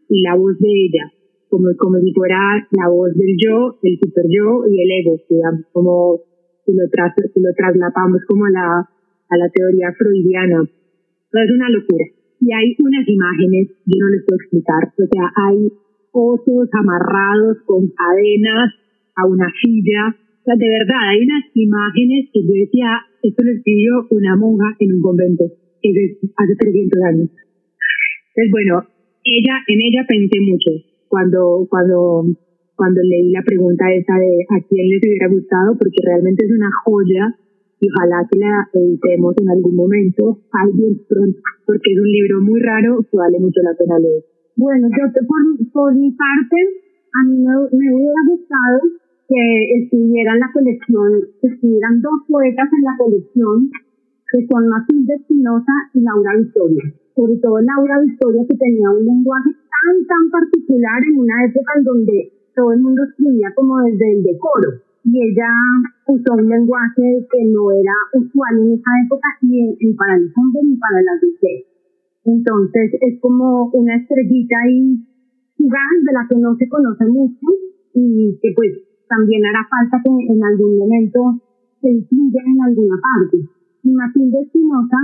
y 0.10 0.22
la 0.22 0.36
voz 0.36 0.60
de 0.60 0.70
ella, 0.70 1.12
como, 1.50 1.70
como 1.78 2.00
si 2.00 2.14
fuera 2.14 2.38
la 2.70 2.88
voz 2.88 3.16
del 3.16 3.36
yo, 3.44 3.80
el 3.82 3.98
super 3.98 4.26
yo 4.30 4.70
y 4.70 4.80
el 4.80 4.92
ego, 4.92 5.18
digamos, 5.28 5.66
como 5.72 6.20
si 6.66 6.74
lo, 6.74 6.88
tras, 6.92 7.16
traslapamos 7.58 8.22
como 8.28 8.46
a 8.46 8.52
la, 8.52 8.90
a 9.30 9.38
la 9.38 9.50
teoría 9.50 9.92
freudiana. 9.98 10.62
es 10.62 11.52
una 11.52 11.70
locura 11.70 12.06
y 12.42 12.50
hay 12.52 12.76
unas 12.80 13.08
imágenes, 13.08 13.70
yo 13.86 13.96
no 14.02 14.10
les 14.10 14.26
puedo 14.26 14.42
explicar, 14.42 14.82
o 14.90 15.06
sea, 15.06 15.26
hay 15.46 15.70
osos 16.12 16.68
amarrados 16.74 17.62
con 17.66 17.88
cadenas 17.94 18.74
a 19.16 19.28
una 19.28 19.48
silla, 19.62 20.10
o 20.10 20.44
sea, 20.44 20.58
de 20.58 20.70
verdad, 20.70 21.02
hay 21.06 21.22
unas 21.22 21.46
imágenes 21.54 22.30
que 22.34 22.42
yo 22.42 22.54
decía, 22.58 23.06
esto 23.22 23.44
lo 23.46 23.52
escribió 23.54 24.08
una 24.10 24.36
monja 24.36 24.74
en 24.80 24.94
un 24.96 25.02
convento, 25.02 25.46
que 25.82 25.90
hace 25.90 26.56
300 26.58 27.02
años. 27.14 27.30
Entonces, 27.30 28.50
bueno, 28.50 28.90
ella, 29.24 29.62
en 29.68 29.80
ella 29.82 30.06
pensé 30.10 30.42
mucho 30.42 30.72
cuando, 31.08 31.68
cuando, 31.70 32.26
cuando 32.76 33.02
leí 33.04 33.30
la 33.30 33.44
pregunta 33.46 33.86
esa 33.94 34.18
de 34.18 34.46
a 34.50 34.58
quién 34.66 34.90
les 34.90 35.02
hubiera 35.06 35.28
gustado, 35.30 35.78
porque 35.78 36.02
realmente 36.02 36.46
es 36.46 36.52
una 36.52 36.72
joya 36.86 37.38
y 37.82 37.90
ojalá 37.90 38.22
que 38.30 38.38
la 38.38 38.70
editemos 38.78 39.34
en 39.42 39.50
algún 39.50 39.76
momento, 39.76 40.38
alguien 40.54 41.02
pronto, 41.10 41.42
porque 41.66 41.90
es 41.90 41.98
un 41.98 42.12
libro 42.14 42.36
muy 42.46 42.62
raro 42.62 43.02
que 43.10 43.18
vale 43.18 43.40
mucho 43.42 43.58
la 43.66 43.74
pena 43.74 43.98
leer. 43.98 44.22
Bueno, 44.56 44.88
yo 44.94 45.10
por, 45.26 45.42
por 45.74 45.90
mi 45.98 46.14
parte, 46.14 46.58
a 47.10 47.20
mí 47.26 47.42
me, 47.42 47.54
me 47.74 47.88
hubiera 47.90 48.22
gustado 48.30 48.78
que 49.26 49.82
estuvieran 49.82 50.38
la 50.40 50.54
colección, 50.54 51.10
que 51.42 51.48
estuvieran 51.58 52.02
dos 52.02 52.22
poetas 52.30 52.70
en 52.70 52.84
la 52.86 52.96
colección, 53.02 53.72
que 54.30 54.46
son 54.46 54.62
Matilde 54.70 55.16
Espinosa 55.18 55.74
y 55.96 56.02
Laura 56.02 56.38
Victoria. 56.38 56.86
Sobre 57.16 57.42
todo 57.42 57.58
Laura 57.66 57.98
Victoria, 58.06 58.46
que 58.46 58.58
tenía 58.62 58.94
un 58.94 59.06
lenguaje 59.10 59.50
tan, 59.58 60.06
tan 60.06 60.30
particular 60.30 61.02
en 61.02 61.18
una 61.18 61.46
época 61.50 61.72
en 61.78 61.84
donde 61.84 62.32
todo 62.54 62.74
el 62.74 62.80
mundo 62.80 63.02
escribía 63.10 63.50
como 63.56 63.82
desde 63.82 64.06
el 64.14 64.24
decoro 64.24 64.91
y 65.04 65.18
ella 65.18 65.50
usó 66.06 66.34
un 66.34 66.48
lenguaje 66.48 67.26
que 67.26 67.42
no 67.50 67.72
era 67.72 67.96
usual 68.14 68.54
en 68.60 68.74
esa 68.74 68.92
época 69.06 69.28
ni, 69.42 69.94
para 69.94 70.16
el 70.16 70.32
hombres 70.36 70.64
ni 70.64 70.78
para 70.78 71.02
las 71.02 71.18
mujeres. 71.24 71.66
Entonces 72.26 72.94
es 73.02 73.20
como 73.20 73.72
una 73.74 73.96
estrellita 73.96 74.56
ahí 74.62 75.02
fugaz 75.58 75.98
de 76.06 76.14
la 76.14 76.28
que 76.30 76.38
no 76.38 76.56
se 76.56 76.70
conoce 76.70 77.06
mucho 77.06 77.48
y 77.96 78.38
que 78.42 78.54
pues 78.56 78.78
también 79.10 79.42
hará 79.46 79.66
falta 79.68 80.02
que 80.04 80.10
en 80.10 80.44
algún 80.44 80.78
momento 80.78 81.42
se 81.82 81.90
incluya 81.90 82.42
en 82.46 82.62
alguna 82.62 82.96
parte. 83.02 83.38
Y 83.84 83.90
Matilde 83.90 84.42
Espinosa, 84.42 84.98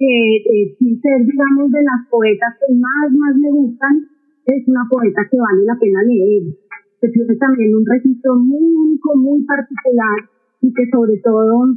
eh, 0.00 0.74
sin 0.78 1.00
ser 1.00 1.24
digamos 1.24 1.70
de 1.70 1.82
las 1.82 2.10
poetas 2.10 2.58
que 2.58 2.74
más, 2.74 3.12
más 3.14 3.36
me 3.36 3.50
gustan, 3.50 4.08
es 4.46 4.66
una 4.66 4.82
poeta 4.90 5.22
que 5.30 5.38
vale 5.38 5.64
la 5.64 5.78
pena 5.78 6.02
leer 6.02 6.67
que 7.00 7.08
tiene 7.08 7.34
también 7.36 7.74
un 7.74 7.86
registro 7.86 8.36
muy 8.36 8.74
único, 8.74 9.16
muy 9.16 9.44
particular 9.44 10.28
y 10.60 10.72
que 10.72 10.84
sobre 10.90 11.18
todo 11.22 11.74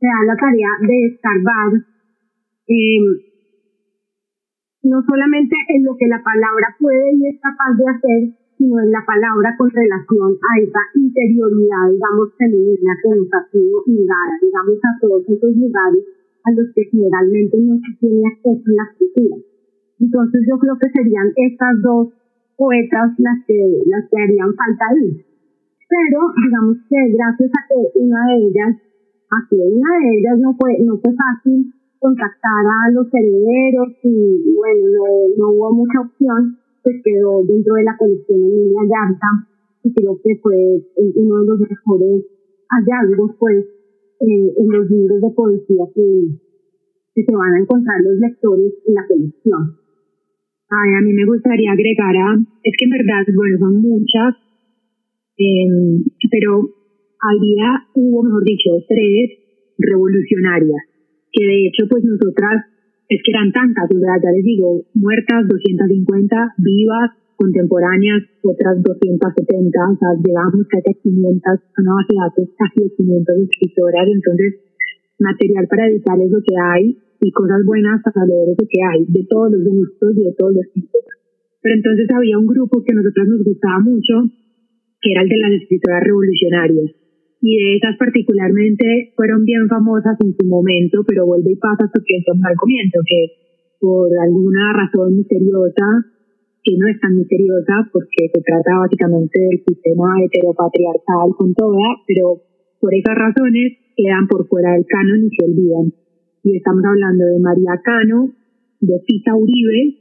se 0.00 0.06
da 0.06 0.20
la 0.26 0.36
tarea 0.36 0.70
de 0.80 1.06
escarbar 1.12 1.72
eh, 2.68 3.26
no 4.86 5.02
solamente 5.02 5.56
en 5.74 5.84
lo 5.84 5.96
que 5.98 6.06
la 6.06 6.22
palabra 6.22 6.74
puede 6.78 7.14
y 7.14 7.26
es 7.26 7.40
capaz 7.42 7.74
de 7.74 7.86
hacer, 7.90 8.20
sino 8.56 8.80
en 8.80 8.90
la 8.90 9.04
palabra 9.04 9.54
con 9.58 9.68
relación 9.68 10.30
a 10.32 10.52
esa 10.62 10.82
interioridad, 10.94 11.90
digamos, 11.92 12.32
femenina 12.38 12.94
que 13.02 13.10
nos 13.10 13.28
ha 13.34 13.42
sido 13.50 13.82
ligada, 13.86 14.34
digamos, 14.40 14.78
a 14.80 14.92
todos 15.00 15.22
esos 15.28 15.52
lugares 15.56 16.04
a 16.44 16.50
los 16.54 16.70
que 16.72 16.84
generalmente 16.90 17.58
no 17.58 17.74
se 17.82 17.90
tiene 17.98 18.22
acceso 18.30 18.62
en 18.64 18.76
la 18.76 18.86
cultura. 18.96 19.36
Entonces 19.98 20.40
yo 20.48 20.58
creo 20.58 20.78
que 20.78 20.90
serían 20.94 21.28
estas 21.34 21.82
dos 21.82 22.14
poetas 22.56 23.12
las 23.18 23.38
que, 23.46 23.60
las 23.86 24.08
que 24.08 24.16
harían 24.16 24.52
falta 24.56 24.84
ahí. 24.90 25.22
Pero 25.88 26.18
digamos 26.34 26.76
que 26.88 26.98
gracias 27.14 27.50
a 27.52 27.60
que 27.68 27.78
una 28.00 28.20
de 28.26 28.36
ellas, 28.48 28.74
a 29.30 29.38
que 29.48 29.56
una 29.56 29.90
de 30.02 30.18
ellas 30.18 30.38
no 30.40 30.56
fue, 30.58 30.78
no 30.82 30.98
fue 30.98 31.14
fácil 31.14 31.72
contactar 31.98 32.64
a 32.66 32.90
los 32.90 33.06
herederos 33.12 33.94
y, 34.02 34.54
bueno, 34.54 34.82
no, 34.92 35.04
no, 35.38 35.44
hubo 35.52 35.72
mucha 35.72 36.00
opción, 36.00 36.58
pues 36.82 36.96
quedó 37.04 37.44
dentro 37.44 37.74
de 37.74 37.84
la 37.84 37.96
colección 37.96 38.40
de 38.40 38.46
Emilia 38.46 38.82
Yarta 38.82 39.30
y 39.82 39.94
creo 39.94 40.18
que 40.22 40.36
fue 40.42 40.56
uno 40.96 41.40
de 41.40 41.46
los 41.46 41.60
mejores 41.60 42.24
hallazgos 42.68 43.36
pues 43.38 43.64
eh, 44.20 44.52
en 44.56 44.68
los 44.68 44.90
libros 44.90 45.20
de 45.20 45.30
poesía 45.30 45.84
que, 45.94 46.28
que 47.14 47.24
se 47.24 47.36
van 47.36 47.54
a 47.54 47.60
encontrar 47.60 48.00
los 48.02 48.18
lectores 48.18 48.72
en 48.86 48.94
la 48.94 49.06
colección. 49.06 49.85
Ay, 50.66 50.98
a 50.98 51.00
mí 51.00 51.12
me 51.12 51.24
gustaría 51.26 51.70
agregar 51.70 52.16
a, 52.16 52.34
es 52.34 52.74
que 52.74 52.84
en 52.86 52.90
verdad, 52.90 53.22
bueno, 53.38 53.56
son 53.58 53.74
muchas, 53.86 54.34
eh, 55.38 56.02
pero 56.26 56.58
había, 57.22 57.86
hubo, 57.94 58.24
mejor 58.24 58.42
dicho, 58.42 58.74
tres 58.88 59.30
revolucionarias, 59.78 60.82
que 61.30 61.44
de 61.46 61.66
hecho, 61.66 61.86
pues 61.88 62.02
nosotras, 62.02 62.66
es 63.08 63.22
que 63.22 63.30
eran 63.30 63.52
tantas, 63.52 63.86
o 63.86 63.94
ya 63.94 64.30
les 64.34 64.42
digo, 64.42 64.82
muertas 64.94 65.46
250, 65.46 66.34
vivas, 66.58 67.14
contemporáneas, 67.36 68.26
otras 68.42 68.82
270, 68.82 69.70
o 69.70 69.96
sea, 70.02 70.18
llegamos 70.18 70.66
casi 70.66 70.90
a 70.90 70.98
500, 70.98 71.62
una 71.78 71.94
base 71.94 72.10
de 72.10 72.18
datos 72.26 72.48
casi 72.58 72.82
de 72.82 72.90
500 72.90 73.36
escritoras, 73.38 74.06
entonces, 74.10 74.50
material 75.20 75.66
para 75.70 75.86
editar 75.86 76.18
es 76.18 76.30
lo 76.30 76.42
que 76.42 76.56
hay, 76.58 77.05
y 77.20 77.32
cosas 77.32 77.64
buenas 77.64 78.02
para 78.02 78.26
leer 78.26 78.50
eso 78.52 78.66
que 78.68 78.80
hay, 78.82 79.04
de 79.08 79.24
todos 79.28 79.52
los 79.52 79.64
gustos 79.64 80.16
y 80.16 80.24
de 80.24 80.34
todos 80.36 80.54
los 80.54 80.66
tipos. 80.72 81.02
Pero 81.62 81.74
entonces 81.74 82.06
había 82.14 82.38
un 82.38 82.46
grupo 82.46 82.82
que 82.82 82.92
a 82.92 82.96
nosotros 82.96 83.26
nos 83.28 83.42
gustaba 83.42 83.80
mucho, 83.80 84.30
que 85.00 85.10
era 85.12 85.22
el 85.22 85.28
de 85.28 85.38
las 85.38 85.52
escritoras 85.62 86.02
revolucionarias. 86.04 86.90
Y 87.42 87.52
de 87.58 87.76
esas 87.76 87.96
particularmente 87.98 89.12
fueron 89.14 89.44
bien 89.44 89.68
famosas 89.68 90.16
en 90.24 90.34
su 90.38 90.46
momento, 90.46 91.04
pero 91.06 91.26
vuelve 91.26 91.52
y 91.52 91.56
pasa 91.56 91.90
su 91.92 92.02
que 92.02 92.22
al 92.22 92.56
comienzo, 92.56 93.00
que 93.06 93.20
por 93.80 94.08
alguna 94.18 94.72
razón 94.72 95.16
misteriosa, 95.16 96.06
que 96.62 96.74
no 96.78 96.88
es 96.88 96.98
tan 96.98 97.14
misteriosa 97.14 97.86
porque 97.92 98.30
se 98.32 98.42
trata 98.42 98.78
básicamente 98.78 99.38
del 99.38 99.62
sistema 99.62 100.22
heteropatriarcal 100.24 101.34
con 101.38 101.54
toda, 101.54 102.02
pero 102.06 102.42
por 102.80 102.94
esas 102.94 103.14
razones 103.14 103.78
quedan 103.96 104.26
por 104.26 104.46
fuera 104.48 104.72
del 104.72 104.86
canon 104.86 105.26
y 105.26 105.30
se 105.30 105.44
olvidan 105.44 106.05
y 106.46 106.54
estamos 106.54 106.84
hablando 106.86 107.26
de 107.26 107.40
María 107.42 107.74
Cano, 107.82 108.30
de 108.78 108.94
Fita 109.02 109.34
Uribe 109.34 109.98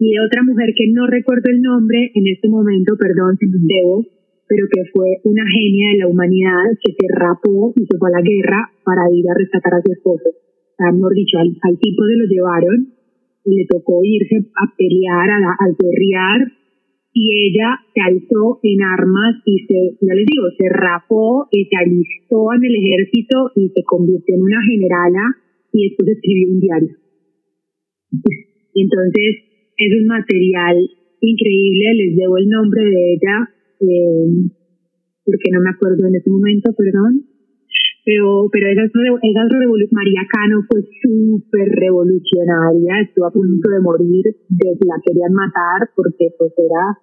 y 0.00 0.06
de 0.08 0.24
otra 0.24 0.42
mujer 0.42 0.72
que 0.72 0.88
no 0.88 1.06
recuerdo 1.06 1.52
el 1.52 1.60
nombre 1.60 2.10
en 2.14 2.32
este 2.32 2.48
momento, 2.48 2.96
perdón 2.96 3.36
si 3.36 3.44
los 3.44 3.60
debo, 3.60 4.00
pero 4.48 4.64
que 4.72 4.88
fue 4.88 5.20
una 5.24 5.44
genia 5.44 5.92
de 5.92 5.98
la 5.98 6.08
humanidad 6.08 6.64
que 6.80 6.96
se 6.96 7.06
rapó 7.12 7.74
y 7.76 7.84
se 7.84 7.98
fue 7.98 8.08
a 8.08 8.16
la 8.16 8.24
guerra 8.24 8.72
para 8.88 9.04
ir 9.12 9.28
a 9.28 9.36
rescatar 9.36 9.74
a 9.74 9.82
su 9.84 9.92
esposo. 9.92 10.32
Mejor 10.80 11.12
dicho, 11.12 11.36
al, 11.36 11.76
tipo 11.76 12.00
se 12.08 12.16
lo 12.16 12.24
llevaron 12.24 12.88
y 13.44 13.54
le 13.54 13.66
tocó 13.68 14.00
irse 14.02 14.48
a 14.48 14.72
pelear, 14.72 15.28
a, 15.28 15.60
a 15.60 15.66
guerrear 15.76 16.40
y 17.12 17.52
ella 17.52 17.84
se 17.92 18.00
alzó 18.00 18.60
en 18.62 18.80
armas 18.80 19.44
y 19.44 19.60
se, 19.68 19.76
ya 20.00 20.14
les 20.16 20.24
digo, 20.24 20.48
se 20.56 20.72
rapó 20.72 21.48
y 21.52 21.66
se 21.66 21.76
alistó 21.76 22.48
en 22.56 22.64
el 22.64 22.76
ejército 22.80 23.52
y 23.54 23.68
se 23.68 23.84
convirtió 23.84 24.34
en 24.34 24.42
una 24.42 24.62
generala 24.64 25.36
y 25.72 25.88
después 25.88 26.08
escribió 26.08 26.52
un 26.52 26.60
diario. 26.60 26.96
Entonces, 28.74 29.30
es 29.76 29.90
un 30.00 30.06
material 30.06 30.76
increíble, 31.20 31.94
les 31.94 32.16
debo 32.16 32.36
el 32.36 32.48
nombre 32.48 32.82
de 32.84 33.14
ella, 33.14 33.36
eh, 33.80 34.50
porque 35.24 35.50
no 35.52 35.60
me 35.60 35.70
acuerdo 35.70 36.06
en 36.06 36.16
ese 36.16 36.30
momento, 36.30 36.72
perdón, 36.76 37.24
pero, 38.04 38.50
pero 38.50 38.66
esa, 38.66 38.82
esa 38.82 39.42
María 39.92 40.26
Cano 40.26 40.66
fue 40.68 40.82
súper 40.82 41.68
revolucionaria, 41.70 43.06
estuvo 43.06 43.26
a 43.26 43.32
punto 43.32 43.70
de 43.70 43.80
morir, 43.80 44.24
la 44.50 44.98
querían 45.06 45.32
matar 45.32 45.88
porque 45.94 46.34
pues 46.36 46.52
era 46.58 46.98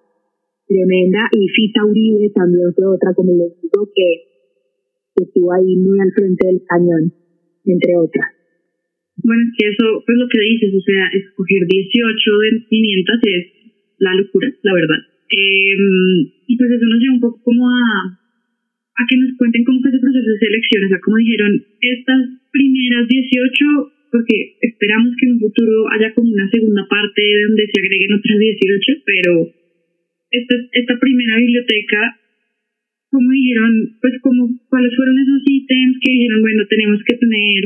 tremenda, 0.66 1.28
y 1.32 1.48
Fita 1.48 1.84
Uribe 1.84 2.30
también 2.34 2.72
fue 2.74 2.86
otra, 2.86 3.14
como 3.14 3.32
les 3.32 3.56
digo, 3.60 3.88
que 3.94 5.24
estuvo 5.24 5.52
ahí 5.52 5.76
muy 5.76 5.98
al 5.98 6.12
frente 6.12 6.46
del 6.46 6.62
cañón, 6.68 7.12
entre 7.64 7.96
otras. 7.96 8.39
Bueno, 9.22 9.42
es 9.44 9.52
que 9.56 9.68
eso, 9.68 10.02
pues 10.06 10.16
lo 10.18 10.28
que 10.28 10.40
dices, 10.40 10.74
o 10.74 10.80
sea, 10.80 11.08
escoger 11.12 11.66
18 11.66 12.38
de 12.38 12.64
500 12.68 13.20
es 13.24 13.42
la 13.98 14.14
locura, 14.14 14.48
la 14.62 14.74
verdad. 14.74 15.00
Eh, 15.30 15.76
y 16.46 16.56
pues 16.56 16.70
eso 16.70 16.86
nos 16.86 16.98
lleva 16.98 17.14
un 17.14 17.20
poco 17.20 17.40
como 17.42 17.68
a, 17.68 18.18
a 18.96 19.02
que 19.08 19.16
nos 19.16 19.36
cuenten 19.36 19.64
cómo 19.64 19.80
fue 19.80 19.90
ese 19.90 20.00
proceso 20.00 20.26
de 20.26 20.38
selección, 20.38 20.84
o 20.84 20.88
sea, 20.88 21.00
como 21.00 21.16
dijeron, 21.18 21.52
estas 21.80 22.20
primeras 22.50 23.06
18, 23.08 24.10
porque 24.10 24.56
esperamos 24.60 25.14
que 25.16 25.26
en 25.26 25.32
un 25.32 25.40
futuro 25.40 25.86
haya 25.92 26.12
como 26.14 26.32
una 26.32 26.50
segunda 26.50 26.88
parte 26.88 27.22
donde 27.46 27.68
se 27.70 27.80
agreguen 27.80 28.18
otras 28.18 28.38
18, 28.38 29.04
pero 29.06 29.32
esta, 30.30 30.54
esta 30.72 30.98
primera 30.98 31.36
biblioteca, 31.36 32.16
como 33.10 33.30
dijeron, 33.30 33.98
pues 34.00 34.14
como 34.22 34.48
cuáles 34.68 34.94
fueron 34.96 35.18
esos 35.18 35.42
ítems 35.46 35.98
que 36.02 36.12
dijeron, 36.12 36.40
bueno, 36.40 36.66
tenemos 36.66 37.00
que 37.04 37.16
tener 37.16 37.60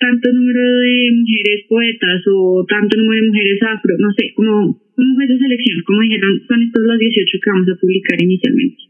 tanto 0.00 0.26
número 0.32 0.62
de 0.62 0.94
mujeres 1.14 1.60
poetas 1.68 2.20
o 2.32 2.64
tanto 2.66 2.96
número 2.98 3.22
de 3.22 3.28
mujeres 3.30 3.58
afro, 3.62 3.92
no 3.98 4.10
sé, 4.18 4.34
¿cómo, 4.34 4.74
cómo 4.74 5.10
fue 5.14 5.24
esa 5.24 5.38
selección? 5.38 5.78
¿Cómo 5.86 6.00
dijeron, 6.02 6.32
son 6.48 6.58
estos 6.62 6.82
los 6.82 6.98
18 6.98 7.38
que 7.42 7.50
vamos 7.50 7.68
a 7.70 7.80
publicar 7.80 8.18
inicialmente? 8.18 8.82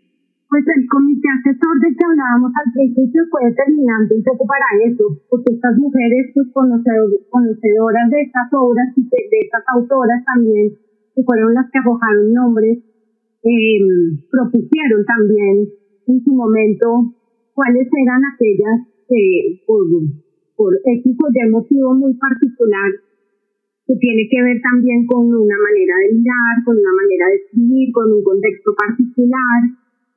Pues 0.47 0.63
el 0.63 0.87
comité 0.87 1.27
asesor 1.27 1.75
del 1.83 1.93
que 1.99 2.07
hablábamos 2.07 2.55
al 2.55 2.71
principio 2.71 3.27
fue 3.35 3.51
determinante 3.51 4.15
un 4.15 4.23
poco 4.23 4.47
para 4.47 4.69
eso, 4.87 5.05
porque 5.29 5.59
estas 5.59 5.75
mujeres, 5.77 6.31
pues 6.33 6.47
conocedoras 6.55 8.07
de 8.15 8.21
estas 8.23 8.49
obras 8.55 8.89
y 8.95 9.03
de, 9.03 9.39
estas 9.43 9.65
autoras 9.75 10.23
también, 10.25 10.71
que 11.15 11.23
fueron 11.27 11.53
las 11.53 11.67
que 11.69 11.79
arrojaron 11.83 12.33
nombres, 12.33 12.79
eh, 13.43 13.79
propusieron 14.31 15.05
también 15.05 15.67
en 16.07 16.19
su 16.23 16.31
momento 16.33 17.13
cuáles 17.53 17.89
eran 17.91 18.23
aquellas 18.25 18.87
que 19.09 19.61
por 19.67 19.83
X 20.59 21.17
o 21.21 21.29
Y 21.33 21.51
motivo 21.51 21.95
muy 21.95 22.15
particular 22.15 22.91
que 23.87 23.95
tiene 24.03 24.27
que 24.29 24.43
ver 24.43 24.59
también 24.61 25.07
con 25.07 25.31
una 25.31 25.59
manera 25.63 25.95
de 26.03 26.19
mirar, 26.19 26.55
con 26.65 26.75
una 26.75 26.91
manera 26.91 27.31
de 27.31 27.37
escribir, 27.37 27.93
con 27.95 28.11
un 28.11 28.23
contexto 28.25 28.75
particular, 28.75 29.63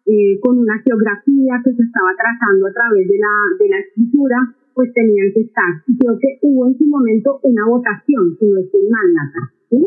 eh, 0.10 0.40
con 0.42 0.58
una 0.58 0.82
geografía 0.82 1.62
que 1.62 1.78
se 1.78 1.84
estaba 1.86 2.10
trazando 2.18 2.66
a 2.66 2.74
través 2.74 3.06
de 3.06 3.18
la, 3.22 3.34
de 3.62 3.70
la 3.70 3.78
escritura, 3.78 4.38
pues 4.74 4.90
tenían 4.94 5.30
que 5.38 5.42
estar. 5.46 5.86
Y 5.86 5.98
creo 6.02 6.18
que 6.18 6.40
hubo 6.42 6.66
en 6.66 6.78
su 6.80 6.86
momento 6.90 7.40
una 7.44 7.70
votación, 7.70 8.34
si 8.40 8.50
no 8.50 8.58
estoy 8.58 8.90
mal, 8.90 9.08
Nata. 9.14 9.44
¿sí? 9.70 9.78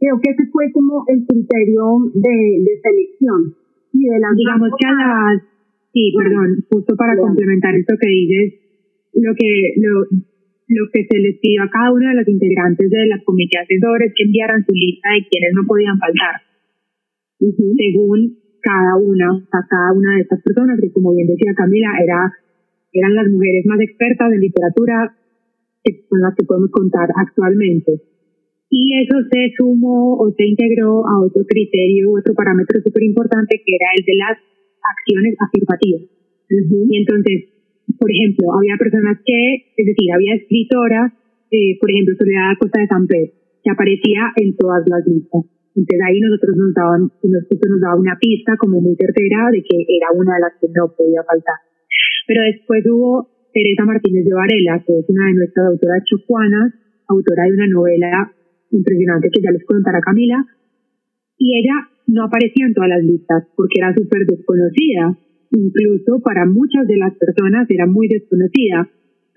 Creo 0.00 0.18
que 0.18 0.30
ese 0.34 0.50
fue 0.50 0.72
como 0.72 1.04
el 1.06 1.22
criterio 1.22 2.10
de, 2.14 2.38
de 2.66 2.72
selección. 2.82 3.54
Y 3.92 4.10
de 4.10 4.18
Digamos 4.34 4.70
que 4.74 4.86
a 4.86 4.92
las... 4.92 5.42
Sí, 5.92 6.12
perdón, 6.16 6.66
justo 6.70 6.94
para 6.96 7.16
complementar 7.16 7.74
esto 7.74 7.94
que 7.98 8.08
dices, 8.08 8.67
lo 9.18 9.34
que, 9.34 9.50
lo, 9.76 9.92
lo 10.68 10.84
que 10.92 11.06
se 11.10 11.18
les 11.18 11.38
pidió 11.40 11.62
a 11.62 11.70
cada 11.70 11.92
uno 11.92 12.08
de 12.08 12.14
los 12.14 12.28
integrantes 12.28 12.90
de 12.90 13.06
la 13.06 13.20
comité 13.24 13.58
asesor 13.58 14.02
es 14.02 14.12
que 14.14 14.24
enviaran 14.24 14.64
su 14.64 14.74
lista 14.74 15.08
de 15.10 15.26
quienes 15.28 15.52
no 15.54 15.62
podían 15.66 15.98
faltar. 15.98 16.34
Según 17.38 18.38
cada 18.60 18.96
una, 18.96 19.32
o 19.32 19.60
cada 19.70 19.92
una 19.94 20.16
de 20.16 20.22
estas 20.22 20.42
personas, 20.42 20.78
que 20.80 20.92
como 20.92 21.14
bien 21.14 21.26
decía 21.26 21.54
Camila, 21.54 21.90
era, 22.02 22.32
eran 22.92 23.14
las 23.14 23.28
mujeres 23.30 23.64
más 23.66 23.80
expertas 23.80 24.32
en 24.32 24.40
literatura 24.40 25.14
con 26.08 26.20
las 26.20 26.34
que 26.36 26.44
podemos 26.44 26.70
contar 26.70 27.08
actualmente. 27.16 28.02
Y 28.68 29.00
eso 29.00 29.16
se 29.32 29.56
sumó 29.56 30.20
o 30.20 30.30
se 30.36 30.44
integró 30.44 31.00
a 31.06 31.24
otro 31.24 31.40
criterio, 31.48 32.12
otro 32.12 32.34
parámetro 32.34 32.82
súper 32.82 33.02
importante 33.04 33.56
que 33.64 33.72
era 33.72 33.88
el 33.96 34.04
de 34.04 34.16
las 34.20 34.36
acciones 34.84 35.34
afirmativas. 35.40 36.02
Y 36.50 36.96
entonces, 36.96 37.57
por 37.96 38.10
ejemplo, 38.10 38.52
había 38.52 38.76
personas 38.76 39.16
que, 39.24 39.72
es 39.76 39.86
decir, 39.86 40.12
había 40.12 40.34
escritoras, 40.34 41.12
eh, 41.50 41.78
por 41.80 41.90
ejemplo, 41.90 42.14
Soledad 42.18 42.58
Costa 42.60 42.80
de 42.80 42.88
San 42.88 43.06
Pedro, 43.06 43.32
que 43.64 43.70
aparecía 43.70 44.32
en 44.36 44.56
todas 44.56 44.84
las 44.84 45.06
listas. 45.06 45.48
Entonces 45.72 46.00
ahí 46.04 46.20
nosotros 46.20 46.56
nos 46.58 46.74
daban, 46.74 47.02
nosotros 47.22 47.68
nos 47.70 47.80
daba 47.80 47.96
una 47.96 48.18
pista 48.18 48.56
como 48.58 48.80
muy 48.80 48.96
certera 48.96 49.48
de 49.52 49.62
que 49.62 49.78
era 49.86 50.10
una 50.12 50.34
de 50.34 50.42
las 50.42 50.54
que 50.60 50.66
no 50.74 50.90
podía 50.90 51.22
faltar. 51.22 51.54
Pero 52.26 52.42
después 52.42 52.84
hubo 52.90 53.30
Teresa 53.54 53.84
Martínez 53.86 54.26
de 54.26 54.34
Varela, 54.34 54.82
que 54.84 54.98
es 54.98 55.06
una 55.08 55.26
de 55.30 55.34
nuestras 55.34 55.66
autoras 55.70 56.02
chocuanas, 56.04 56.74
autora 57.06 57.44
de 57.46 57.52
una 57.54 57.68
novela 57.68 58.32
impresionante 58.70 59.30
que 59.32 59.40
ya 59.40 59.52
les 59.54 59.64
contará 59.64 60.00
Camila, 60.00 60.44
y 61.38 61.62
ella 61.62 61.88
no 62.08 62.24
aparecía 62.24 62.66
en 62.66 62.74
todas 62.74 62.90
las 62.90 63.04
listas 63.04 63.46
porque 63.54 63.78
era 63.78 63.94
súper 63.94 64.26
desconocida 64.26 65.16
incluso 65.50 66.20
para 66.22 66.46
muchas 66.46 66.86
de 66.86 66.96
las 66.96 67.14
personas 67.16 67.68
era 67.70 67.86
muy 67.86 68.08
desconocida. 68.08 68.88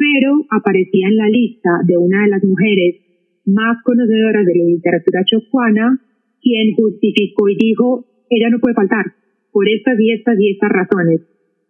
pero 0.01 0.33
aparecía 0.49 1.09
en 1.09 1.15
la 1.15 1.29
lista 1.29 1.69
de 1.85 1.95
una 1.95 2.23
de 2.23 2.29
las 2.29 2.43
mujeres 2.43 2.95
más 3.45 3.77
conocedoras 3.83 4.43
de 4.47 4.55
la 4.57 4.65
literatura 4.65 5.21
chocuana, 5.29 6.01
quien 6.41 6.73
justificó 6.73 7.47
y 7.49 7.55
dijo, 7.55 8.05
ella 8.27 8.49
no 8.49 8.57
puede 8.57 8.73
faltar, 8.73 9.13
por 9.51 9.69
estas 9.69 9.99
y 9.99 10.11
estas 10.11 10.39
y 10.39 10.57
estas 10.57 10.71
razones. 10.71 11.21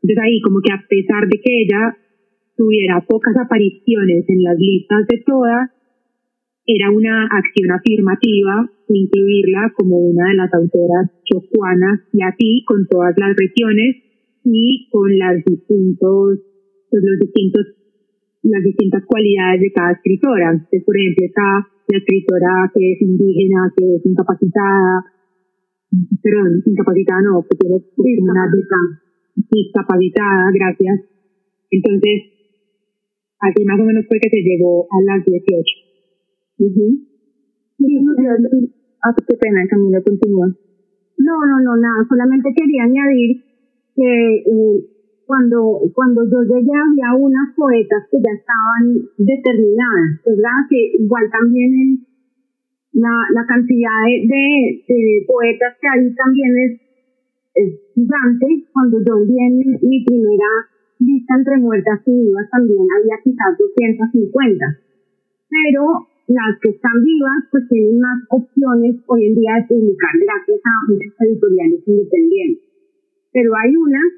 Entonces 0.01 0.23
ahí 0.23 0.39
como 0.39 0.61
que 0.61 0.71
a 0.71 0.79
pesar 0.87 1.27
de 1.27 1.41
que 1.43 1.51
ella 1.59 1.97
tuviera 2.55 3.03
pocas 3.05 3.35
apariciones 3.35 4.23
en 4.29 4.43
las 4.43 4.57
listas 4.57 5.07
de 5.09 5.17
todas, 5.25 5.69
era 6.65 6.89
una 6.89 7.27
acción 7.27 7.71
afirmativa 7.71 8.71
incluirla 8.93 9.73
como 9.75 9.97
una 9.97 10.29
de 10.29 10.35
las 10.35 10.53
autoras 10.53 11.11
chocuanas 11.25 12.01
y 12.13 12.21
así 12.23 12.63
con 12.65 12.87
todas 12.87 13.15
las 13.17 13.35
regiones 13.35 14.10
y 14.43 14.89
con 14.89 15.17
las 15.17 15.43
distintos, 15.45 16.39
pues, 16.89 17.03
los 17.03 17.19
distintos, 17.19 17.65
las 18.43 18.63
distintas 18.63 19.05
cualidades 19.05 19.61
de 19.61 19.71
cada 19.71 19.91
escritora. 19.93 20.51
Entonces, 20.51 20.83
por 20.83 20.97
ejemplo, 20.97 21.25
está 21.25 21.67
la 21.87 21.97
escritora 21.97 22.71
que 22.73 22.93
es 22.93 23.01
indígena, 23.01 23.71
que 23.75 23.95
es 23.95 24.05
incapacitada, 24.05 25.05
perdón, 26.23 26.63
incapacitada 26.65 27.21
no, 27.21 27.43
que 27.43 27.57
tiene 27.57 27.83
una 28.21 28.47
discapacitada, 29.35 30.51
gracias. 30.53 31.01
Entonces, 31.69 32.31
así 33.39 33.65
más 33.65 33.79
o 33.79 33.83
menos 33.83 34.05
fue 34.07 34.19
que 34.19 34.29
se 34.29 34.41
llegó 34.41 34.87
a 34.89 35.01
las 35.05 35.25
18. 35.25 35.91
Ah, 39.03 39.15
qué 39.27 39.35
pena, 39.35 39.65
Camila, 39.69 40.01
continúa. 40.01 40.47
No, 41.17 41.35
no, 41.45 41.59
no, 41.63 41.77
nada, 41.77 42.05
solamente 42.07 42.53
quería 42.55 42.83
añadir 42.83 43.50
que 43.95 44.35
eh, 44.45 44.85
cuando, 45.25 45.79
cuando 45.95 46.27
yo 46.27 46.43
llegué 46.43 46.75
había 46.75 47.15
unas 47.15 47.55
poetas 47.55 48.03
que 48.11 48.17
ya 48.19 48.35
estaban 48.35 49.07
determinadas, 49.17 50.19
¿verdad? 50.25 50.59
Que 50.69 50.99
igual 50.99 51.23
también 51.31 52.03
la, 52.93 53.15
la 53.31 53.45
cantidad 53.47 53.95
de, 54.27 54.83
de, 54.87 55.25
poetas 55.25 55.77
que 55.79 55.87
hay 55.87 56.13
también 56.15 56.51
es, 56.67 56.81
es 57.55 57.69
gigante. 57.95 58.67
Cuando 58.73 58.99
yo 58.99 59.23
envié 59.23 59.49
mi, 59.55 59.65
mi 59.87 60.03
primera 60.03 60.51
lista 60.99 61.33
entre 61.37 61.57
muertas 61.57 62.01
y 62.05 62.11
vivas 62.11 62.49
también 62.51 62.85
había 62.91 63.15
quizás 63.23 63.57
250. 63.57 64.65
Pero 65.47 66.11
las 66.27 66.59
que 66.61 66.69
están 66.75 67.03
vivas 67.03 67.39
pues 67.51 67.67
tienen 67.69 67.99
más 67.99 68.19
opciones 68.29 68.95
hoy 69.07 69.27
en 69.27 69.35
día 69.35 69.63
de 69.63 69.67
publicar 69.67 70.13
gracias 70.19 70.59
a 70.59 70.91
muchas 70.91 71.13
editoriales 71.23 71.87
independientes. 71.87 72.70
Pero 73.31 73.51
hay 73.55 73.75
unas 73.75 74.09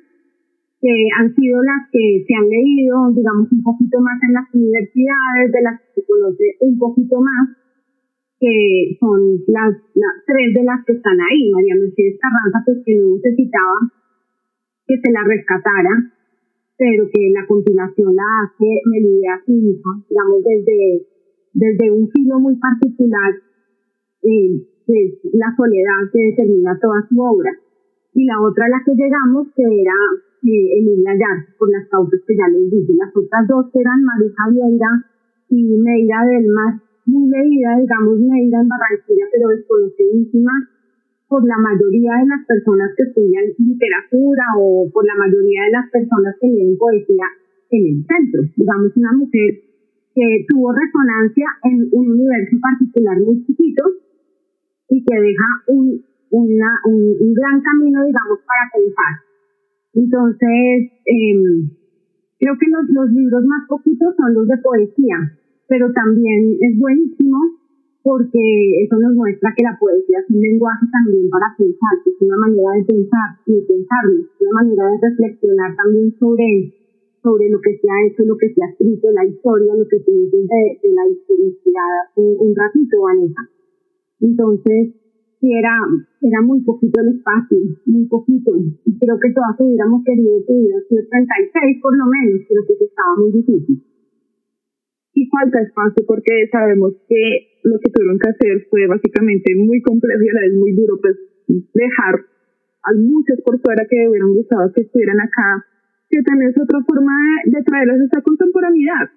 que 0.82 0.94
han 1.18 1.34
sido 1.36 1.64
las 1.64 1.88
que 1.92 2.26
se 2.28 2.34
han 2.36 2.50
leído, 2.50 3.14
digamos, 3.16 3.48
un 3.52 3.64
poquito 3.64 4.02
más 4.02 4.20
en 4.28 4.34
las 4.34 4.48
universidades, 4.54 5.52
de 5.52 5.62
las 5.62 5.80
que 5.80 6.02
se 6.02 6.08
conoce 6.08 6.46
un 6.60 6.78
poquito 6.78 7.22
más, 7.22 7.56
que 8.40 8.98
son 9.00 9.40
las, 9.48 9.72
las 9.96 10.16
tres 10.28 10.54
de 10.54 10.64
las 10.64 10.84
que 10.86 10.94
están 10.94 11.18
ahí. 11.22 11.52
María 11.52 11.76
Mercedes 11.80 12.20
Carranza, 12.20 12.60
pues 12.66 12.84
que 12.84 12.96
no 13.00 13.16
necesitaba 13.16 13.80
que 14.86 15.00
se 15.00 15.10
la 15.12 15.24
rescatara, 15.24 15.94
pero 16.76 17.08
que 17.08 17.32
la 17.32 17.48
compilación 17.48 18.14
la 18.14 18.28
hace 18.44 18.68
Melilla 18.92 19.40
hija, 19.48 19.92
digamos, 20.10 20.44
desde 20.44 21.14
desde 21.54 21.92
un 21.92 22.10
filo 22.10 22.40
muy 22.40 22.56
particular, 22.58 23.32
eh, 24.24 24.68
la 25.34 25.56
soledad 25.56 26.10
que 26.12 26.20
determina 26.32 26.78
toda 26.82 27.08
su 27.08 27.20
obra. 27.22 27.52
Y 28.14 28.26
la 28.26 28.42
otra 28.42 28.66
a 28.66 28.70
la 28.70 28.82
que 28.86 28.94
llegamos, 28.94 29.48
que 29.56 29.64
era 29.64 29.98
eh, 30.44 31.18
Yar, 31.20 31.56
por 31.58 31.72
las 31.72 31.88
causas 31.90 32.20
que 32.28 32.36
ya 32.36 32.48
les 32.48 32.70
dije. 32.70 32.94
Las 32.94 33.16
otras 33.16 33.48
dos 33.48 33.66
eran 33.74 34.04
Marisa 34.04 34.44
Vieira 34.52 34.92
y 35.50 35.78
Meira 35.78 36.26
del 36.26 36.48
muy 37.06 37.30
leída, 37.30 37.80
digamos, 37.80 38.20
Meira 38.20 38.62
en 38.62 38.70
Barranquilla, 38.70 39.26
pero 39.32 39.50
desconocidísima 39.50 40.52
por 41.28 41.44
la 41.48 41.58
mayoría 41.58 42.22
de 42.22 42.28
las 42.28 42.46
personas 42.46 42.92
que 42.96 43.04
estudian 43.04 43.44
literatura 43.58 44.46
o 44.60 44.88
por 44.94 45.04
la 45.06 45.16
mayoría 45.16 45.66
de 45.66 45.72
las 45.72 45.90
personas 45.90 46.36
que 46.40 46.48
leen 46.48 46.78
poesía 46.78 47.28
en 47.72 47.82
el 47.88 47.98
centro. 48.06 48.42
Digamos, 48.56 48.96
una 48.96 49.14
mujer 49.14 49.50
que 50.14 50.46
tuvo 50.48 50.72
resonancia 50.72 51.48
en 51.64 51.90
un 51.92 52.12
universo 52.12 52.56
particular 52.62 53.18
muy 53.20 53.44
chiquito 53.46 53.84
y 54.90 55.04
que 55.04 55.16
deja 55.20 55.48
un, 55.68 56.06
una, 56.34 56.82
un, 56.90 57.34
gran 57.34 57.62
camino, 57.62 58.02
digamos, 58.02 58.42
para 58.42 58.66
pensar. 58.74 59.14
Entonces, 59.94 60.90
eh, 61.06 61.70
creo 62.42 62.58
que 62.58 62.68
los, 62.74 62.90
los 62.90 63.10
libros 63.14 63.46
más 63.46 63.70
poquitos 63.70 64.16
son 64.18 64.34
los 64.34 64.48
de 64.48 64.58
poesía, 64.58 65.38
pero 65.70 65.94
también 65.94 66.58
es 66.60 66.74
buenísimo 66.80 67.38
porque 68.02 68.44
eso 68.84 69.00
nos 69.00 69.16
muestra 69.16 69.54
que 69.56 69.64
la 69.64 69.78
poesía 69.80 70.20
es 70.20 70.30
un 70.30 70.42
lenguaje 70.42 70.86
también 70.92 71.30
para 71.30 71.56
pensar, 71.56 71.94
que 72.04 72.10
es 72.12 72.20
una 72.20 72.36
manera 72.36 72.76
de 72.76 72.84
pensar 72.84 73.30
y 73.46 73.54
de 73.54 73.64
pensarlo, 73.64 74.20
es 74.28 74.42
una 74.42 74.60
manera 74.60 74.84
de 74.92 74.98
reflexionar 75.08 75.72
también 75.78 76.12
sobre 76.20 76.74
sobre 77.24 77.48
lo 77.48 77.62
que 77.62 77.80
se 77.80 77.88
ha 77.88 78.06
hecho, 78.06 78.28
lo 78.28 78.36
que 78.36 78.52
se 78.52 78.60
ha 78.62 78.68
escrito, 78.68 79.08
la 79.16 79.24
historia, 79.24 79.74
lo 79.80 79.88
que 79.88 80.04
se 80.04 80.12
dice 80.12 80.38
de, 80.44 80.92
la 80.92 81.08
historicidad 81.08 82.12
un, 82.18 82.36
un 82.38 82.54
ratito, 82.54 83.00
Vanessa. 83.00 83.48
Entonces, 84.20 84.92
sí 85.44 85.52
era, 85.52 85.76
era 86.24 86.40
muy 86.40 86.64
poquito 86.64 87.04
el 87.04 87.20
espacio, 87.20 87.60
muy 87.84 88.08
poquito. 88.08 88.56
Y 88.56 88.96
creo 88.96 89.20
que 89.20 89.36
todas 89.36 89.60
hubiéramos 89.60 90.00
querido 90.08 90.40
que 90.48 90.56
hubiera 90.56 90.80
sido 90.88 91.04
36 91.04 91.84
por 91.84 91.92
lo 92.00 92.08
menos, 92.08 92.48
pero 92.48 92.64
que 92.64 92.80
estaba 92.80 93.12
muy 93.20 93.32
difícil. 93.36 93.84
Y 95.14 95.28
falta 95.28 95.60
espacio 95.60 96.08
porque 96.08 96.48
sabemos 96.48 96.96
que 97.12 97.60
lo 97.68 97.76
que 97.84 97.92
tuvieron 97.92 98.18
que 98.24 98.32
hacer 98.32 98.56
fue 98.72 98.88
básicamente 98.88 99.52
muy 99.60 99.84
complejo 99.84 100.24
y 100.24 100.32
a 100.32 100.34
la 100.40 100.48
vez 100.48 100.56
muy 100.56 100.72
duro, 100.72 100.96
pues 101.04 101.20
dejar 101.76 102.24
a 102.88 102.92
muchos 102.96 103.44
por 103.44 103.60
fuera 103.60 103.84
que 103.84 104.08
hubieran 104.08 104.32
gustado 104.32 104.72
que 104.72 104.88
estuvieran 104.88 105.20
acá 105.20 105.68
que 106.14 106.22
también 106.22 106.52
es 106.52 106.62
otra 106.62 106.80
forma 106.86 107.12
de, 107.46 107.64
traerles 107.64 108.02
esta 108.02 108.22
contemporaneidad, 108.22 109.10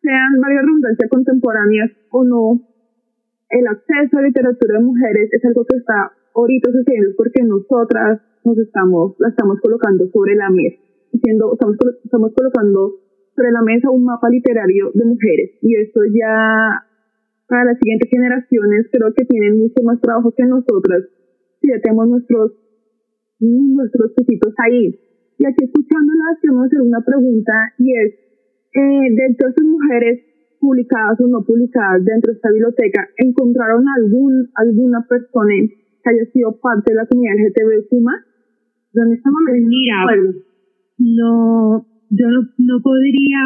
sean 0.00 0.40
varias 0.40 0.62
redundancias 0.62 1.10
contemporáneas 1.10 1.90
o 2.10 2.22
no. 2.22 2.75
El 3.50 3.66
acceso 3.66 4.18
a 4.18 4.22
literatura 4.22 4.78
de 4.78 4.84
mujeres 4.84 5.30
es 5.32 5.44
algo 5.44 5.64
que 5.64 5.76
está 5.76 6.12
ahorita 6.34 6.72
sucediendo 6.72 7.14
porque 7.16 7.42
nosotras 7.44 8.20
nos 8.44 8.58
estamos, 8.58 9.14
la 9.18 9.28
estamos 9.28 9.60
colocando 9.60 10.06
sobre 10.10 10.34
la 10.34 10.50
mesa, 10.50 10.82
diciendo, 11.12 11.52
estamos, 11.52 11.76
estamos 12.04 12.32
colocando 12.34 13.06
sobre 13.34 13.50
la 13.52 13.62
mesa 13.62 13.90
un 13.90 14.04
mapa 14.04 14.28
literario 14.30 14.90
de 14.94 15.04
mujeres. 15.04 15.58
Y 15.62 15.76
esto 15.76 16.00
ya 16.10 16.82
para 17.46 17.64
las 17.64 17.78
siguientes 17.78 18.10
generaciones 18.10 18.88
creo 18.90 19.14
que 19.14 19.24
tienen 19.24 19.58
mucho 19.58 19.82
más 19.84 20.00
trabajo 20.00 20.34
que 20.34 20.44
nosotras 20.44 21.04
si 21.60 21.68
ya 21.68 21.80
tenemos 21.80 22.08
nuestros 22.08 22.52
nuestros 23.38 24.12
pesitos 24.12 24.54
ahí. 24.58 24.98
Y 25.38 25.46
aquí 25.46 25.64
escuchándolas, 25.64 26.40
quiero 26.40 26.62
hacer 26.62 26.80
una 26.80 27.04
pregunta 27.04 27.52
y 27.78 27.92
es, 27.92 28.14
eh, 28.72 29.14
de 29.14 29.36
todas 29.38 29.54
esas 29.54 29.66
mujeres 29.66 30.25
publicadas 30.66 31.20
o 31.22 31.28
no 31.28 31.46
publicadas 31.46 32.02
dentro 32.02 32.32
de 32.32 32.36
esta 32.36 32.50
biblioteca, 32.50 33.06
¿encontraron 33.18 33.84
algún, 33.86 34.50
alguna 34.58 35.06
persona 35.06 35.54
que 36.02 36.10
haya 36.10 36.26
sido 36.32 36.58
parte 36.58 36.90
de 36.90 36.96
la 36.96 37.06
comunidad 37.06 37.38
LGTB 37.38 37.86
¿Dónde 38.92 39.14
estamos? 39.14 39.40
Mira, 39.62 40.02
no, 40.98 41.86
yo 42.10 42.26
no, 42.26 42.40
no 42.58 42.82
podría 42.82 43.42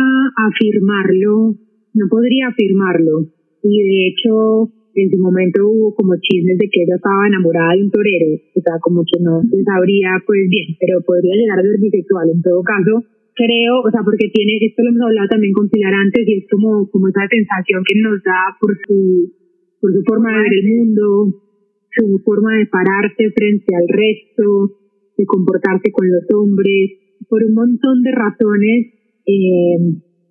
afirmarlo, 0.49 1.57
no 1.93 2.05
podría 2.09 2.49
afirmarlo. 2.49 3.29
Y 3.63 3.83
de 3.83 3.99
hecho, 4.09 4.73
en 4.95 5.11
su 5.11 5.19
momento 5.19 5.69
hubo 5.69 5.95
como 5.95 6.15
chismes 6.17 6.57
de 6.57 6.69
que 6.71 6.83
ella 6.83 6.97
estaba 6.97 7.27
enamorada 7.27 7.75
de 7.75 7.85
un 7.85 7.91
torero, 7.91 8.31
o 8.55 8.61
sea, 8.61 8.79
como 8.81 9.03
que 9.05 9.21
no 9.21 9.43
se 9.43 9.63
sabría 9.65 10.23
pues 10.27 10.49
bien, 10.49 10.77
pero 10.79 11.01
podría 11.03 11.35
llegar 11.35 11.59
a 11.59 11.63
ser 11.63 11.81
bisexual 11.81 12.31
en 12.31 12.43
todo 12.43 12.63
caso. 12.63 13.05
Creo, 13.41 13.81
o 13.81 13.91
sea, 13.91 14.05
porque 14.05 14.29
tiene, 14.29 14.61
esto 14.61 14.85
lo 14.85 14.91
hemos 14.93 15.09
hablado 15.09 15.29
también 15.33 15.57
con 15.57 15.71
Pilar 15.73 15.95
antes 15.97 16.29
y 16.29 16.45
es 16.45 16.47
como, 16.51 16.91
como 16.93 17.09
esa 17.09 17.25
sensación 17.25 17.81
que 17.89 17.97
nos 17.97 18.21
da 18.21 18.53
por 18.61 18.77
su, 18.85 19.33
por 19.81 19.89
su 19.97 20.03
forma 20.05 20.29
de 20.29 20.45
ver 20.45 20.55
el 20.61 20.67
mundo, 20.77 21.41
su 21.89 22.21
forma 22.21 22.53
de 22.61 22.67
pararse 22.67 23.33
frente 23.33 23.71
al 23.73 23.89
resto, 23.89 24.77
de 25.17 25.25
comportarse 25.25 25.89
con 25.89 26.05
los 26.05 26.29
hombres, 26.37 27.01
por 27.31 27.41
un 27.43 27.55
montón 27.55 28.03
de 28.03 28.13
razones 28.13 28.93
eh, 29.25 29.79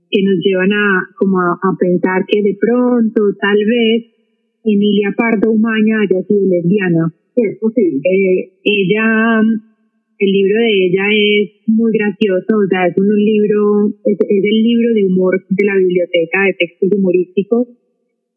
que 0.05 0.21
nos 0.21 0.37
llevan 0.45 0.69
a 0.69 1.09
como 1.17 1.41
a, 1.41 1.57
a 1.65 1.69
pensar 1.81 2.25
que 2.29 2.43
de 2.43 2.57
pronto, 2.61 3.33
tal 3.41 3.57
vez, 3.57 4.05
Emilia 4.63 5.15
Pardo 5.17 5.49
Umaña 5.49 6.05
haya 6.05 6.21
sido 6.29 6.45
lesbiana. 6.45 7.09
es 7.35 7.57
posible. 7.57 8.01
Eh, 8.05 8.53
ella, 8.63 9.41
el 10.19 10.31
libro 10.31 10.59
de 10.59 10.71
ella 10.83 11.05
es 11.15 11.47
muy 11.67 11.91
gracioso, 11.95 12.51
o 12.59 12.67
sea, 12.67 12.91
es 12.91 12.95
un 12.99 13.07
libro, 13.07 13.87
es, 14.03 14.19
el 14.19 14.57
libro 14.63 14.93
de 14.93 15.05
humor 15.07 15.39
de 15.47 15.63
la 15.65 15.79
biblioteca 15.79 16.43
de 16.43 16.59
textos 16.59 16.89
humorísticos, 16.91 17.67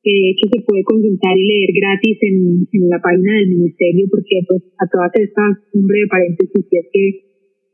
que 0.03 0.35
se 0.51 0.63
puede 0.67 0.83
consultar 0.83 1.39
y 1.39 1.47
leer 1.47 1.71
gratis 1.75 2.19
en, 2.23 2.67
en 2.71 2.89
la 2.89 2.99
página 2.99 3.39
del 3.39 3.55
ministerio, 3.55 4.07
porque 4.11 4.43
pues 4.47 4.63
a 4.79 4.87
todas 4.91 5.11
estas, 5.15 5.59
un 5.75 5.87
breve 5.87 6.07
paréntesis, 6.11 6.67
es 6.71 6.87
que 6.91 7.05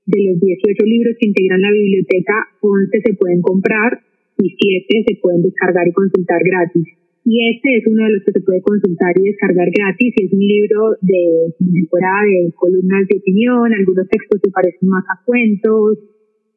de 0.08 0.20
los 0.24 0.40
18 0.40 0.84
libros 0.84 1.16
que 1.20 1.28
integran 1.28 1.60
la 1.60 1.72
biblioteca, 1.72 2.36
11 2.60 3.00
se 3.00 3.14
pueden 3.14 3.40
comprar 3.40 4.00
y 4.40 4.48
siete 4.56 5.04
se 5.08 5.20
pueden 5.20 5.42
descargar 5.42 5.88
y 5.88 5.92
consultar 5.92 6.40
gratis. 6.44 6.97
Y 7.28 7.44
este 7.52 7.76
es 7.76 7.84
uno 7.84 8.08
de 8.08 8.12
los 8.16 8.24
que 8.24 8.32
se 8.32 8.40
puede 8.40 8.64
consultar 8.64 9.12
y 9.20 9.28
descargar 9.28 9.68
gratis. 9.68 10.16
Es 10.16 10.32
un 10.32 10.40
libro 10.40 10.96
de, 11.04 11.52
temporada 11.60 12.24
de 12.24 12.48
columnas 12.56 13.04
de 13.04 13.20
opinión. 13.20 13.68
Algunos 13.68 14.08
textos 14.08 14.40
se 14.40 14.48
parecen 14.48 14.88
más 14.88 15.04
a 15.12 15.20
cuentos, 15.28 16.00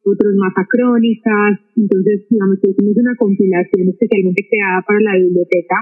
otros 0.07 0.33
más 0.39 0.55
a 0.55 0.63
crónicas. 0.71 1.59
Entonces, 1.75 2.23
digamos 2.31 2.55
que 2.63 2.71
hicimos 2.71 2.95
una 2.95 3.19
compilación 3.19 3.83
especialmente 3.91 4.47
creada 4.47 4.79
para 4.87 5.03
la 5.03 5.19
biblioteca 5.19 5.75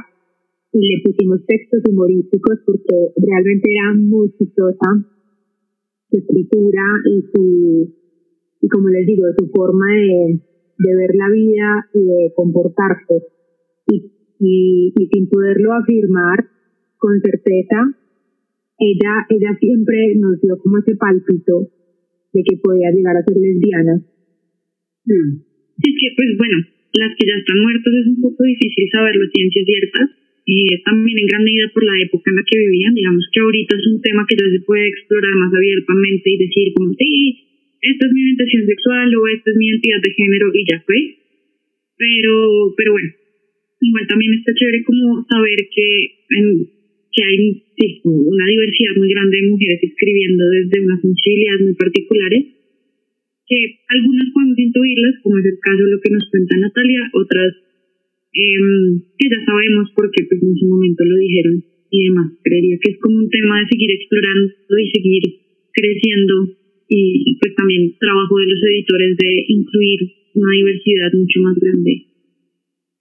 y 0.74 0.82
le 0.82 0.98
pusimos 1.06 1.46
textos 1.46 1.86
humorísticos 1.86 2.58
porque 2.66 3.14
realmente 3.22 3.70
era 3.70 3.94
muy 3.94 4.34
chistosa 4.42 5.06
su 6.10 6.18
escritura 6.18 6.82
y 7.06 7.30
su, 7.30 7.94
y 8.58 8.68
como 8.68 8.90
les 8.90 9.06
digo, 9.06 9.22
su 9.38 9.54
forma 9.54 9.86
de, 9.94 10.42
de 10.82 10.92
ver 10.98 11.14
la 11.14 11.30
vida 11.30 11.70
y 11.94 12.02
de 12.02 12.34
comportarse. 12.34 13.38
Y, 14.40 14.94
y 14.98 15.08
sin 15.08 15.28
poderlo 15.30 15.74
afirmar 15.74 16.48
con 16.98 17.20
certeza, 17.22 17.96
ella, 18.80 19.14
ella 19.30 19.52
siempre 19.60 20.16
nos 20.16 20.42
dio 20.42 20.58
como 20.58 20.80
ese 20.80 20.96
palpito 20.96 21.68
de 22.34 22.44
que 22.44 22.58
podía 22.64 22.92
llegar 22.92 23.18
a 23.18 23.24
ser 23.24 23.38
lesbiana. 23.38 23.96
Mm. 25.06 25.32
Sí, 25.80 25.90
que 25.96 26.08
pues 26.16 26.30
bueno, 26.38 26.58
las 26.94 27.12
que 27.16 27.28
ya 27.28 27.36
están 27.36 27.60
muertas 27.62 27.94
es 27.94 28.08
un 28.08 28.22
poco 28.22 28.44
difícil 28.44 28.88
saberlo 28.92 29.28
ciencias 29.32 29.66
ciertas, 29.66 30.10
y 30.50 30.66
también 30.82 31.14
en 31.20 31.28
gran 31.30 31.44
medida 31.44 31.70
por 31.70 31.86
la 31.86 31.94
época 32.02 32.32
en 32.32 32.38
la 32.38 32.44
que 32.44 32.58
vivían, 32.58 32.96
digamos 32.96 33.22
que 33.32 33.40
ahorita 33.40 33.76
es 33.78 33.86
un 33.86 34.02
tema 34.02 34.26
que 34.26 34.34
ya 34.34 34.50
se 34.50 34.66
puede 34.66 34.88
explorar 34.88 35.36
más 35.36 35.54
abiertamente 35.54 36.26
y 36.26 36.38
decir 36.42 36.74
como, 36.74 36.90
sí, 36.98 37.78
esta 37.82 38.08
es 38.08 38.12
mi 38.12 38.22
orientación 38.24 38.66
sexual 38.66 39.08
o 39.14 39.28
esta 39.28 39.52
es 39.52 39.58
mi 39.58 39.68
identidad 39.70 40.02
de 40.02 40.14
género 40.18 40.50
y 40.50 40.66
ya 40.66 40.82
fue. 40.82 41.00
Pero, 42.02 42.74
pero 42.76 42.92
bueno, 42.94 43.10
igual 43.82 44.08
también 44.08 44.34
está 44.34 44.54
chévere 44.54 44.84
como 44.84 45.26
saber 45.30 45.58
que, 45.74 45.88
que 46.28 47.22
hay 47.24 47.38
una 48.04 48.46
diversidad 48.48 48.96
muy 48.98 49.10
grande 49.10 49.38
de 49.38 49.50
mujeres 49.50 49.80
escribiendo 49.84 50.44
desde 50.50 50.84
unas 50.84 51.02
sensibilidades 51.02 51.62
muy 51.62 51.76
particulares, 51.76 52.44
que 53.48 53.60
algunas 53.90 54.28
podemos 54.34 54.60
intuirlas, 54.60 55.16
como 55.24 55.38
es 55.40 55.46
el 55.46 55.60
caso 55.60 55.84
de 55.84 55.92
lo 55.92 56.00
que 56.02 56.12
nos 56.12 56.30
cuenta 56.30 56.58
Natalia, 56.58 57.10
otras 57.14 57.52
eh, 58.30 58.62
que 59.18 59.26
ya 59.26 59.42
sabemos 59.44 59.90
porque 59.96 60.22
pues 60.30 60.44
en 60.44 60.56
su 60.56 60.66
momento 60.68 61.04
lo 61.04 61.18
dijeron 61.18 61.64
y 61.90 62.04
demás. 62.04 62.32
Creería 62.44 62.78
que 62.78 62.92
es 62.94 62.98
como 63.00 63.18
un 63.18 63.30
tema 63.30 63.60
de 63.60 63.68
seguir 63.74 63.92
explorando 63.92 64.54
y 64.54 64.90
seguir 64.92 65.24
creciendo 65.74 66.36
y, 66.90 67.38
pues 67.40 67.54
también 67.56 67.98
trabajo 68.00 68.38
de 68.38 68.48
los 68.50 68.62
editores 68.64 69.18
de 69.18 69.46
incluir 69.48 70.00
una 70.34 70.52
diversidad 70.54 71.14
mucho 71.14 71.42
más 71.42 71.56
grande 71.60 72.09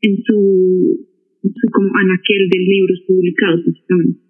en 0.01 0.15
su, 0.23 0.39
su 1.43 1.67
como 1.73 1.91
de 1.91 2.59
libros 2.59 3.01
publicados 3.07 3.67
básicamente. 3.67 4.21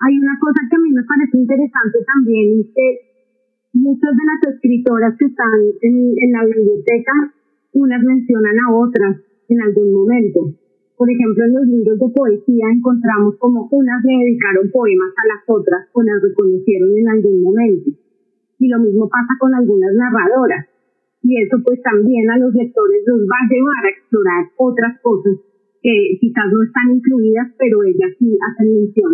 Hay 0.00 0.14
una 0.18 0.36
cosa 0.38 0.60
que 0.68 0.76
a 0.76 0.82
mí 0.84 0.90
me 0.92 1.04
parece 1.04 1.38
interesante 1.38 1.98
también 2.04 2.60
y 2.60 2.64
que 2.68 2.88
muchas 3.72 4.12
de 4.12 4.24
las 4.28 4.40
escritoras 4.54 5.16
que 5.18 5.26
están 5.26 5.56
en, 5.80 5.96
en 6.16 6.30
la 6.32 6.44
biblioteca, 6.44 7.12
unas 7.72 8.02
mencionan 8.02 8.56
a 8.60 8.74
otras 8.76 9.16
en 9.48 9.60
algún 9.60 9.92
momento. 9.92 10.52
Por 10.96 11.10
ejemplo, 11.10 11.44
en 11.44 11.52
los 11.52 11.66
libros 11.68 11.98
de 11.98 12.08
poesía 12.08 12.66
encontramos 12.72 13.36
como 13.36 13.68
unas 13.70 14.04
le 14.04 14.16
dedicaron 14.16 14.70
poemas 14.72 15.12
a 15.16 15.24
las 15.28 15.42
otras 15.46 15.88
o 15.92 16.02
las 16.02 16.22
reconocieron 16.22 16.88
en 16.96 17.08
algún 17.08 17.42
momento 17.42 17.90
y 18.58 18.68
lo 18.68 18.78
mismo 18.80 19.08
pasa 19.08 19.36
con 19.38 19.54
algunas 19.54 19.92
narradoras. 19.94 20.66
Y 21.22 21.42
eso 21.42 21.56
pues 21.64 21.80
también 21.82 22.28
a 22.30 22.38
los 22.38 22.52
lectores 22.54 23.02
los 23.06 23.20
va 23.24 23.38
a 23.40 23.50
llevar 23.50 23.82
a 23.86 23.92
explorar 23.94 24.42
otras 24.56 25.00
cosas 25.02 25.36
que 25.82 26.18
quizás 26.20 26.46
no 26.50 26.62
están 26.62 26.98
incluidas, 26.98 27.52
pero 27.58 27.82
ellas 27.84 28.12
sí 28.18 28.34
hacen 28.36 28.68
mención. 28.74 29.12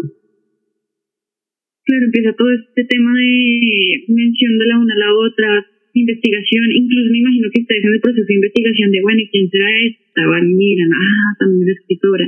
Claro, 1.85 2.05
empieza 2.07 2.33
todo 2.39 2.51
este 2.53 2.85
tema 2.85 3.13
de 3.19 4.07
mención 4.09 4.59
de 4.59 4.67
la 4.67 4.79
una 4.79 4.95
a 4.95 5.03
la 5.03 5.11
otra, 5.15 5.51
investigación, 5.93 6.65
incluso 6.73 7.13
me 7.13 7.21
imagino 7.21 7.53
que 7.53 7.61
ustedes 7.61 7.85
en 7.85 7.93
el 7.93 8.01
proceso 8.01 8.25
de 8.25 8.41
investigación 8.41 8.89
de, 8.93 9.03
bueno, 9.03 9.23
¿quién 9.29 9.47
será 9.51 9.69
esta? 9.85 10.25
Van 10.25 10.49
y 10.49 10.55
miran, 10.55 10.89
ah, 10.89 11.31
también 11.39 11.69
es 11.69 11.77
escritora. 11.85 12.27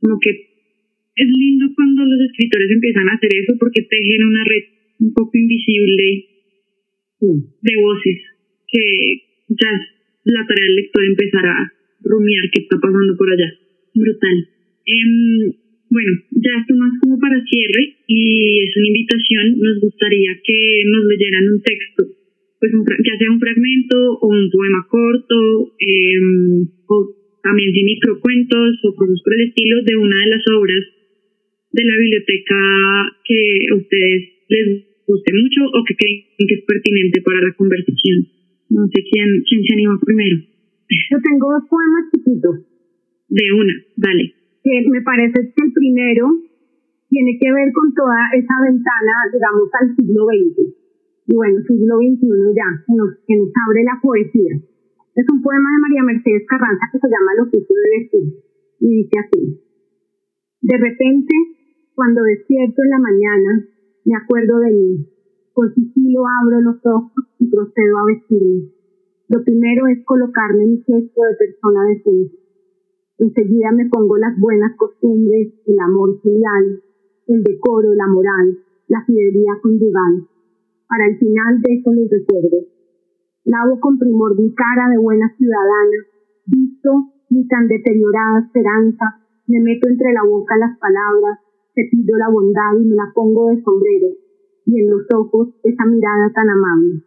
Como 0.00 0.20
que 0.20 0.30
es 0.30 1.28
lindo 1.28 1.72
cuando 1.74 2.04
los 2.04 2.20
escritores 2.28 2.70
empiezan 2.70 3.08
a 3.08 3.16
hacer 3.16 3.30
eso 3.32 3.56
porque 3.58 3.82
tejen 3.82 4.28
una 4.28 4.44
red 4.44 4.64
un 5.00 5.12
poco 5.14 5.32
invisible 5.34 6.04
de 7.20 7.74
voces 7.80 8.37
que 8.68 8.84
ya 9.48 9.72
la 10.24 10.46
tarea 10.46 10.66
del 10.66 10.76
lector 10.76 11.04
empezar 11.04 11.46
a 11.46 11.72
rumiar 12.00 12.44
qué 12.52 12.62
está 12.62 12.78
pasando 12.78 13.16
por 13.16 13.32
allá. 13.32 13.52
Brutal. 13.94 14.36
Eh, 14.86 15.52
bueno, 15.90 16.12
ya 16.30 16.52
esto 16.60 16.74
más 16.76 16.92
como 17.00 17.18
para 17.18 17.40
cierre 17.44 17.96
y 18.06 18.60
es 18.60 18.76
una 18.76 18.88
invitación. 18.88 19.58
Nos 19.58 19.80
gustaría 19.80 20.36
que 20.44 20.84
nos 20.84 21.04
leyeran 21.08 21.48
un 21.48 21.60
texto, 21.62 22.02
pues 22.60 22.72
un, 22.74 22.84
ya 22.84 23.16
sea 23.18 23.30
un 23.30 23.40
fragmento 23.40 23.96
o 24.20 24.28
un 24.28 24.50
poema 24.50 24.86
corto, 24.88 25.72
eh, 25.80 26.20
o 26.86 26.96
también 27.42 27.72
sin 27.72 27.86
microcuentos 27.86 28.84
o 28.84 28.94
cosas 28.94 29.20
por 29.24 29.34
el 29.34 29.48
estilo 29.48 29.82
de 29.82 29.96
una 29.96 30.18
de 30.24 30.30
las 30.30 30.44
obras 30.52 30.84
de 31.72 31.84
la 31.84 31.96
biblioteca 31.96 32.60
que 33.24 33.40
ustedes 33.76 34.22
les 34.48 34.66
guste 35.06 35.32
mucho 35.32 35.60
o 35.72 35.84
que 35.84 35.96
creen 35.96 36.24
que 36.36 36.54
es 36.54 36.64
pertinente 36.64 37.22
para 37.22 37.40
la 37.40 37.52
conversación. 37.54 38.37
No 38.70 38.86
sé 38.88 39.00
quién, 39.10 39.28
quién 39.48 39.60
se 39.64 39.74
anima 39.74 39.98
primero. 40.00 40.36
Yo 41.10 41.18
tengo 41.20 41.52
dos 41.52 41.64
poemas 41.68 42.04
chiquitos. 42.12 42.64
De 43.28 43.44
una, 43.52 43.74
dale. 43.96 44.34
Que 44.64 44.84
me 44.88 45.02
parece 45.02 45.52
que 45.52 45.62
el 45.64 45.72
primero 45.72 46.28
tiene 47.08 47.38
que 47.40 47.52
ver 47.52 47.72
con 47.72 47.92
toda 47.94 48.16
esa 48.36 48.56
ventana, 48.64 49.12
digamos, 49.32 49.68
al 49.72 49.96
siglo 49.96 50.28
XX. 50.28 50.78
Y 51.28 51.34
bueno, 51.34 51.60
siglo 51.68 51.96
XXI 52.00 52.28
ya, 52.56 52.68
que 52.84 52.92
nos, 52.96 53.10
que 53.26 53.36
nos 53.36 53.52
abre 53.52 53.84
la 53.84 54.00
poesía. 54.00 54.54
Es 55.18 55.26
un 55.32 55.42
poema 55.42 55.68
de 55.68 55.82
María 55.82 56.02
Mercedes 56.04 56.44
Carranza 56.48 56.88
que 56.92 56.98
se 57.00 57.08
llama 57.08 57.36
Lo 57.36 57.42
oficio 57.44 57.76
de 57.76 57.98
vestir. 57.98 58.26
Y 58.80 58.88
dice 59.02 59.16
así. 59.18 59.60
De 60.62 60.76
repente, 60.76 61.34
cuando 61.94 62.22
despierto 62.22 62.82
en 62.82 62.90
la 62.90 62.98
mañana, 62.98 63.50
me 64.04 64.14
acuerdo 64.16 64.60
de 64.60 64.70
mí. 64.70 65.17
Por 65.58 65.74
sigilo 65.74 66.22
abro 66.22 66.60
los 66.60 66.78
ojos 66.86 67.26
y 67.40 67.50
procedo 67.50 67.98
a 67.98 68.04
vestirme. 68.06 68.70
Lo 69.26 69.42
primero 69.42 69.88
es 69.88 70.04
colocarme 70.04 70.64
mi 70.66 70.76
gesto 70.86 71.20
de 71.20 71.34
persona 71.34 71.82
decente. 71.82 72.38
Enseguida 73.18 73.72
me 73.72 73.88
pongo 73.90 74.16
las 74.18 74.38
buenas 74.38 74.76
costumbres, 74.76 75.50
el 75.66 75.80
amor 75.80 76.20
filial, 76.22 76.80
el 77.26 77.42
decoro, 77.42 77.92
la 77.92 78.06
moral, 78.06 78.56
la 78.86 79.04
fidelidad 79.04 79.58
conjugal. 79.60 80.28
Para 80.86 81.08
el 81.10 81.18
final 81.18 81.60
de 81.60 81.74
eso 81.74 81.90
les 81.90 82.08
recuerdo. 82.08 82.58
Lavo 83.42 83.80
con 83.80 83.98
primor 83.98 84.38
mi 84.38 84.54
cara 84.54 84.90
de 84.90 84.98
buena 84.98 85.26
ciudadana, 85.36 86.06
visto 86.46 87.18
mi 87.30 87.48
tan 87.48 87.66
deteriorada 87.66 88.46
esperanza, 88.46 89.26
me 89.48 89.58
meto 89.58 89.88
entre 89.88 90.12
la 90.12 90.22
boca 90.22 90.56
las 90.56 90.78
palabras, 90.78 91.40
te 91.74 91.82
pido 91.90 92.16
la 92.16 92.30
bondad 92.30 92.78
y 92.78 92.84
me 92.84 92.94
la 92.94 93.10
pongo 93.12 93.50
de 93.50 93.60
sombrero, 93.64 94.27
y 94.68 94.84
en 94.84 94.90
los 94.90 95.08
ojos 95.16 95.48
esa 95.64 95.84
mirada 95.86 96.28
tan 96.36 96.48
amable. 96.50 97.00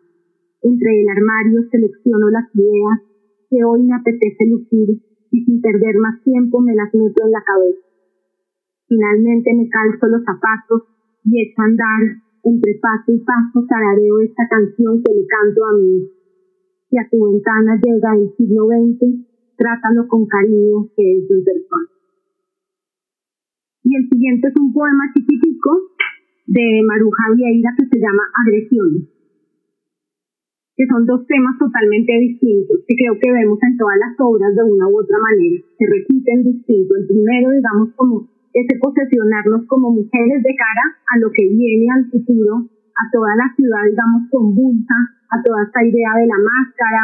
Entre 0.63 1.01
el 1.01 1.07
armario 1.09 1.69
selecciono 1.69 2.29
las 2.33 2.49
ideas 2.55 3.05
que 3.49 3.63
hoy 3.63 3.83
me 3.83 3.93
apetece 3.93 4.49
lucir 4.49 4.97
y 5.29 5.45
sin 5.45 5.61
perder 5.61 5.95
más 6.01 6.23
tiempo 6.23 6.59
me 6.59 6.73
las 6.73 6.89
meto 6.93 7.21
en 7.23 7.31
la 7.31 7.43
cabeza. 7.45 7.85
Finalmente 8.89 9.53
me 9.53 9.69
calzo 9.69 10.07
los 10.07 10.25
zapatos 10.25 10.89
y 11.23 11.37
echo 11.37 11.61
a 11.61 11.65
andar 11.65 12.01
entre 12.43 12.81
paso 12.81 13.13
y 13.13 13.19
paso 13.19 13.65
tarareo 13.69 14.21
esta 14.21 14.49
canción 14.49 15.03
que 15.03 15.13
le 15.13 15.25
canto 15.29 15.61
a 15.63 15.73
mí. 15.77 16.09
Si 16.89 16.97
a 16.97 17.07
tu 17.09 17.29
ventana 17.29 17.77
llega 17.77 18.15
el 18.17 18.33
siglo 18.37 18.65
XX, 18.73 19.21
trátalo 19.55 20.07
con 20.07 20.25
cariño 20.25 20.89
que 20.97 21.05
es 21.13 21.29
mi 21.29 21.43
persona 21.45 21.91
y 23.83 23.95
el 23.95 24.09
siguiente 24.09 24.47
es 24.47 24.55
un 24.59 24.71
poema 24.73 25.11
chiquitico 25.13 25.90
de 26.51 26.83
Maruja 26.83 27.31
Vieira 27.31 27.71
que 27.79 27.87
se 27.87 27.95
llama 27.95 28.27
Agresiones, 28.43 29.07
que 30.75 30.83
son 30.83 31.07
dos 31.07 31.23
temas 31.23 31.55
totalmente 31.55 32.11
distintos 32.19 32.83
que 32.83 32.95
creo 32.99 33.15
que 33.15 33.31
vemos 33.31 33.55
en 33.63 33.77
todas 33.79 33.95
las 33.95 34.19
obras 34.19 34.51
de 34.51 34.63
una 34.67 34.91
u 34.91 34.99
otra 34.99 35.15
manera, 35.15 35.63
se 35.79 35.85
repiten 35.87 36.43
distintos. 36.43 36.97
El 36.99 37.07
primero, 37.07 37.55
digamos, 37.55 37.95
como 37.95 38.27
ese 38.51 38.75
posesionarnos 38.83 39.63
como 39.71 39.95
mujeres 39.95 40.43
de 40.43 40.53
cara 40.59 40.85
a 41.07 41.19
lo 41.23 41.31
que 41.31 41.47
viene 41.47 41.87
al 41.87 42.11
futuro, 42.11 42.67
a 42.67 43.03
toda 43.15 43.31
la 43.39 43.47
ciudad, 43.55 43.87
digamos, 43.87 44.27
convulsa, 44.27 44.97
a 45.31 45.39
toda 45.39 45.63
esta 45.63 45.87
idea 45.87 46.11
de 46.19 46.27
la 46.27 46.39
máscara, 46.43 47.03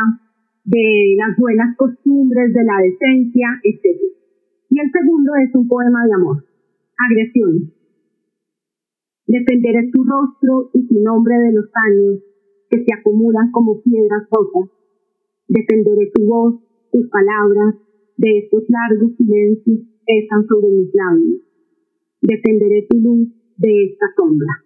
de 0.67 1.15
las 1.15 1.31
buenas 1.39 1.71
costumbres, 1.79 2.51
de 2.51 2.63
la 2.67 2.83
decencia, 2.83 3.47
etc. 3.63 4.11
Y 4.67 4.75
el 4.75 4.91
segundo 4.91 5.31
es 5.39 5.55
un 5.55 5.71
poema 5.71 6.03
de 6.03 6.13
amor, 6.19 6.43
Agresión. 6.99 7.76
Defenderé 9.27 9.91
tu 9.91 10.03
rostro 10.03 10.71
y 10.73 10.87
tu 10.87 10.99
nombre 11.03 11.35
de 11.35 11.53
los 11.53 11.67
años 11.75 12.23
que 12.69 12.83
se 12.83 12.93
acumulan 12.97 13.51
como 13.51 13.81
piedras 13.83 14.23
rojas. 14.31 14.71
Defenderé 15.47 16.11
tu 16.15 16.25
voz 16.25 16.55
tus 16.91 17.09
palabras, 17.09 17.75
de 18.17 18.39
estos 18.39 18.63
largos 18.69 19.15
silencios 19.17 19.79
pesan 20.05 20.47
sobre 20.47 20.69
mis 20.71 20.89
labios. 20.93 21.41
Defenderé 22.21 22.87
tu 22.89 22.97
luz 22.99 23.27
de 23.57 23.85
esta 23.85 24.05
sombra. 24.15 24.63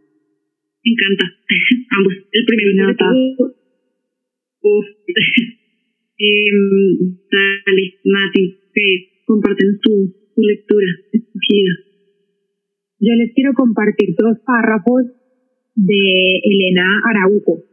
Me 0.85 0.91
encanta. 0.93 1.25
Ambos. 1.97 2.13
El 2.31 2.45
primero 2.45 2.87
nota. 2.87 3.05
Eh, 6.23 6.51
dale, 7.31 7.85
Mati, 8.05 8.59
comparten 9.25 9.79
tu, 9.81 10.13
tu 10.35 10.41
lectura 10.43 10.85
escogida. 11.11 11.90
Yo 13.01 13.17
les 13.17 13.33
quiero 13.33 13.53
compartir 13.57 14.13
dos 14.13 14.37
párrafos 14.45 15.09
de 15.73 16.03
Elena 16.45 16.85
Araujo. 17.09 17.65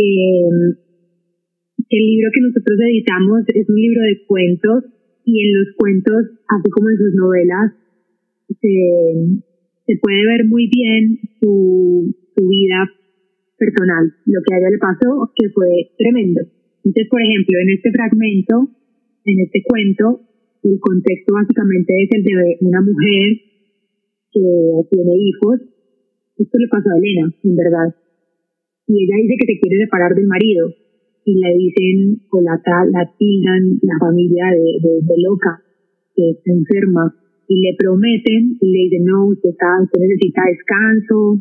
Eh, 0.00 0.48
el 1.90 2.02
libro 2.08 2.30
que 2.32 2.40
nosotros 2.40 2.80
editamos 2.80 3.44
es 3.52 3.68
un 3.68 3.76
libro 3.76 4.00
de 4.08 4.24
cuentos 4.24 4.84
y 5.26 5.36
en 5.44 5.52
los 5.52 5.68
cuentos, 5.76 6.16
así 6.48 6.70
como 6.72 6.88
en 6.88 6.96
sus 6.96 7.12
novelas, 7.12 7.72
se, 8.56 9.96
puede 10.00 10.26
ver 10.32 10.46
muy 10.48 10.66
bien 10.72 11.20
su, 11.40 12.08
su 12.34 12.48
vida 12.48 12.88
personal, 13.58 14.16
lo 14.24 14.40
que 14.40 14.54
a 14.54 14.58
ella 14.60 14.70
le 14.70 14.78
pasó, 14.78 15.30
que 15.36 15.50
fue 15.50 15.92
tremendo. 15.98 16.40
Entonces, 16.84 17.08
por 17.10 17.20
ejemplo, 17.20 17.58
en 17.60 17.68
este 17.68 17.92
fragmento, 17.92 18.68
en 19.26 19.40
este 19.40 19.62
cuento, 19.68 20.24
el 20.62 20.80
contexto 20.80 21.34
básicamente 21.34 21.92
es 22.00 22.08
el 22.16 22.24
de 22.24 22.56
una 22.60 22.80
mujer 22.80 23.53
que 24.34 24.42
tiene 24.90 25.14
hijos. 25.16 25.62
Esto 26.36 26.58
le 26.58 26.68
pasó 26.68 26.90
a 26.90 26.98
Elena, 26.98 27.30
en 27.42 27.56
verdad. 27.56 27.94
Y 28.86 29.04
ella 29.04 29.16
dice 29.22 29.34
que 29.38 29.54
se 29.54 29.60
quiere 29.60 29.84
separar 29.86 30.14
del 30.14 30.26
marido 30.26 30.74
y 31.24 31.40
le 31.40 31.56
dicen 31.56 32.20
o 32.30 32.40
la, 32.42 32.60
la 32.92 33.10
tildan 33.16 33.80
la 33.80 33.96
familia 33.98 34.44
de, 34.50 35.00
de, 35.00 35.16
loca, 35.24 35.62
que 36.14 36.30
está 36.30 36.52
enferma, 36.52 37.14
y 37.48 37.60
le 37.62 37.76
prometen, 37.78 38.58
y 38.60 38.66
le 38.72 38.78
dicen, 38.84 39.04
no, 39.04 39.28
usted, 39.28 39.50
está, 39.50 39.80
usted 39.82 40.00
necesita 40.00 40.42
descanso, 40.44 41.40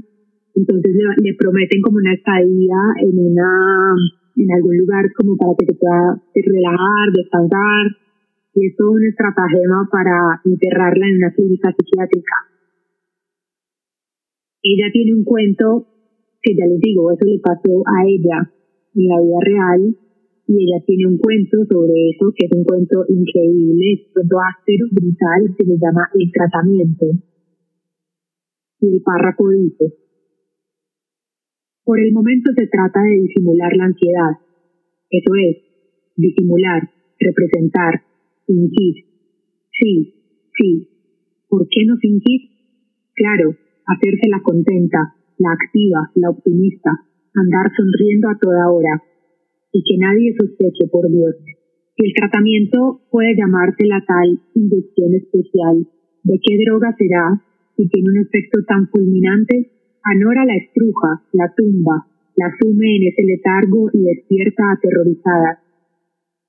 entonces 0.55 0.95
le, 0.95 1.03
le, 1.19 1.35
prometen 1.35 1.81
como 1.81 1.97
una 1.97 2.13
estadía 2.13 2.79
en 3.01 3.19
una 3.19 3.49
en 4.35 4.51
algún 4.51 4.77
lugar 4.77 5.05
como 5.13 5.37
para 5.37 5.53
que 5.59 5.65
se 5.67 5.75
pueda 5.75 6.21
relajar, 6.33 7.05
descansar, 7.13 7.85
y 8.55 8.67
es 8.67 8.75
todo 8.77 8.91
un 8.91 9.05
estratagema 9.05 9.87
para 9.91 10.41
enterrarla 10.45 11.07
en 11.07 11.17
una 11.17 11.33
clínica 11.33 11.69
psiquiátrica. 11.75 12.52
Ella 14.63 14.87
tiene 14.91 15.13
un 15.13 15.23
cuento 15.23 15.87
que 16.41 16.55
ya 16.55 16.65
les 16.65 16.79
digo, 16.79 17.11
eso 17.11 17.25
le 17.25 17.39
pasó 17.39 17.83
a 17.85 18.07
ella, 18.07 18.51
en 18.95 19.07
la 19.07 19.21
vida 19.21 19.39
real 19.41 19.95
y 20.47 20.53
ella 20.59 20.83
tiene 20.85 21.07
un 21.07 21.17
cuento 21.17 21.57
sobre 21.65 22.09
eso, 22.11 22.33
que 22.35 22.45
es 22.45 22.51
un 22.51 22.63
cuento 22.63 23.05
increíble, 23.07 24.03
un 24.07 24.13
cuento 24.13 24.35
áspero, 24.39 24.85
brutal, 24.91 25.55
que 25.57 25.65
se 25.65 25.77
llama 25.79 26.09
El 26.13 26.31
tratamiento. 26.31 27.05
Y 28.81 28.87
el 28.93 29.01
párrafo 29.01 29.49
dice, 29.49 29.95
por 31.85 31.99
el 31.99 32.11
momento 32.11 32.51
se 32.55 32.67
trata 32.67 33.01
de 33.03 33.21
disimular 33.21 33.71
la 33.75 33.85
ansiedad, 33.85 34.31
eso 35.09 35.31
es, 35.35 35.57
disimular, 36.17 36.89
representar, 37.19 38.03
fingir. 38.45 39.05
Sí, 39.71 40.13
sí. 40.57 40.89
¿Por 41.47 41.67
qué 41.69 41.85
no 41.85 41.97
fingir? 41.97 42.41
Claro, 43.13 43.55
hacerse 43.85 44.29
la 44.29 44.41
contenta, 44.41 45.15
la 45.37 45.51
activa, 45.51 46.11
la 46.15 46.29
optimista, 46.29 46.91
andar 47.35 47.71
sonriendo 47.75 48.29
a 48.29 48.37
toda 48.37 48.71
hora 48.71 49.01
y 49.71 49.83
que 49.83 49.97
nadie 49.97 50.35
sospeche, 50.39 50.87
por 50.91 51.09
Dios. 51.09 51.35
El 51.97 52.13
tratamiento 52.13 53.01
puede 53.09 53.35
llamarse 53.35 53.85
la 53.85 54.03
tal 54.05 54.39
inyección 54.55 55.15
especial. 55.15 55.87
¿De 56.23 56.39
qué 56.41 56.57
droga 56.65 56.95
será? 56.97 57.41
Si 57.75 57.87
tiene 57.87 58.09
un 58.09 58.17
efecto 58.17 58.63
tan 58.67 58.87
fulminante, 58.89 59.73
Anora 60.05 60.43
la 60.43 60.57
estruja, 60.57 61.23
la 61.31 61.47
tumba, 61.55 62.05
la 62.35 62.51
sume 62.59 62.97
en 62.97 63.07
ese 63.07 63.23
letargo 63.23 63.87
y 63.93 64.03
despierta 64.03 64.63
aterrorizada. 64.75 65.63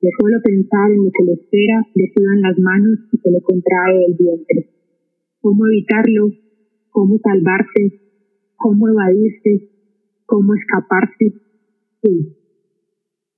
De 0.00 0.10
solo 0.18 0.42
pensar 0.42 0.90
en 0.90 1.04
lo 1.04 1.10
que 1.14 1.24
le 1.24 1.32
espera, 1.34 1.86
le 1.94 2.10
sudan 2.12 2.42
las 2.42 2.58
manos 2.58 2.98
y 3.12 3.16
se 3.16 3.30
le 3.30 3.40
contrae 3.42 4.06
el 4.06 4.14
vientre. 4.18 4.70
¿Cómo 5.40 5.66
evitarlo? 5.68 6.32
¿Cómo 6.94 7.18
salvarse? 7.18 7.82
¿Cómo 8.56 8.88
evadirse? 8.88 9.74
cómo 10.26 10.54
escaparse. 10.54 11.32
Sí. 12.02 12.36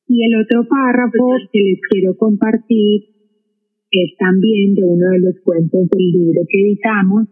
Y 0.09 0.24
el 0.24 0.40
otro 0.40 0.68
párrafo 0.68 1.26
que 1.52 1.59
les 1.59 1.80
quiero 1.90 2.16
compartir 2.16 3.02
es 3.90 4.16
también 4.18 4.74
de 4.74 4.84
uno 4.84 5.11
de 5.11 5.18
los 5.20 5.40
cuentos 5.44 5.88
del 5.90 6.07
libro 6.12 6.42
que 6.48 6.61
editamos. 6.62 7.28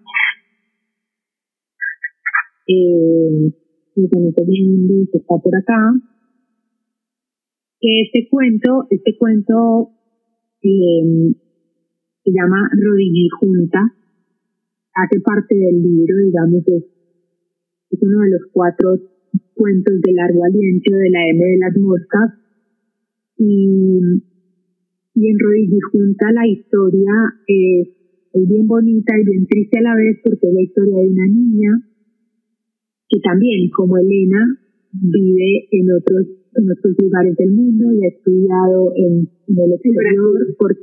Eh, 2.67 3.53
está 3.97 5.35
por 5.43 5.55
acá. 5.57 5.93
Que 7.81 8.01
este 8.03 8.29
cuento, 8.29 8.87
este 8.91 9.17
cuento 9.19 9.91
eh, 10.63 11.35
se 12.25 12.31
llama 12.31 12.71
Junta, 13.39 13.95
hace 14.95 15.21
parte 15.21 15.55
del 15.55 15.83
libro, 15.83 16.17
digamos, 16.25 16.63
es, 16.67 16.85
es 17.91 17.99
uno 18.03 18.21
de 18.21 18.31
los 18.31 18.43
cuatro 18.53 18.99
cuentos 19.55 19.95
de 20.03 20.13
largo 20.13 20.45
aliento 20.45 20.95
de 20.95 21.11
la 21.11 21.29
M 21.29 21.45
de 21.45 21.59
las 21.59 21.77
moscas. 21.79 22.31
Y, 23.37 23.99
y 25.15 25.29
en 25.29 25.39
Junta 25.91 26.33
la 26.33 26.47
historia 26.47 27.13
es, 27.47 27.89
es, 28.33 28.49
bien 28.49 28.67
bonita 28.67 29.19
y 29.19 29.25
bien 29.25 29.47
triste 29.47 29.79
a 29.79 29.83
la 29.83 29.97
vez 29.97 30.19
porque 30.23 30.49
es 30.49 30.55
la 30.55 30.63
historia 30.63 30.97
de 30.99 31.09
una 31.09 31.27
niña 31.27 31.71
que 33.09 33.21
también 33.21 33.71
como 33.71 33.99
Elena 33.99 34.59
vive 34.93 35.69
en 35.71 35.93
otros 35.93 36.27
en 36.57 36.71
otros 36.71 36.95
lugares 37.03 37.37
del 37.37 37.51
mundo 37.51 37.93
y 37.93 38.05
ha 38.05 38.09
estudiado 38.09 38.93
en, 38.95 39.29
en 39.49 39.59
el 39.59 39.73
exterior 39.73 40.57
por, 40.57 40.77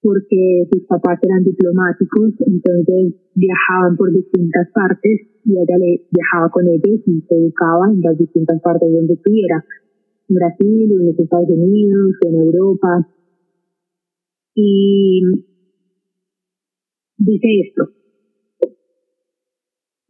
porque 0.00 0.68
sus 0.72 0.84
papás 0.86 1.18
eran 1.22 1.44
diplomáticos, 1.44 2.34
entonces 2.46 3.14
viajaban 3.34 3.96
por 3.96 4.12
distintas 4.12 4.68
partes 4.72 5.26
y 5.44 5.52
ella 5.52 5.76
le 5.78 6.06
viajaba 6.10 6.50
con 6.50 6.68
ellos 6.68 7.00
y 7.06 7.20
se 7.22 7.34
educaba 7.34 7.90
en 7.92 8.00
las 8.00 8.16
distintas 8.16 8.60
partes 8.62 8.92
donde 8.92 9.14
estuviera, 9.14 9.64
en 10.28 10.34
Brasil, 10.34 10.92
en 10.92 11.06
los 11.06 11.18
Estados 11.18 11.50
Unidos, 11.50 12.14
en 12.26 12.34
Europa. 12.34 13.08
Y 14.54 15.22
dice 17.18 17.48
esto. 17.66 17.90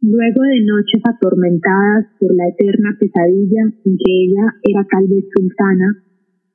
Luego 0.01 0.41
de 0.43 0.61
noches 0.63 1.01
atormentadas 1.03 2.05
por 2.19 2.33
la 2.33 2.47
eterna 2.47 2.95
pesadilla 2.99 3.63
en 3.83 3.97
que 3.97 4.11
ella 4.23 4.45
era 4.63 4.85
tal 4.89 5.07
vez 5.07 5.25
sultana, 5.35 6.03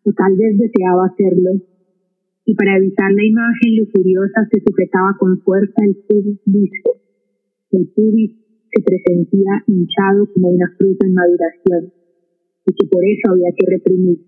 o 0.04 0.12
tal 0.12 0.36
vez 0.36 0.58
deseaba 0.58 1.06
hacerlo, 1.06 1.60
y 2.44 2.54
para 2.54 2.76
evitar 2.76 3.10
la 3.12 3.24
imagen 3.24 3.76
lujuriosa 3.78 4.48
se 4.52 4.60
sujetaba 4.60 5.16
con 5.18 5.40
fuerza 5.40 5.80
el 5.82 5.96
pubis 6.06 6.40
liso, 6.44 6.90
el 7.72 7.88
pubis 7.88 8.36
se 8.70 8.82
presentía 8.82 9.64
hinchado 9.66 10.28
como 10.32 10.48
una 10.50 10.68
fruta 10.76 11.06
en 11.06 11.14
maduración, 11.14 11.92
y 12.66 12.72
que 12.72 12.86
por 12.88 13.02
eso 13.04 13.32
había 13.32 13.50
que 13.56 13.66
reprimir, 13.70 14.18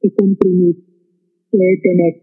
que 0.00 0.10
comprimir, 0.14 0.76
que 1.50 1.58
detener. 1.58 2.14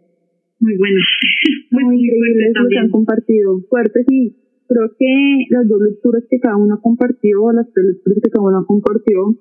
Muy 0.60 0.78
bueno. 0.78 1.00
Muy, 1.72 1.96
increíble 2.00 2.52
lo 2.54 2.70
que 2.70 2.78
han 2.78 2.90
compartido. 2.90 3.60
Fuerte, 3.70 4.06
sí. 4.08 4.38
Creo 4.68 4.96
que 4.98 5.46
las 5.50 5.68
dos 5.68 5.82
lecturas 5.82 6.24
que 6.30 6.40
cada 6.40 6.56
uno 6.56 6.80
compartió, 6.82 7.52
las 7.52 7.68
tres 7.74 7.86
lecturas 7.88 8.20
que 8.24 8.30
cada 8.30 8.48
uno 8.48 8.66
compartió, 8.66 9.36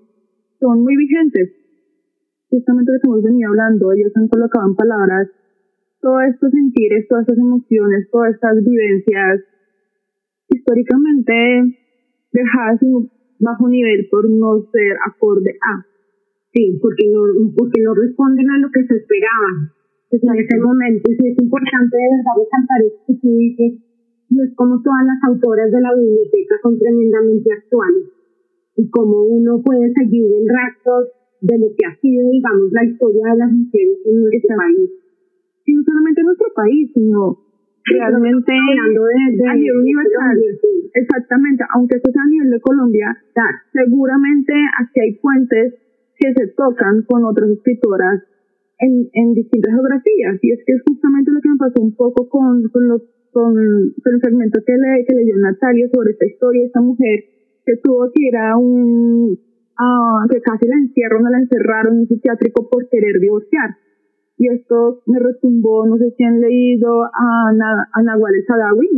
son 0.58 0.82
muy 0.82 0.96
vigentes. 0.96 1.52
Justamente 2.50 2.92
lo 2.92 2.98
que 2.98 3.06
hemos 3.06 3.22
venido 3.22 3.50
hablando, 3.50 3.92
ellos 3.92 4.12
han 4.16 4.28
colocado 4.28 4.68
en 4.68 4.74
palabras 4.74 5.28
todos 6.02 6.22
estos 6.34 6.50
sentires, 6.50 7.06
todas 7.08 7.22
estas 7.22 7.38
emociones, 7.38 8.10
todas 8.10 8.34
estas 8.34 8.58
vivencias 8.58 9.40
históricamente 10.50 11.78
dejadas 12.32 12.82
en 12.82 13.08
bajo 13.38 13.68
nivel 13.68 14.08
por 14.10 14.28
no 14.28 14.66
ser 14.70 14.98
acorde 15.06 15.54
a. 15.62 15.86
Sí, 16.52 16.78
porque 16.82 17.06
no, 17.08 17.22
porque 17.56 17.80
no 17.80 17.94
responden 17.94 18.50
a 18.50 18.58
lo 18.58 18.68
que 18.70 18.84
se 18.84 18.96
esperaba. 18.98 19.72
Pues 20.10 20.20
en 20.22 20.36
ese 20.36 20.58
momento, 20.60 21.08
sí, 21.08 21.22
es 21.24 21.38
importante 21.40 21.96
de 21.96 22.08
verdad 22.12 22.36
resaltar 22.36 22.78
esto 22.84 23.00
que 23.06 23.14
tú 23.22 23.28
dices, 23.38 23.72
no 24.28 24.42
es 24.44 24.52
como 24.54 24.82
todas 24.82 25.06
las 25.06 25.22
autoras 25.30 25.70
de 25.70 25.80
la 25.80 25.94
biblioteca 25.94 26.58
son 26.62 26.78
tremendamente 26.78 27.48
actuales 27.52 28.04
y 28.76 28.90
como 28.90 29.22
uno 29.24 29.62
puede 29.62 29.92
seguir 29.94 30.26
el 30.34 30.48
rastro 30.48 31.08
de 31.40 31.58
lo 31.58 31.68
que 31.76 31.86
ha 31.86 31.94
sido, 32.00 32.28
digamos, 32.28 32.72
la 32.72 32.84
historia 32.84 33.32
de 33.32 33.38
las 33.38 33.52
mujeres 33.52 33.98
en 34.04 34.22
nuestro 34.22 34.56
país 34.56 35.01
y 35.64 35.74
no 35.74 35.82
solamente 35.82 36.20
en 36.20 36.26
nuestro 36.26 36.48
país, 36.54 36.90
sino 36.94 37.38
realmente 37.84 38.52
a 38.52 39.54
nivel 39.54 39.76
universal. 39.78 40.38
Exactamente, 40.94 41.64
aunque 41.74 41.96
esto 41.96 42.10
sea 42.12 42.22
a 42.22 42.28
nivel 42.28 42.50
de 42.50 42.60
Colombia, 42.60 43.16
seguramente 43.72 44.52
aquí 44.78 45.00
hay 45.00 45.12
puentes 45.18 45.74
que 46.18 46.32
se 46.34 46.46
tocan 46.54 47.02
con 47.02 47.24
otras 47.24 47.50
escritoras 47.50 48.22
en, 48.78 49.08
en 49.12 49.34
distintas 49.34 49.74
geografías. 49.74 50.38
Y 50.42 50.52
es 50.52 50.60
que 50.66 50.72
es 50.74 50.82
justamente 50.86 51.30
lo 51.30 51.40
que 51.40 51.48
me 51.48 51.56
pasó 51.56 51.82
un 51.82 51.94
poco 51.96 52.28
con, 52.28 52.62
con, 52.70 52.88
los, 52.88 53.02
con, 53.32 53.54
con 53.54 54.14
el 54.14 54.20
fragmento 54.20 54.60
que, 54.64 54.76
le, 54.76 55.04
que 55.06 55.14
leyó 55.14 55.34
Natalia 55.38 55.88
sobre 55.92 56.12
esta 56.12 56.26
historia, 56.26 56.66
esta 56.66 56.80
mujer 56.80 57.24
que 57.64 57.76
tuvo 57.82 58.10
que 58.12 58.22
ir 58.26 58.36
a 58.36 58.56
un, 58.56 59.38
a, 59.78 60.26
que 60.30 60.40
casi 60.40 60.66
la 60.66 60.76
encierran, 60.76 61.22
la 61.30 61.38
encerraron 61.38 61.94
en 61.94 62.00
un 62.00 62.08
psiquiátrico 62.08 62.68
por 62.68 62.88
querer 62.88 63.20
divorciar. 63.20 63.76
Y 64.42 64.48
esto 64.48 65.02
me 65.06 65.20
retumbó, 65.20 65.86
no 65.86 65.96
sé 65.98 66.10
si 66.18 66.24
han 66.24 66.40
leído 66.40 67.04
a, 67.04 67.46
a 67.46 68.02
Nahual 68.02 68.34
Sadawi, 68.44 68.88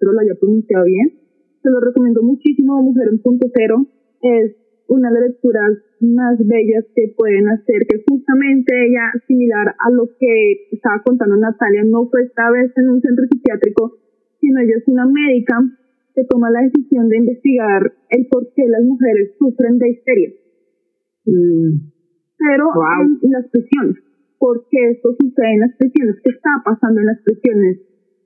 pero 0.00 0.10
lo 0.10 0.18
haya 0.18 0.34
pronunciado 0.34 0.86
bien. 0.86 1.14
Se 1.62 1.70
lo 1.70 1.78
recomiendo 1.78 2.20
muchísimo, 2.24 2.82
Mujer 2.82 3.06
en 3.12 3.22
Punto 3.22 3.46
Cero. 3.54 3.86
Es 4.20 4.56
una 4.88 5.10
de 5.10 5.20
las 5.20 5.28
lecturas 5.30 5.70
más 6.00 6.36
bellas 6.38 6.84
que 6.96 7.14
pueden 7.16 7.46
hacer, 7.46 7.86
que 7.86 8.02
justamente 8.10 8.74
ella, 8.74 9.22
similar 9.28 9.68
a 9.78 9.88
lo 9.92 10.08
que 10.18 10.66
estaba 10.72 11.00
contando 11.06 11.36
Natalia, 11.36 11.84
no 11.84 12.10
fue 12.10 12.24
esta 12.24 12.50
vez 12.50 12.72
en 12.74 12.88
un 12.90 13.00
centro 13.00 13.24
psiquiátrico, 13.30 13.98
sino 14.40 14.58
ella 14.58 14.78
es 14.78 14.88
una 14.88 15.06
médica 15.06 15.62
que 16.16 16.24
toma 16.24 16.50
la 16.50 16.62
decisión 16.62 17.08
de 17.08 17.18
investigar 17.18 17.92
el 18.10 18.26
por 18.26 18.52
qué 18.52 18.66
las 18.66 18.82
mujeres 18.82 19.30
sufren 19.38 19.78
de 19.78 19.90
histeria. 19.90 20.30
Mm. 21.24 21.86
Pero 22.36 22.66
en 23.22 23.30
las 23.30 23.46
prisiones, 23.46 24.07
por 24.38 24.66
qué 24.70 24.90
esto 24.90 25.14
sucede 25.18 25.54
en 25.54 25.60
las 25.60 25.76
prisiones, 25.76 26.16
qué 26.22 26.30
está 26.30 26.50
pasando 26.64 27.00
en 27.00 27.06
las 27.06 27.20
prisiones. 27.22 27.78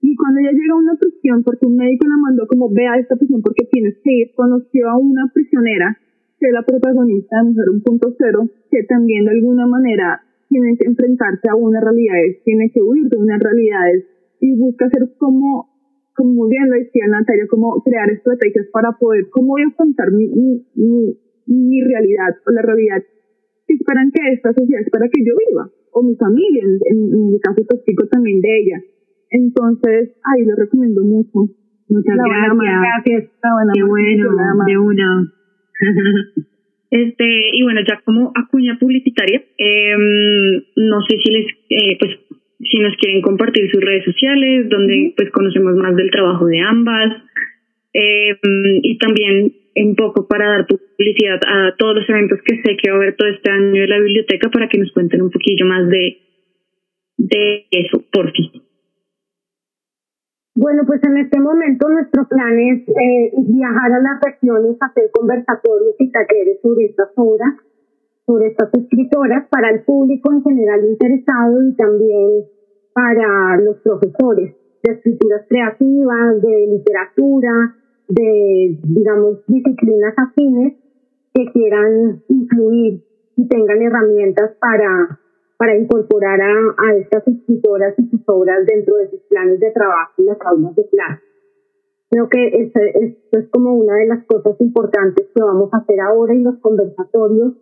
Y 0.02 0.16
cuando 0.16 0.40
ella 0.40 0.52
llega 0.52 0.74
a 0.74 0.82
una 0.82 0.96
prisión, 0.98 1.42
porque 1.42 1.66
un 1.66 1.76
médico 1.76 2.06
la 2.08 2.16
mandó 2.18 2.46
como 2.46 2.68
ve 2.70 2.86
a 2.86 2.98
esta 2.98 3.16
prisión 3.16 3.40
porque 3.40 3.68
tienes 3.70 3.96
que 4.02 4.12
ir, 4.12 4.34
conoció 4.34 4.90
a 4.90 4.98
una 4.98 5.30
prisionera 5.32 5.96
que 6.38 6.48
es 6.48 6.52
la 6.52 6.66
protagonista 6.66 7.38
de 7.38 7.44
Mujer 7.44 7.68
1.0, 7.70 8.50
que 8.68 8.82
también 8.84 9.24
de 9.24 9.30
alguna 9.30 9.66
manera 9.66 10.22
tiene 10.48 10.76
que 10.76 10.86
enfrentarse 10.86 11.48
a 11.48 11.54
unas 11.54 11.82
realidades, 11.82 12.42
tiene 12.44 12.70
que 12.74 12.82
huir 12.82 13.08
de 13.08 13.16
unas 13.16 13.40
realidades 13.40 14.04
y 14.40 14.58
busca 14.58 14.86
hacer 14.86 15.08
como, 15.18 15.70
como 16.16 16.34
muy 16.34 16.50
bien 16.50 16.68
lo 16.68 16.74
decía 16.74 17.06
Natalia, 17.08 17.46
como 17.48 17.80
crear 17.82 18.10
estrategias 18.10 18.66
para 18.72 18.90
poder, 18.98 19.30
cómo 19.30 19.54
voy 19.54 19.62
a 19.62 19.68
afrontar 19.68 20.10
mi, 20.10 20.26
mi, 20.28 21.16
mi, 21.46 21.80
realidad 21.80 22.34
o 22.44 22.50
la 22.50 22.62
realidad 22.62 23.02
que 23.66 23.74
esperan 23.74 24.10
que 24.10 24.32
esta 24.34 24.52
sociedad 24.52 24.82
espera 24.82 25.08
que 25.08 25.24
yo 25.24 25.32
viva, 25.48 25.70
o 25.92 26.02
mi 26.02 26.16
familia, 26.16 26.62
en, 26.64 26.98
en, 27.12 27.30
mi 27.30 27.40
caso 27.40 27.62
tóxico 27.68 28.06
también 28.08 28.40
de 28.40 28.58
ella. 28.58 28.78
Entonces, 29.30 30.16
ahí 30.24 30.44
lo 30.44 30.56
recomiendo 30.56 31.02
mucho. 31.04 31.52
Muchas 31.88 32.16
gracias. 32.16 32.56
Gracias. 32.56 33.30
Qué 33.74 33.82
bueno, 33.82 34.64
de 34.66 34.78
una. 34.78 35.32
Este, 36.92 37.24
y 37.54 37.62
bueno, 37.62 37.80
ya 37.88 38.02
como 38.04 38.32
acuña 38.34 38.76
publicitaria, 38.78 39.42
em, 39.56 40.62
no 40.76 41.00
sé 41.08 41.16
si 41.24 41.32
les, 41.32 41.46
eh, 41.70 41.96
pues, 41.98 42.18
si 42.60 42.78
nos 42.80 42.94
quieren 42.96 43.22
compartir 43.22 43.70
sus 43.70 43.80
redes 43.80 44.04
sociales, 44.04 44.68
donde 44.68 45.14
pues 45.16 45.30
conocemos 45.30 45.74
más 45.76 45.96
del 45.96 46.10
trabajo 46.10 46.44
de 46.44 46.60
ambas, 46.60 47.16
em, 47.94 48.80
y 48.82 48.98
también 48.98 49.54
un 49.76 49.94
poco 49.96 50.26
para 50.26 50.48
dar 50.48 50.66
publicidad 50.66 51.40
a 51.46 51.74
todos 51.76 51.96
los 51.96 52.08
eventos 52.08 52.40
que 52.44 52.56
sé 52.62 52.76
que 52.76 52.90
va 52.90 52.96
a 52.96 53.00
haber 53.00 53.16
todo 53.16 53.28
este 53.28 53.50
año 53.50 53.80
de 53.80 53.88
la 53.88 53.98
biblioteca 53.98 54.50
para 54.50 54.68
que 54.68 54.78
nos 54.78 54.92
cuenten 54.92 55.22
un 55.22 55.30
poquillo 55.30 55.66
más 55.66 55.88
de, 55.88 56.18
de 57.16 57.66
eso, 57.70 58.02
por 58.12 58.30
fin. 58.32 58.62
Bueno, 60.54 60.82
pues 60.86 61.02
en 61.02 61.16
este 61.16 61.40
momento 61.40 61.88
nuestro 61.88 62.28
plan 62.28 62.58
es 62.58 62.86
eh, 62.86 63.32
viajar 63.48 63.92
a 63.92 64.00
las 64.00 64.20
regiones, 64.20 64.76
hacer 64.80 65.10
conversatorios 65.10 65.96
y 65.98 66.12
talleres 66.12 66.60
sobre 66.60 66.84
estas 66.86 67.08
obras, 67.16 67.54
sobre 68.26 68.48
estas 68.48 68.68
escritoras, 68.74 69.48
para 69.48 69.70
el 69.70 69.82
público 69.84 70.30
en 70.30 70.42
general 70.42 70.84
interesado 70.84 71.56
y 71.66 71.74
también 71.74 72.44
para 72.92 73.56
los 73.62 73.78
profesores 73.78 74.54
de 74.82 74.92
escrituras 74.92 75.46
creativas, 75.48 76.42
de 76.42 76.66
literatura, 76.68 77.74
de, 78.14 78.78
digamos, 78.82 79.44
disciplinas 79.46 80.14
afines 80.16 80.74
que 81.34 81.46
quieran 81.52 82.22
incluir 82.28 83.04
y 83.36 83.48
tengan 83.48 83.80
herramientas 83.80 84.52
para 84.60 85.18
para 85.62 85.76
incorporar 85.76 86.40
a, 86.40 86.54
a 86.76 86.96
estas 86.96 87.22
escritoras 87.28 87.94
y 87.96 88.08
sus 88.08 88.20
obras 88.26 88.66
dentro 88.66 88.96
de 88.96 89.08
sus 89.10 89.20
planes 89.28 89.60
de 89.60 89.70
trabajo 89.70 90.10
y 90.18 90.24
las 90.24 90.38
aulas 90.40 90.74
de 90.74 90.88
clase. 90.88 91.22
Creo 92.10 92.28
que 92.28 92.48
esto, 92.64 92.80
es 93.30 93.48
como 93.50 93.74
una 93.74 93.94
de 93.94 94.06
las 94.06 94.24
cosas 94.24 94.60
importantes 94.60 95.28
que 95.32 95.40
vamos 95.40 95.72
a 95.72 95.76
hacer 95.76 96.00
ahora 96.00 96.32
en 96.32 96.42
los 96.42 96.58
conversatorios, 96.58 97.54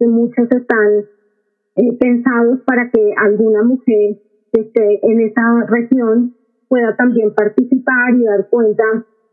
que 0.00 0.06
muchos 0.08 0.50
están 0.50 1.04
eh, 1.76 1.96
pensados 2.00 2.62
para 2.66 2.90
que 2.90 3.14
alguna 3.16 3.62
mujer 3.62 4.18
que 4.52 4.62
esté 4.62 4.98
en 5.06 5.20
esa 5.20 5.64
región 5.68 6.34
pueda 6.68 6.96
también 6.96 7.32
participar 7.34 8.14
y 8.16 8.24
dar 8.24 8.48
cuenta 8.50 8.82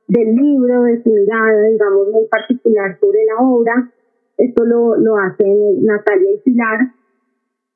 del 0.08 0.36
libro, 0.36 0.84
de 0.84 1.02
su 1.04 1.10
mirada, 1.10 1.70
digamos, 1.70 2.10
muy 2.10 2.26
particular 2.28 2.98
sobre 3.00 3.26
la 3.26 3.44
obra. 3.44 3.92
Esto 4.38 4.66
lo, 4.66 4.96
lo 4.98 5.18
hacen 5.18 5.86
Natalia 5.86 6.34
y 6.34 6.38
Pilar 6.40 6.94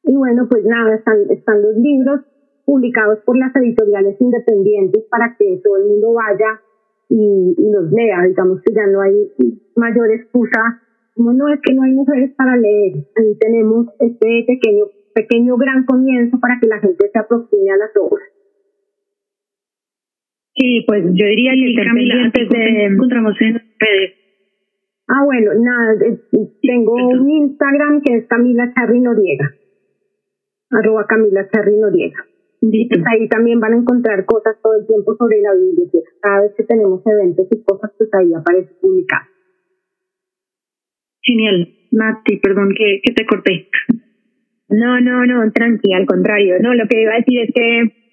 y 0.07 0.15
bueno, 0.15 0.47
pues 0.49 0.63
nada, 0.63 0.95
están, 0.95 1.29
están 1.29 1.61
los 1.61 1.75
libros 1.75 2.21
publicados 2.65 3.19
por 3.25 3.37
las 3.37 3.53
editoriales 3.57 4.15
independientes 4.21 5.03
para 5.09 5.35
que 5.37 5.59
todo 5.61 5.75
el 5.77 5.85
mundo 5.85 6.13
vaya 6.13 6.61
y, 7.09 7.55
los 7.69 7.91
lea. 7.91 8.23
Digamos 8.23 8.61
que 8.61 8.73
ya 8.73 8.87
no 8.87 9.01
hay 9.01 9.33
mayor 9.75 10.09
excusa, 10.11 10.81
como 11.13 11.33
no 11.33 11.49
es 11.49 11.59
que 11.61 11.73
no 11.73 11.83
hay 11.83 11.91
mujeres 11.91 12.33
para 12.37 12.55
leer. 12.55 13.05
Ahí 13.17 13.35
tenemos 13.37 13.87
este 13.99 14.45
pequeño, 14.47 14.85
pequeño 15.13 15.57
gran 15.57 15.85
comienzo 15.85 16.39
para 16.39 16.57
que 16.61 16.67
la 16.67 16.79
gente 16.79 17.09
se 17.11 17.19
aproxime 17.19 17.71
a 17.71 17.77
las 17.77 17.91
obras. 17.97 18.29
Sí, 20.57 20.83
pues 20.87 21.03
yo 21.13 21.25
diría 21.25 21.53
que 21.53 21.83
Camila, 21.83 22.15
antes 22.25 22.49
de 22.49 22.85
encontramos 22.85 23.35
en 23.41 23.53
redes. 23.53 24.13
Ah, 25.07 25.23
bueno, 25.23 25.51
nada, 25.53 25.95
tengo 26.61 26.93
un 26.95 27.29
Instagram 27.29 28.01
que 28.01 28.15
es 28.15 28.27
Camila 28.27 28.73
Charri 28.73 28.99
Noriega 28.99 29.53
arroba 30.71 31.05
Camila 31.07 31.47
Charri 31.49 31.77
Noriega. 31.77 32.25
Pues 32.59 33.03
ahí 33.13 33.29
también 33.29 33.59
van 33.59 33.73
a 33.73 33.77
encontrar 33.77 34.25
cosas 34.25 34.57
todo 34.61 34.79
el 34.79 34.87
tiempo 34.87 35.15
sobre 35.15 35.41
la 35.41 35.53
biblioteca. 35.53 36.09
Cada 36.21 36.41
vez 36.41 36.53
que 36.57 36.63
tenemos 36.63 37.01
eventos 37.05 37.47
y 37.51 37.63
cosas, 37.63 37.91
pues 37.97 38.09
ahí 38.13 38.33
aparece 38.33 38.73
publicado. 38.81 39.25
Genial. 41.21 41.69
Mati, 41.91 42.37
perdón 42.37 42.73
que, 42.75 42.99
que 43.03 43.13
te 43.13 43.25
corté. 43.25 43.69
No, 44.69 44.99
no, 44.99 45.25
no, 45.25 45.51
tranqui, 45.51 45.93
al 45.93 46.05
contrario. 46.05 46.55
No, 46.59 46.73
lo 46.73 46.87
que 46.87 47.01
iba 47.01 47.13
a 47.13 47.17
decir 47.17 47.41
es 47.41 47.51
que 47.53 48.06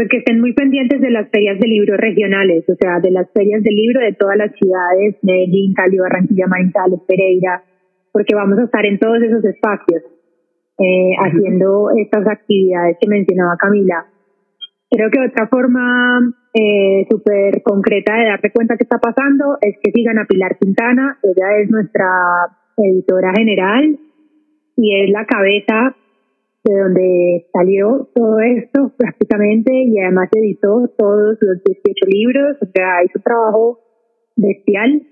pues 0.00 0.08
que 0.08 0.16
estén 0.16 0.40
muy 0.40 0.54
pendientes 0.54 0.98
de 0.98 1.10
las 1.10 1.28
ferias 1.28 1.60
de 1.60 1.68
libros 1.68 1.98
regionales, 1.98 2.64
o 2.70 2.74
sea, 2.80 3.00
de 3.00 3.10
las 3.10 3.30
ferias 3.34 3.62
de 3.62 3.70
libro 3.70 4.00
de 4.00 4.14
todas 4.14 4.34
las 4.34 4.50
ciudades, 4.56 5.16
Medellín, 5.20 5.74
Cali, 5.74 5.98
Barranquilla, 5.98 6.46
Manizales, 6.46 7.00
Pereira, 7.06 7.62
porque 8.10 8.34
vamos 8.34 8.58
a 8.58 8.64
estar 8.64 8.86
en 8.86 8.98
todos 8.98 9.20
esos 9.20 9.44
espacios 9.44 10.00
eh, 10.78 11.12
haciendo 11.20 11.90
estas 12.00 12.26
actividades 12.28 12.96
que 12.98 13.08
mencionaba 13.10 13.58
Camila. 13.58 14.06
Creo 14.90 15.10
que 15.10 15.20
otra 15.20 15.48
forma 15.48 16.32
eh, 16.54 17.04
súper 17.10 17.60
concreta 17.62 18.16
de 18.16 18.24
darte 18.24 18.52
cuenta 18.52 18.78
que 18.78 18.84
está 18.84 18.96
pasando 18.96 19.58
es 19.60 19.76
que 19.82 19.92
sigan 19.92 20.18
a 20.18 20.24
Pilar 20.24 20.56
Quintana, 20.58 21.18
ella 21.22 21.58
es 21.62 21.68
nuestra 21.68 22.08
editora 22.78 23.34
general 23.36 23.98
y 24.78 25.02
es 25.02 25.10
la 25.10 25.26
cabeza 25.26 25.94
de 26.64 26.78
donde 26.78 27.46
salió 27.52 28.10
todo 28.14 28.38
esto 28.40 28.92
prácticamente 28.96 29.72
y 29.72 29.98
además 29.98 30.28
editó 30.34 30.88
todos 30.98 31.38
los 31.40 31.64
18 31.64 32.06
libros, 32.06 32.56
o 32.60 32.66
sea, 32.74 33.04
hizo 33.04 33.18
trabajo 33.20 33.80
bestial 34.36 35.02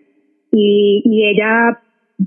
y, 0.52 1.02
y 1.04 1.26
ella 1.30 1.80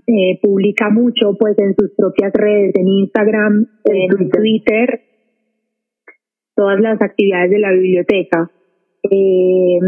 eh, 0.07 0.39
publica 0.41 0.89
mucho 0.89 1.35
pues 1.37 1.57
en 1.59 1.75
sus 1.75 1.91
propias 1.95 2.31
redes, 2.33 2.73
en 2.75 2.87
Instagram, 2.87 3.67
en 3.85 4.29
Twitter, 4.29 5.01
todas 6.55 6.79
las 6.79 7.01
actividades 7.01 7.51
de 7.51 7.59
la 7.59 7.71
biblioteca. 7.71 8.51
Eh, 9.03 9.79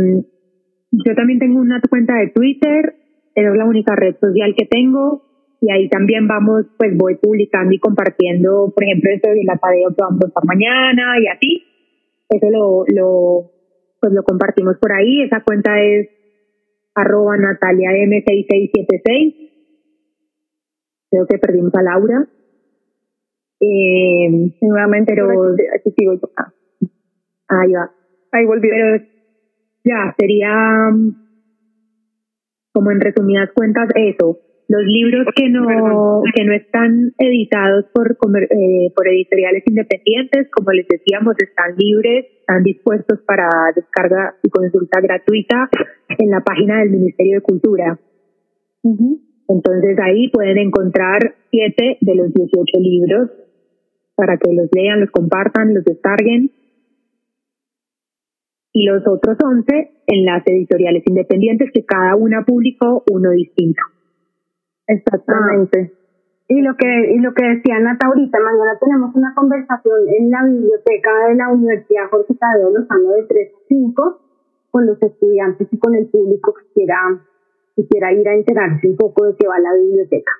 yo 0.92 1.16
también 1.16 1.40
tengo 1.40 1.60
una 1.60 1.82
cuenta 1.90 2.16
de 2.16 2.28
Twitter, 2.28 2.96
es 3.34 3.56
la 3.56 3.66
única 3.66 3.96
red 3.96 4.16
social 4.20 4.54
que 4.56 4.66
tengo 4.66 5.24
y 5.64 5.72
ahí 5.72 5.88
también 5.88 6.28
vamos, 6.28 6.66
pues 6.78 6.92
voy 6.98 7.16
publicando 7.16 7.74
y 7.74 7.80
compartiendo, 7.80 8.74
por 8.76 8.84
ejemplo, 8.84 9.12
esto 9.14 9.30
de 9.30 9.46
la 9.46 9.56
tarea 9.56 9.88
que 9.88 9.96
vamos 9.98 10.20
a 10.26 10.28
estar 10.28 10.44
mañana 10.46 11.16
y 11.22 11.28
así. 11.28 11.64
Eso 12.28 12.50
lo, 12.52 12.84
lo, 12.94 13.52
pues 14.02 14.12
lo 14.12 14.24
compartimos 14.24 14.76
por 14.82 14.92
ahí. 14.92 15.22
Esa 15.22 15.42
cuenta 15.42 15.82
es 15.82 16.10
arroba 16.94 17.38
Natalia 17.38 17.92
M6676 17.92 19.44
creo 21.10 21.28
que 21.28 21.38
perdimos 21.38 21.74
a 21.76 21.82
Laura. 21.82 22.28
Eh, 23.62 24.52
nuevamente, 24.60 25.14
pero 25.14 25.32
aquí 25.74 25.94
sigo 25.98 26.16
yo. 26.16 26.30
Ah, 26.36 26.52
ahí 27.48 27.72
va. 27.72 27.90
Ahí 28.34 28.46
volvió. 28.46 28.70
Pero 28.70 29.06
ya, 29.86 30.14
sería 30.20 30.90
como 32.74 32.92
en 32.92 33.00
resumidas 33.00 33.52
cuentas 33.54 33.88
eso. 33.96 34.40
Los 34.74 34.86
libros 34.88 35.28
que 35.36 35.50
no, 35.50 36.24
que 36.34 36.44
no 36.46 36.54
están 36.54 37.14
editados 37.20 37.86
por, 37.94 38.18
eh, 38.42 38.92
por 38.96 39.08
editoriales 39.08 39.62
independientes, 39.68 40.50
como 40.50 40.72
les 40.72 40.88
decíamos, 40.88 41.36
están 41.38 41.76
libres, 41.78 42.26
están 42.40 42.64
dispuestos 42.64 43.20
para 43.22 43.48
descarga 43.76 44.36
y 44.42 44.50
consulta 44.50 45.00
gratuita 45.00 45.70
en 46.18 46.32
la 46.32 46.42
página 46.42 46.80
del 46.80 46.90
Ministerio 46.90 47.36
de 47.36 47.42
Cultura. 47.42 48.00
Entonces 49.48 49.96
ahí 50.02 50.30
pueden 50.30 50.58
encontrar 50.58 51.36
siete 51.52 52.00
de 52.02 52.16
los 52.16 52.34
18 52.34 52.80
libros 52.80 53.30
para 54.16 54.38
que 54.38 54.52
los 54.54 54.70
lean, 54.74 55.02
los 55.02 55.12
compartan, 55.12 55.76
los 55.76 55.86
descarguen. 55.86 56.50
Y 58.72 58.88
los 58.88 59.04
otros 59.06 59.38
11 59.40 59.92
en 60.08 60.26
las 60.26 60.42
editoriales 60.48 61.04
independientes 61.06 61.70
que 61.72 61.86
cada 61.86 62.16
una 62.16 62.44
publicó 62.44 63.04
uno 63.12 63.30
distinto. 63.30 63.93
Exactamente. 64.88 65.94
Y 66.50 66.62
lo 66.62 66.76
que 66.76 67.14
y 67.16 67.20
lo 67.20 67.34
que 67.34 67.46
decía 67.46 67.80
Nata 67.80 68.08
ahorita, 68.08 68.38
mañana 68.40 68.78
tenemos 68.80 69.16
una 69.16 69.34
conversación 69.34 70.02
en 70.10 70.30
la 70.30 70.44
biblioteca 70.44 71.28
de 71.28 71.36
la 71.36 71.50
Universidad 71.50 72.10
Jorge 72.12 72.34
Tadeo 72.36 72.70
Lozano 72.70 73.12
de 73.12 73.24
3 73.24 73.52
a 73.54 73.60
5 73.70 74.22
con 74.70 74.86
los 74.86 75.02
estudiantes 75.02 75.68
y 75.72 75.78
con 75.78 75.96
el 75.96 76.08
público 76.08 76.54
que 76.54 76.74
quiera, 76.74 76.98
que 77.76 77.88
quiera 77.88 78.12
ir 78.12 78.28
a 78.28 78.34
enterarse 78.34 78.88
un 78.88 78.98
poco 78.98 79.26
de 79.26 79.36
qué 79.38 79.48
va 79.48 79.60
la 79.60 79.74
biblioteca. 79.74 80.32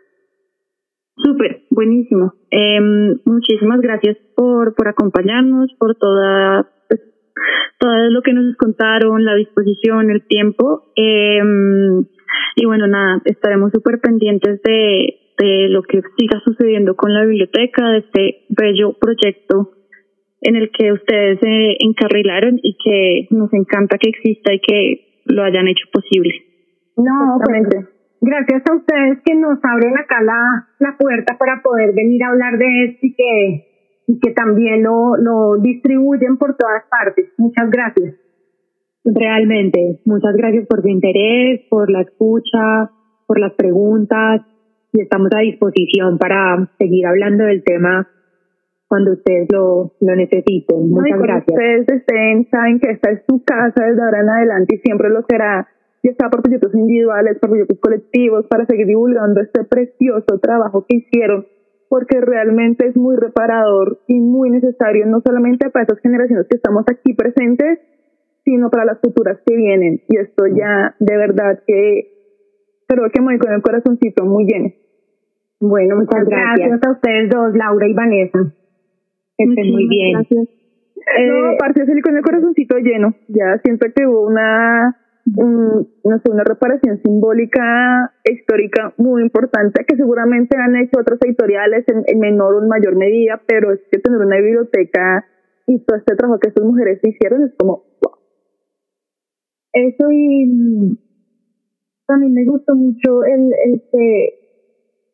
Súper, 1.16 1.64
buenísimo. 1.70 2.34
Eh, 2.52 2.82
muchísimas 3.26 3.80
gracias 3.80 4.18
por, 4.36 4.74
por 4.74 4.88
acompañarnos, 4.88 5.74
por 5.78 5.96
toda, 5.96 6.68
pues, 6.90 7.02
todo 7.80 8.10
lo 8.10 8.22
que 8.24 8.34
nos 8.34 8.56
contaron, 8.58 9.24
la 9.24 9.36
disposición, 9.36 10.10
el 10.10 10.26
tiempo. 10.26 10.92
Eh, 10.96 11.40
y 12.56 12.66
bueno, 12.66 12.88
nada, 12.88 13.22
estaremos 13.26 13.72
súper 13.72 14.00
pendientes 14.00 14.62
de, 14.64 15.16
de 15.38 15.70
lo 15.70 15.84
que 15.84 16.02
siga 16.18 16.40
sucediendo 16.46 16.96
con 16.96 17.14
la 17.14 17.26
biblioteca, 17.26 17.90
de 17.90 17.98
este 18.00 18.46
bello 18.50 18.94
proyecto 19.00 19.72
en 20.42 20.56
el 20.58 20.72
que 20.72 20.92
ustedes 20.92 21.40
se 21.40 21.78
encarrilaron 21.80 22.60
y 22.62 22.76
que 22.84 23.28
nos 23.36 23.52
encanta 23.54 23.98
que 23.98 24.10
exista 24.10 24.54
y 24.54 24.60
que 24.60 25.22
lo 25.26 25.44
hayan 25.44 25.68
hecho 25.68 25.88
posible. 25.92 26.34
No, 26.98 27.40
pues, 27.44 27.88
gracias 28.22 28.64
a 28.70 28.76
ustedes 28.76 29.20
que 29.26 29.36
nos 29.36 29.58
abren 29.64 29.98
acá 29.98 30.22
la, 30.22 30.68
la 30.80 30.98
puerta 30.98 31.38
para 31.38 31.62
poder 31.64 31.94
venir 31.94 32.24
a 32.24 32.30
hablar 32.30 32.58
de 32.58 32.86
esto 32.86 33.08
y 33.08 33.16
que, 33.16 33.68
y 34.08 34.20
que 34.20 34.32
también 34.32 34.84
lo, 34.84 35.16
lo 35.18 35.58
distribuyen 35.62 36.38
por 36.38 36.58
todas 36.58 36.84
partes. 36.90 37.32
Muchas 37.38 37.70
gracias. 37.70 38.16
Realmente, 39.06 40.00
muchas 40.06 40.36
gracias 40.36 40.66
por 40.68 40.82
su 40.82 40.88
interés, 40.88 41.62
por 41.70 41.92
la 41.92 42.02
escucha, 42.02 42.92
por 43.28 43.40
las 43.40 43.54
preguntas 43.54 44.42
y 44.94 45.02
estamos 45.02 45.30
a 45.36 45.40
disposición 45.40 46.18
para 46.18 46.70
seguir 46.78 47.06
hablando 47.08 47.46
del 47.46 47.64
tema 47.64 48.08
cuando 48.88 49.14
ustedes 49.14 49.48
lo, 49.52 49.92
lo 50.00 50.16
necesiten. 50.16 50.90
Muchas 50.90 51.20
gracias. 51.20 51.52
Ustedes 51.52 51.88
estén, 51.90 52.48
saben 52.50 52.80
que 52.80 52.92
esta 52.92 53.12
es 53.12 53.24
su 53.28 53.44
casa 53.44 53.86
desde 53.86 54.04
ahora 54.04 54.22
en 54.22 54.30
adelante 54.30 54.76
y 54.76 54.80
siempre 54.80 55.10
lo 55.10 55.24
será. 55.28 55.68
Y 56.04 56.10
está 56.10 56.30
por 56.30 56.44
proyectos 56.44 56.76
individuales, 56.76 57.40
por 57.40 57.50
proyectos 57.50 57.80
colectivos, 57.80 58.46
para 58.48 58.66
seguir 58.68 58.86
divulgando 58.86 59.42
este 59.42 59.64
precioso 59.64 60.38
trabajo 60.40 60.86
que 60.88 60.98
hicieron, 60.98 61.48
porque 61.90 62.22
realmente 62.22 62.88
es 62.88 62.96
muy 62.96 63.16
reparador 63.16 64.00
y 64.08 64.20
muy 64.20 64.52
necesario, 64.52 65.08
no 65.08 65.22
solamente 65.26 65.72
para 65.72 65.84
estas 65.84 66.00
generaciones 66.00 66.46
que 66.48 66.58
estamos 66.58 66.84
aquí 66.88 67.14
presentes, 67.14 67.80
sino 68.44 68.70
para 68.70 68.86
las 68.86 69.00
futuras 69.00 69.40
que 69.46 69.56
vienen. 69.56 70.02
Y 70.08 70.18
esto 70.18 70.46
ya 70.48 70.96
de 71.00 71.18
verdad 71.18 71.60
que 71.66 72.14
creo 72.88 73.10
que 73.12 73.22
me 73.22 73.28
voy 73.28 73.38
con 73.40 73.54
el 73.54 73.62
corazoncito 73.62 74.26
muy 74.26 74.46
lleno. 74.46 74.70
Bueno, 75.60 75.96
muchas 75.96 76.26
gracias. 76.26 76.80
a 76.86 76.92
ustedes 76.92 77.30
dos, 77.30 77.56
Laura 77.56 77.88
y 77.88 77.94
Vanessa. 77.94 78.40
estén 79.38 79.72
muy 79.72 79.88
bien. 79.88 80.14
Gracias. 80.14 80.48
Eh, 81.18 81.28
no, 81.28 81.52
aparte 81.52 81.86
de 81.86 82.02
con 82.02 82.16
el 82.16 82.24
corazoncito 82.24 82.78
lleno, 82.78 83.14
ya 83.28 83.60
siento 83.64 83.88
que 83.94 84.06
hubo 84.06 84.26
una, 84.26 84.96
no 85.26 86.20
sé, 86.20 86.32
una 86.32 86.44
reparación 86.44 87.02
simbólica, 87.04 88.14
histórica 88.24 88.94
muy 88.98 89.22
importante 89.22 89.86
que 89.86 89.98
seguramente 89.98 90.58
han 90.58 90.76
hecho 90.78 91.00
otras 91.00 91.20
editoriales 91.26 91.84
en, 91.88 92.04
en 92.08 92.20
menor 92.20 92.56
o 92.56 92.62
en 92.62 92.70
mayor 92.70 92.96
medida, 92.96 93.42
pero 93.46 93.74
es 93.74 93.82
que 93.92 94.00
tener 94.00 94.20
una 94.20 94.38
biblioteca 94.38 95.26
y 95.68 95.80
todo 95.86 95.98
este 95.98 96.16
trabajo 96.16 96.40
que 96.40 96.50
estas 96.50 96.66
mujeres 96.66 97.00
hicieron 97.04 97.44
es 97.44 97.54
como, 97.58 97.84
eso 99.74 100.12
y 100.12 100.46
mm, 100.46 100.98
también 102.06 102.34
me 102.34 102.46
gustó 102.46 102.76
mucho 102.76 103.24
el, 103.26 103.82
que 103.92 104.40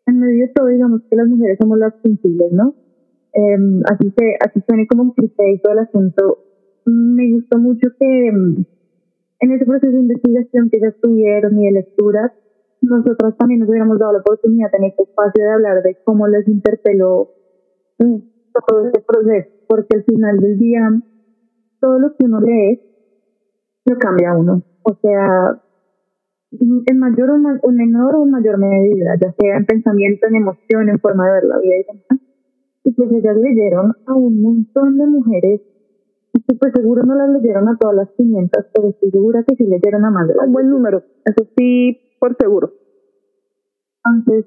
en 0.06 0.20
medio 0.20 0.48
de 0.48 0.54
todo 0.54 0.68
digamos 0.68 1.02
que 1.10 1.16
las 1.16 1.28
mujeres 1.28 1.58
somos 1.60 1.78
las 1.78 1.94
sensibles, 2.02 2.52
¿no? 2.52 2.76
Eh, 3.34 3.82
así 3.86 4.12
se, 4.18 4.38
así 4.42 4.62
suene 4.68 4.88
como 4.88 5.04
un 5.04 5.12
cliché 5.12 5.52
y 5.54 5.62
todo 5.62 5.74
el 5.74 5.80
asunto. 5.80 6.40
Me 6.86 7.32
gustó 7.32 7.58
mucho 7.58 7.88
que 7.98 8.32
mm, 8.32 8.66
en 9.42 9.52
ese 9.52 9.66
proceso 9.66 9.94
de 9.94 10.00
investigación 10.00 10.70
que 10.70 10.78
ellas 10.78 10.96
tuvieron 11.02 11.58
y 11.60 11.66
de 11.66 11.72
lecturas, 11.72 12.32
nosotros 12.82 13.38
también 13.38 13.62
nos 13.62 13.70
hubiéramos 13.70 14.00
dado 14.00 14.14
la 14.14 14.20
oportunidad 14.20 14.70
en 14.76 14.86
este 14.86 15.04
espacio 15.04 15.44
de 15.44 15.52
hablar 15.52 15.84
de 15.84 15.98
cómo 16.04 16.28
les 16.28 16.48
interpeló 16.48 17.30
mm, 18.00 18.18
todo 18.68 18.86
este 18.88 19.02
proceso, 19.02 19.50
porque 19.68 19.96
al 19.96 20.04
final 20.04 20.40
del 20.40 20.58
día, 20.58 20.90
todo 21.80 22.00
lo 22.00 22.16
que 22.16 22.26
uno 22.26 22.42
lee 22.42 22.89
lo 23.86 23.98
cambia 23.98 24.34
uno. 24.34 24.64
O 24.84 24.94
sea, 25.02 25.62
en 26.52 26.98
mayor 26.98 27.30
o, 27.30 27.72
menor 27.72 28.16
o 28.16 28.26
mayor 28.26 28.58
medida, 28.58 29.16
ya 29.22 29.32
sea 29.34 29.58
en 29.58 29.66
pensamiento, 29.66 30.28
en 30.28 30.36
emoción, 30.38 30.90
en 30.90 31.00
forma 31.00 31.28
de 31.28 31.34
ver 31.34 31.44
la 31.44 31.60
vida 31.60 31.76
y 31.76 31.84
demás. 31.84 32.26
Y 32.84 32.92
pues 32.92 33.12
ellas 33.12 33.38
leyeron 33.38 33.94
a 34.08 34.14
un 34.14 34.42
montón 34.42 34.98
de 34.98 35.06
mujeres 35.06 35.62
y 36.34 36.56
pues 36.56 36.74
seguro 36.76 37.04
no 37.04 37.16
las 37.16 37.30
leyeron 37.30 37.68
a 37.68 37.78
todas 37.78 37.96
las 37.96 38.10
500, 38.12 38.66
pero 38.74 38.90
estoy 38.90 39.12
segura 39.12 39.44
que 39.48 39.56
sí 39.56 39.66
leyeron 39.66 40.06
a 40.06 40.12
más 40.12 40.28
de 40.28 40.34
Un 40.46 40.54
buen 40.54 40.70
número, 40.70 41.04
eso 41.26 41.48
sí, 41.58 42.00
por 42.20 42.36
seguro. 42.38 42.74
Entonces, 44.06 44.46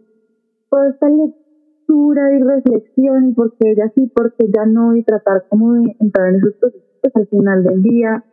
toda 0.70 0.90
esta 0.90 1.08
lectura 1.08 2.32
y 2.34 2.42
reflexión, 2.42 3.34
porque 3.34 3.70
ella 3.70 3.92
sí, 3.94 4.10
porque 4.14 4.50
ya 4.52 4.64
no, 4.66 4.96
y 4.96 5.04
tratar 5.04 5.44
como 5.48 5.74
de 5.74 5.96
entrar 6.00 6.30
en 6.30 6.36
esos 6.36 6.54
procesos, 6.54 6.88
pues 7.00 7.16
al 7.16 7.26
final 7.28 7.62
del 7.64 7.82
día 7.82 8.24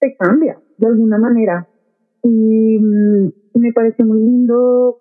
se 0.00 0.16
cambia 0.16 0.58
de 0.78 0.86
alguna 0.86 1.18
manera. 1.18 1.68
Y 2.22 2.78
mm, 2.78 3.32
me 3.54 3.72
pareció 3.72 4.04
muy 4.04 4.20
lindo 4.20 4.98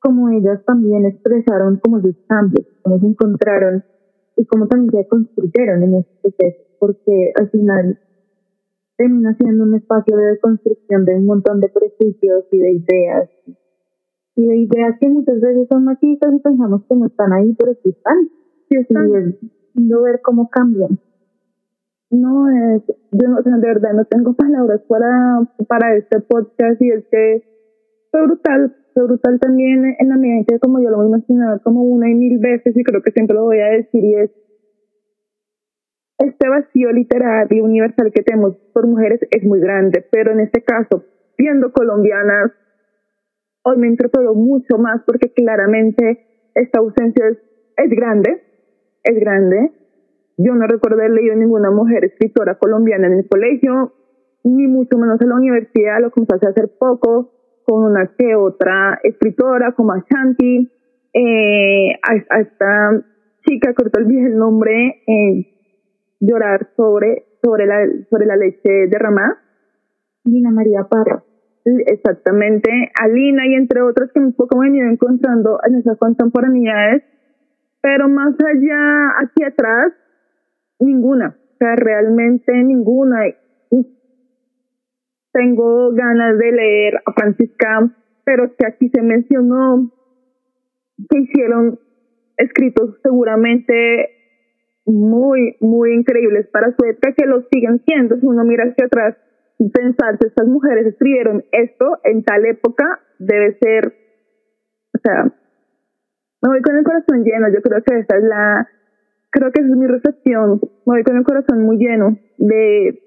como 0.00 0.28
ellas 0.28 0.62
también 0.66 1.06
expresaron 1.06 1.80
como 1.82 2.00
sus 2.00 2.14
cambios, 2.28 2.66
cómo 2.82 2.98
se 3.00 3.06
encontraron 3.06 3.84
y 4.36 4.44
cómo 4.44 4.68
también 4.68 4.90
se 4.90 5.08
construyeron 5.08 5.82
en 5.82 5.94
este 5.94 6.14
proceso, 6.20 6.64
porque 6.78 7.32
al 7.36 7.48
final 7.50 7.98
termina 8.98 9.34
siendo 9.36 9.64
un 9.64 9.74
espacio 9.74 10.16
de 10.16 10.38
construcción 10.40 11.06
de 11.06 11.16
un 11.16 11.26
montón 11.26 11.60
de 11.60 11.68
prejuicios 11.68 12.44
y 12.52 12.58
de 12.58 12.72
ideas, 12.72 13.30
y 14.36 14.46
de 14.46 14.56
ideas 14.56 14.96
que 15.00 15.08
muchas 15.08 15.40
veces 15.40 15.68
son 15.70 15.84
machistas 15.84 16.34
y 16.34 16.38
pensamos 16.40 16.82
que 16.88 16.96
no 16.96 17.06
están 17.06 17.32
ahí, 17.32 17.54
pero 17.58 17.72
sí 17.82 17.90
están. 17.90 18.28
Sí 18.68 18.76
están. 18.76 19.08
Y 19.08 19.14
es 19.16 19.34
lindo 19.74 20.02
ver 20.02 20.20
cómo 20.22 20.50
cambian. 20.50 20.98
No, 22.14 22.48
es, 22.48 22.82
yo 23.10 23.28
no, 23.28 23.42
de 23.42 23.66
verdad 23.66 23.92
no 23.92 24.04
tengo 24.04 24.34
palabras 24.34 24.80
para, 24.88 25.40
para 25.66 25.96
este 25.96 26.20
podcast 26.20 26.80
y 26.80 26.90
es 26.90 27.04
que 27.10 27.42
fue 28.12 28.22
brutal, 28.22 28.76
fue 28.94 29.04
brutal 29.04 29.40
también 29.40 29.96
en 29.98 30.08
la 30.08 30.16
medida 30.16 30.44
que 30.46 30.60
como 30.60 30.80
yo 30.80 30.90
lo 30.90 31.00
a 31.00 31.06
imaginar 31.06 31.60
como 31.62 31.82
una 31.82 32.08
y 32.08 32.14
mil 32.14 32.38
veces 32.38 32.76
y 32.76 32.84
creo 32.84 33.02
que 33.02 33.10
siempre 33.10 33.34
lo 33.34 33.44
voy 33.44 33.58
a 33.58 33.66
decir 33.66 34.04
y 34.04 34.14
es 34.14 34.30
este 36.18 36.48
vacío 36.48 36.92
literal 36.92 37.48
y 37.50 37.60
universal 37.60 38.12
que 38.12 38.22
tenemos 38.22 38.56
por 38.72 38.86
mujeres 38.86 39.20
es 39.32 39.42
muy 39.42 39.58
grande, 39.58 40.06
pero 40.12 40.30
en 40.30 40.40
este 40.40 40.62
caso, 40.62 41.04
siendo 41.36 41.72
colombianas, 41.72 42.52
hoy 43.64 43.76
me 43.78 43.88
interpeló 43.88 44.34
mucho 44.34 44.78
más 44.78 45.02
porque 45.04 45.32
claramente 45.32 46.50
esta 46.54 46.78
ausencia 46.78 47.26
es, 47.26 47.38
es 47.76 47.90
grande, 47.90 48.40
es 49.02 49.18
grande, 49.18 49.72
yo 50.36 50.54
no 50.54 50.66
recuerdo 50.66 50.98
haber 50.98 51.12
leído 51.12 51.36
ninguna 51.36 51.70
mujer 51.70 52.04
escritora 52.04 52.56
colombiana 52.58 53.06
en 53.06 53.14
el 53.14 53.28
colegio, 53.28 53.92
ni 54.44 54.66
mucho 54.66 54.98
menos 54.98 55.20
en 55.20 55.28
la 55.28 55.36
universidad, 55.36 56.00
lo 56.00 56.10
comencé 56.10 56.46
a 56.46 56.50
hacer 56.50 56.72
poco, 56.78 57.32
con 57.64 57.84
una 57.84 58.10
que 58.18 58.34
otra 58.34 58.98
escritora 59.02 59.72
como 59.72 59.92
Ashanti, 59.92 60.70
eh, 61.14 61.92
a, 62.02 62.40
esta 62.40 63.04
chica, 63.46 63.72
cortó 63.74 64.00
el 64.00 64.14
el 64.14 64.36
nombre, 64.36 65.02
eh, 65.06 65.46
llorar 66.20 66.68
sobre, 66.76 67.24
sobre, 67.42 67.66
la, 67.66 67.86
sobre 68.10 68.26
la 68.26 68.36
leche 68.36 68.88
derramada. 68.88 69.38
Lina 70.24 70.50
María 70.50 70.84
Parra. 70.84 71.22
Exactamente, 71.64 72.70
Alina 73.00 73.46
y 73.46 73.54
entre 73.54 73.80
otras 73.80 74.10
que 74.12 74.20
un 74.20 74.34
poco 74.34 74.58
me 74.58 74.66
he 74.66 74.70
venido 74.70 74.86
encontrando 74.90 75.58
en 75.66 75.76
esas 75.76 75.96
contemporaneidades, 75.96 77.04
pero 77.80 78.06
más 78.08 78.34
allá, 78.38 79.08
aquí 79.22 79.44
atrás, 79.44 79.94
ninguna, 80.84 81.36
o 81.36 81.56
sea, 81.58 81.76
realmente 81.76 82.52
ninguna. 82.52 83.24
Tengo 85.32 85.92
ganas 85.92 86.38
de 86.38 86.52
leer 86.52 87.02
a 87.04 87.12
Francisca 87.12 87.90
pero 88.24 88.54
que 88.56 88.66
aquí 88.66 88.88
se 88.88 89.02
mencionó 89.02 89.90
que 91.10 91.18
hicieron 91.18 91.78
escritos 92.36 92.98
seguramente 93.02 94.10
muy, 94.86 95.56
muy 95.60 95.94
increíbles 95.94 96.46
para 96.48 96.74
su 96.74 96.84
época, 96.84 97.12
que 97.16 97.26
lo 97.26 97.42
siguen 97.52 97.82
siendo. 97.86 98.16
Si 98.18 98.26
uno 98.26 98.44
mira 98.44 98.64
hacia 98.64 98.86
atrás 98.86 99.16
y 99.58 99.70
pensar 99.70 100.18
estas 100.20 100.46
mujeres 100.46 100.86
escribieron 100.86 101.44
esto 101.52 101.98
en 102.04 102.22
tal 102.22 102.44
época, 102.46 103.00
debe 103.18 103.56
ser, 103.62 103.94
o 104.94 104.98
sea, 105.02 105.24
me 106.42 106.48
voy 106.48 106.62
con 106.62 106.76
el 106.76 106.84
corazón 106.84 107.24
lleno. 107.24 107.48
Yo 107.48 107.62
creo 107.62 107.82
que 107.82 107.98
esa 107.98 108.16
es 108.16 108.24
la, 108.24 108.68
creo 109.34 109.50
que 109.50 109.60
esa 109.60 109.70
es 109.70 109.76
mi 109.76 109.86
reflexión. 109.86 110.60
Me 110.86 110.94
voy 110.94 111.02
con 111.02 111.16
el 111.16 111.24
corazón 111.24 111.64
muy 111.64 111.76
lleno 111.76 112.16
de, 112.38 113.02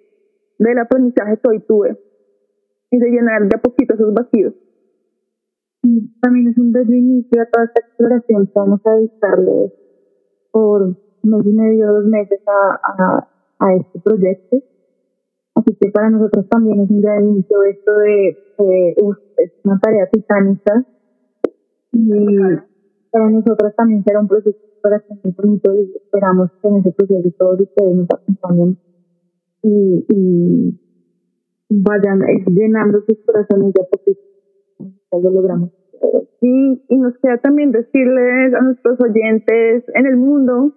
del 0.59 0.77
aprendizaje 0.77 1.37
que 1.37 1.49
hoy 1.49 1.59
tuve 1.61 1.97
y 2.91 2.99
de 2.99 3.09
llenar 3.09 3.47
de 3.47 3.55
a 3.55 3.61
poquito 3.61 3.93
esos 3.93 4.13
vacíos. 4.13 4.53
También 6.21 6.49
es 6.49 6.57
un 6.57 6.73
desde 6.73 6.97
inicio 6.97 7.41
a 7.41 7.45
toda 7.45 7.65
esta 7.65 7.79
exploración 7.79 8.51
vamos 8.53 8.81
a 8.85 8.91
dedicarle 8.95 9.73
por 10.51 10.87
mes 11.23 11.45
y 11.45 11.53
medio, 11.53 11.87
dos 11.87 12.05
meses 12.05 12.41
a, 12.45 13.27
a, 13.59 13.75
este 13.75 13.99
proyecto. 14.01 14.57
Así 15.55 15.77
que 15.79 15.89
para 15.91 16.09
nosotros 16.09 16.47
también 16.49 16.81
es 16.81 16.89
un 16.89 17.01
gran 17.01 17.23
inicio 17.23 17.63
esto 17.63 17.91
de, 17.99 18.29
es 19.37 19.51
una 19.63 19.79
tarea 19.79 20.09
titánica 20.11 20.85
y 21.93 22.37
para 23.11 23.29
nosotros 23.29 23.73
también 23.75 24.03
será 24.03 24.19
un 24.19 24.27
proceso 24.27 24.66
exploración 24.77 25.19
muy 25.23 25.33
bonito 25.33 25.73
y 25.73 25.91
esperamos 25.95 26.51
que 26.61 26.67
en 26.67 26.75
ese 26.77 26.91
proceso 26.91 27.31
todos 27.37 27.61
ustedes 27.61 27.95
nos 27.95 28.07
acompañen 28.13 28.77
y, 29.63 30.05
y 30.09 30.79
vayan 31.69 32.19
llenando 32.47 33.01
sus 33.01 33.17
corazones 33.25 33.73
de 33.73 33.83
poquito. 33.91 34.21
Ya 34.79 35.19
lo 35.19 35.31
logramos. 35.31 35.71
Y, 36.41 36.83
y 36.87 36.97
nos 36.97 37.17
queda 37.17 37.37
también 37.39 37.71
decirles 37.71 38.53
a 38.53 38.61
nuestros 38.61 38.99
oyentes 39.01 39.83
en 39.93 40.05
el 40.05 40.17
mundo 40.17 40.73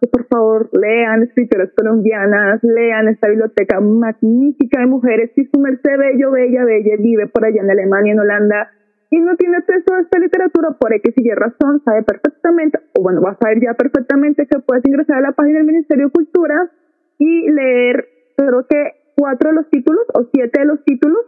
que 0.00 0.06
por 0.08 0.26
favor 0.26 0.70
lean 0.72 1.24
escritoras 1.24 1.70
colombianas, 1.76 2.62
lean 2.62 3.08
esta 3.08 3.28
biblioteca 3.28 3.80
magnífica 3.80 4.80
de 4.80 4.86
mujeres. 4.86 5.32
Si 5.34 5.44
su 5.46 5.58
merced 5.58 5.98
bello, 5.98 6.30
bella, 6.30 6.64
bella 6.64 6.96
vive 6.98 7.26
por 7.26 7.44
allá 7.44 7.62
en 7.62 7.70
Alemania, 7.70 8.12
en 8.12 8.20
Holanda, 8.20 8.70
y 9.10 9.20
no 9.20 9.36
tiene 9.36 9.56
acceso 9.56 9.94
a 9.94 10.00
esta 10.00 10.18
literatura 10.18 10.70
por 10.78 10.92
X 10.92 11.14
y 11.16 11.28
Y 11.28 11.30
razón, 11.32 11.82
sabe 11.84 12.02
perfectamente, 12.02 12.78
o 12.98 13.02
bueno, 13.02 13.22
va 13.22 13.30
a 13.30 13.38
saber 13.38 13.60
ya 13.62 13.74
perfectamente 13.74 14.46
que 14.46 14.58
puedes 14.60 14.84
ingresar 14.86 15.18
a 15.18 15.20
la 15.22 15.32
página 15.32 15.58
del 15.58 15.66
Ministerio 15.66 16.06
de 16.06 16.12
Cultura 16.12 16.70
y 17.18 17.50
leer, 17.50 18.08
creo 18.36 18.66
que 18.68 18.92
cuatro 19.16 19.50
de 19.50 19.56
los 19.56 19.70
títulos 19.70 20.04
o 20.14 20.28
siete 20.32 20.60
de 20.60 20.66
los 20.66 20.84
títulos 20.84 21.18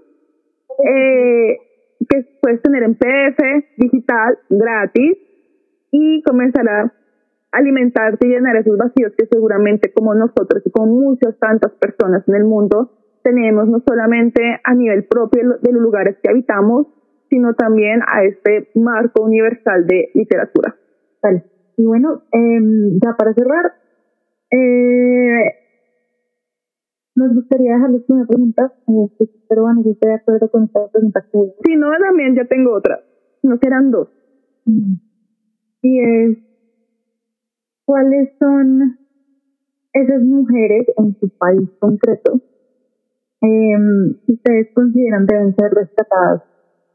eh, 0.85 1.59
que 2.09 2.27
puedes 2.41 2.63
tener 2.63 2.83
en 2.83 2.95
PDF, 2.95 3.67
digital, 3.77 4.39
gratis, 4.49 5.19
y 5.91 6.23
comenzar 6.23 6.69
a 6.69 6.93
alimentarte 7.53 8.27
y 8.27 8.31
llenar 8.31 8.57
esos 8.57 8.77
vacíos 8.77 9.13
que 9.19 9.27
seguramente 9.27 9.93
como 9.93 10.15
nosotros 10.15 10.63
y 10.65 10.71
como 10.71 10.87
muchas 10.87 11.37
tantas 11.39 11.73
personas 11.73 12.23
en 12.29 12.37
el 12.37 12.45
mundo 12.45 12.93
tenemos 13.25 13.69
no 13.69 13.83
solamente 13.87 14.61
a 14.63 14.75
nivel 14.75 15.05
propio 15.05 15.59
de 15.61 15.73
los 15.73 15.83
lugares 15.83 16.17
que 16.23 16.31
habitamos, 16.31 16.87
sino 17.31 17.55
también 17.55 18.01
a 18.07 18.25
este 18.25 18.71
marco 18.75 19.23
universal 19.23 19.87
de 19.87 20.11
literatura. 20.15 20.77
Vale. 21.23 21.45
Y 21.77 21.87
bueno, 21.87 22.23
eh, 22.33 22.61
ya 23.03 23.17
para 23.17 23.33
cerrar, 23.33 23.73
eh, 24.51 25.55
nos 27.15 27.35
gustaría 27.35 27.75
dejarles 27.75 28.03
una 28.09 28.27
pregunta, 28.27 28.73
eh, 28.89 29.27
pero 29.49 29.63
bueno, 29.63 29.83
yo 29.85 29.93
estoy 29.93 30.11
de 30.11 30.17
acuerdo 30.17 30.51
con 30.51 30.65
esta 30.65 30.89
pregunta. 30.89 31.25
Que... 31.33 31.39
Si 31.65 31.77
no, 31.77 31.89
también 31.99 32.35
ya 32.35 32.45
tengo 32.45 32.75
otra. 32.75 33.01
No 33.43 33.57
serán 33.63 33.91
dos. 33.91 34.09
Y 35.83 36.01
es, 36.01 36.39
¿cuáles 37.87 38.31
son 38.39 38.99
esas 39.93 40.23
mujeres 40.23 40.87
en 40.99 41.17
su 41.19 41.29
país 41.39 41.69
concreto 41.79 42.41
eh, 43.43 43.77
ustedes 44.29 44.69
consideran 44.75 45.25
deben 45.25 45.57
ser 45.57 45.73
rescatadas 45.73 46.43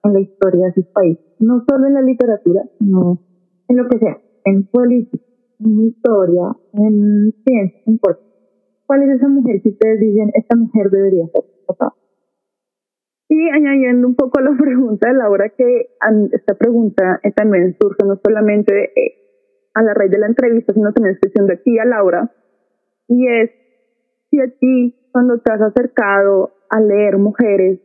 en 0.06 0.14
la 0.14 0.20
historia 0.22 0.68
de 0.68 0.74
su 0.74 0.92
país? 0.92 1.18
No 1.40 1.64
solo 1.68 1.88
en 1.88 1.94
la 1.96 2.02
literatura, 2.02 2.64
sino 2.80 3.20
en 3.68 3.78
lo 3.78 3.88
que 3.90 4.00
sea, 4.00 4.18
en 4.46 4.68
política, 4.68 5.24
en 5.60 5.80
historia, 5.82 6.56
en 6.74 7.34
ciencia, 7.44 7.82
en 7.86 7.94
importa 7.94 8.22
¿Cuál 8.86 9.02
es 9.04 9.18
esa 9.18 9.28
mujer 9.28 9.62
que 9.64 9.70
ustedes 9.70 10.00
dicen, 10.00 10.32
esta 10.36 10.56
mujer 10.56 10.92
debería 10.92 11.26
ser 11.28 11.44
rescatada? 11.44 11.94
Sí, 13.28 13.50
añadiendo 13.50 14.08
un 14.08 14.16
poco 14.16 14.40
a 14.40 14.44
la 14.44 14.56
pregunta 14.58 15.10
de 15.10 15.18
Laura, 15.18 15.50
que 15.50 15.90
esta 16.32 16.54
pregunta 16.54 17.20
eh, 17.24 17.32
también 17.32 17.76
surge 17.82 18.06
no 18.06 18.20
solamente 18.24 18.92
eh, 18.96 19.16
a 19.74 19.82
la 19.82 19.94
raíz 19.96 20.12
de 20.12 20.20
la 20.20 20.28
entrevista, 20.28 20.74
sino 20.74 20.94
también 20.94 21.18
estoy 21.20 21.32
aquí 21.52 21.80
a 21.80 21.86
Laura, 21.86 22.32
y 23.08 23.28
es 23.28 23.50
si 24.30 24.40
a 24.40 24.48
ti, 24.60 25.10
cuando 25.12 25.40
te 25.40 25.52
has 25.52 25.62
acercado 25.62 26.52
a 26.70 26.80
leer 26.80 27.18
mujeres, 27.18 27.80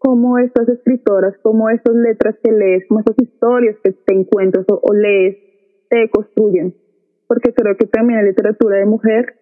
como 0.00 0.38
estas 0.38 0.66
escritoras, 0.66 1.36
como 1.42 1.68
esas 1.68 1.94
letras 1.94 2.34
que 2.42 2.50
lees, 2.50 2.88
como 2.88 3.00
esas 3.00 3.16
historias 3.20 3.76
que 3.84 3.92
te 3.92 4.14
encuentras 4.14 4.64
o, 4.72 4.80
o 4.82 4.94
lees, 4.94 5.36
te 5.90 6.08
construyen. 6.08 6.74
Porque 7.28 7.52
creo 7.52 7.76
que 7.76 7.84
también 7.84 8.20
la 8.20 8.26
literatura 8.26 8.78
de 8.78 8.86
mujer 8.86 9.34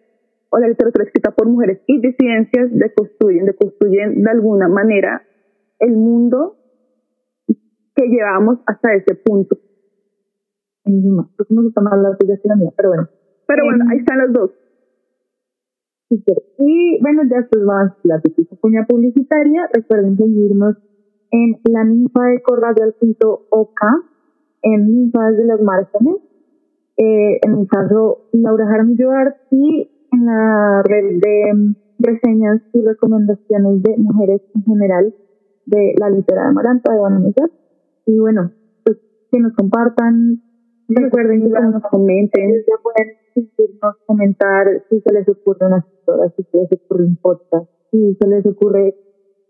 o 0.51 0.59
la 0.59 0.67
literatura 0.67 1.05
escrita 1.05 1.31
por 1.31 1.47
mujeres 1.47 1.81
y 1.87 2.01
disidencias 2.01 2.71
deconstruyen, 2.73 3.47
deconstruyen 3.47 4.21
de 4.21 4.31
alguna 4.33 4.67
manera 4.67 5.23
el 5.79 5.93
mundo 5.93 6.57
que 7.47 8.09
llevamos 8.09 8.59
hasta 8.67 8.95
ese 8.95 9.15
punto. 9.15 9.57
Pues 10.83 11.51
no 11.51 11.63
gusta 11.63 11.81
más 11.83 12.03
la 12.03 12.17
pero 12.77 12.89
bueno. 12.89 13.09
Pero 13.47 13.65
bueno, 13.65 13.85
ahí 13.91 13.99
están 13.99 14.19
las 14.19 14.33
dos. 14.33 14.51
Y 16.11 17.01
bueno, 17.03 17.23
ya 17.31 17.39
es 17.39 17.63
más 17.63 17.93
la 18.05 18.21
típica 18.21 18.57
cuña 18.57 18.87
publicitaria. 18.89 19.69
Recuerden 19.73 20.17
seguirnos 20.17 20.77
en 21.31 21.61
la 21.71 21.85
ninfa 21.85 22.23
de 22.25 22.43
corradial.ok, 22.43 23.81
en 24.63 24.87
ninfas 24.87 25.37
de 25.37 25.45
las 25.45 25.61
márgenes. 25.61 26.17
Eh, 26.97 27.39
en 27.43 27.59
mi 27.59 27.67
caso, 27.67 28.29
Laura 28.33 28.67
Jaramillo 28.67 29.11
y 29.51 29.91
en 30.13 30.27
la 30.27 30.83
red 30.83 31.21
de 31.21 31.55
mm, 31.55 31.75
reseñas 31.99 32.63
y 32.73 32.81
recomendaciones 32.83 33.83
de 33.83 33.97
mujeres 33.99 34.41
en 34.55 34.65
general 34.65 35.15
de 35.67 35.95
la 36.01 36.11
literatura 36.11 36.49
de 36.49 36.55
Maranta 36.55 36.93
de 36.93 36.99
Vanessa. 36.99 37.51
Y 38.07 38.19
bueno, 38.19 38.51
pues 38.85 38.99
que 39.31 39.39
nos 39.39 39.53
compartan, 39.55 40.43
recuerden 40.89 41.43
que 41.43 41.49
nos 41.49 41.83
comenten, 41.83 42.51
ya 42.67 42.83
pueden 42.83 43.18
comentar 44.07 44.67
si 44.89 45.01
se 45.01 45.13
les 45.13 45.29
ocurre 45.29 45.67
una 45.67 45.79
escritora, 45.79 46.33
si 46.37 46.43
se 46.45 46.59
les 46.59 46.73
ocurre 46.73 47.05
un 47.05 47.17
podcast, 47.17 47.71
si 47.91 48.15
se 48.15 48.29
les 48.29 48.47
ocurre 48.47 48.95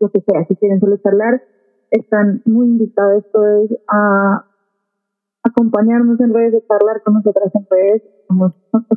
lo 0.01 0.11
que 0.11 0.21
sea, 0.21 0.45
si 0.47 0.57
quieren 0.57 0.81
solo 0.81 0.97
charlar, 0.99 1.43
están 1.91 2.43
muy 2.45 2.67
invitados 2.67 3.25
todos 3.33 3.71
a 3.89 4.45
acompañarnos 5.43 6.21
en 6.21 6.35
redes, 6.35 6.53
de 6.53 6.63
hablar 6.69 7.03
con 7.03 7.15
nosotras 7.15 7.53
en 7.55 7.67
redes. 7.71 8.03
Como, 8.27 8.55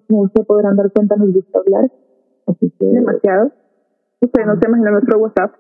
como 0.07 0.21
ustedes 0.23 0.47
podrán 0.47 0.75
dar 0.75 0.91
cuenta, 0.91 1.15
nos 1.15 1.33
gusta 1.33 1.59
hablar. 1.59 1.91
Así 2.47 2.71
que, 2.77 2.85
Demasiado. 2.85 3.51
Ustedes 4.21 4.47
no 4.47 4.59
se 4.59 4.67
imaginan 4.67 4.93
nuestro 4.93 5.19
WhatsApp. 5.19 5.55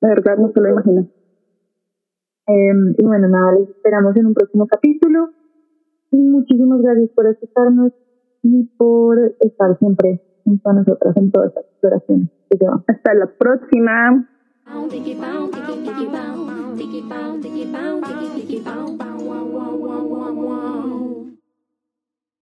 De 0.00 0.08
verdad, 0.08 0.36
no 0.36 0.52
se 0.52 0.60
lo 0.60 0.68
imaginan. 0.68 1.10
Eh, 2.46 2.94
y 2.98 3.06
bueno, 3.06 3.28
nada, 3.28 3.52
les 3.58 3.70
esperamos 3.70 4.14
en 4.16 4.26
un 4.26 4.34
próximo 4.34 4.66
capítulo. 4.66 5.30
Y 6.10 6.18
muchísimas 6.18 6.82
gracias 6.82 7.10
por 7.14 7.26
escucharnos 7.26 7.92
y 8.44 8.64
por 8.76 9.18
estar 9.40 9.76
siempre 9.78 10.20
junto 10.44 10.68
a 10.68 10.74
nosotras 10.74 11.16
en 11.16 11.32
toda 11.32 11.48
esta 11.48 11.60
exploración 11.60 12.30
Hasta 12.86 13.14
la 13.14 13.26
próxima. 13.26 14.28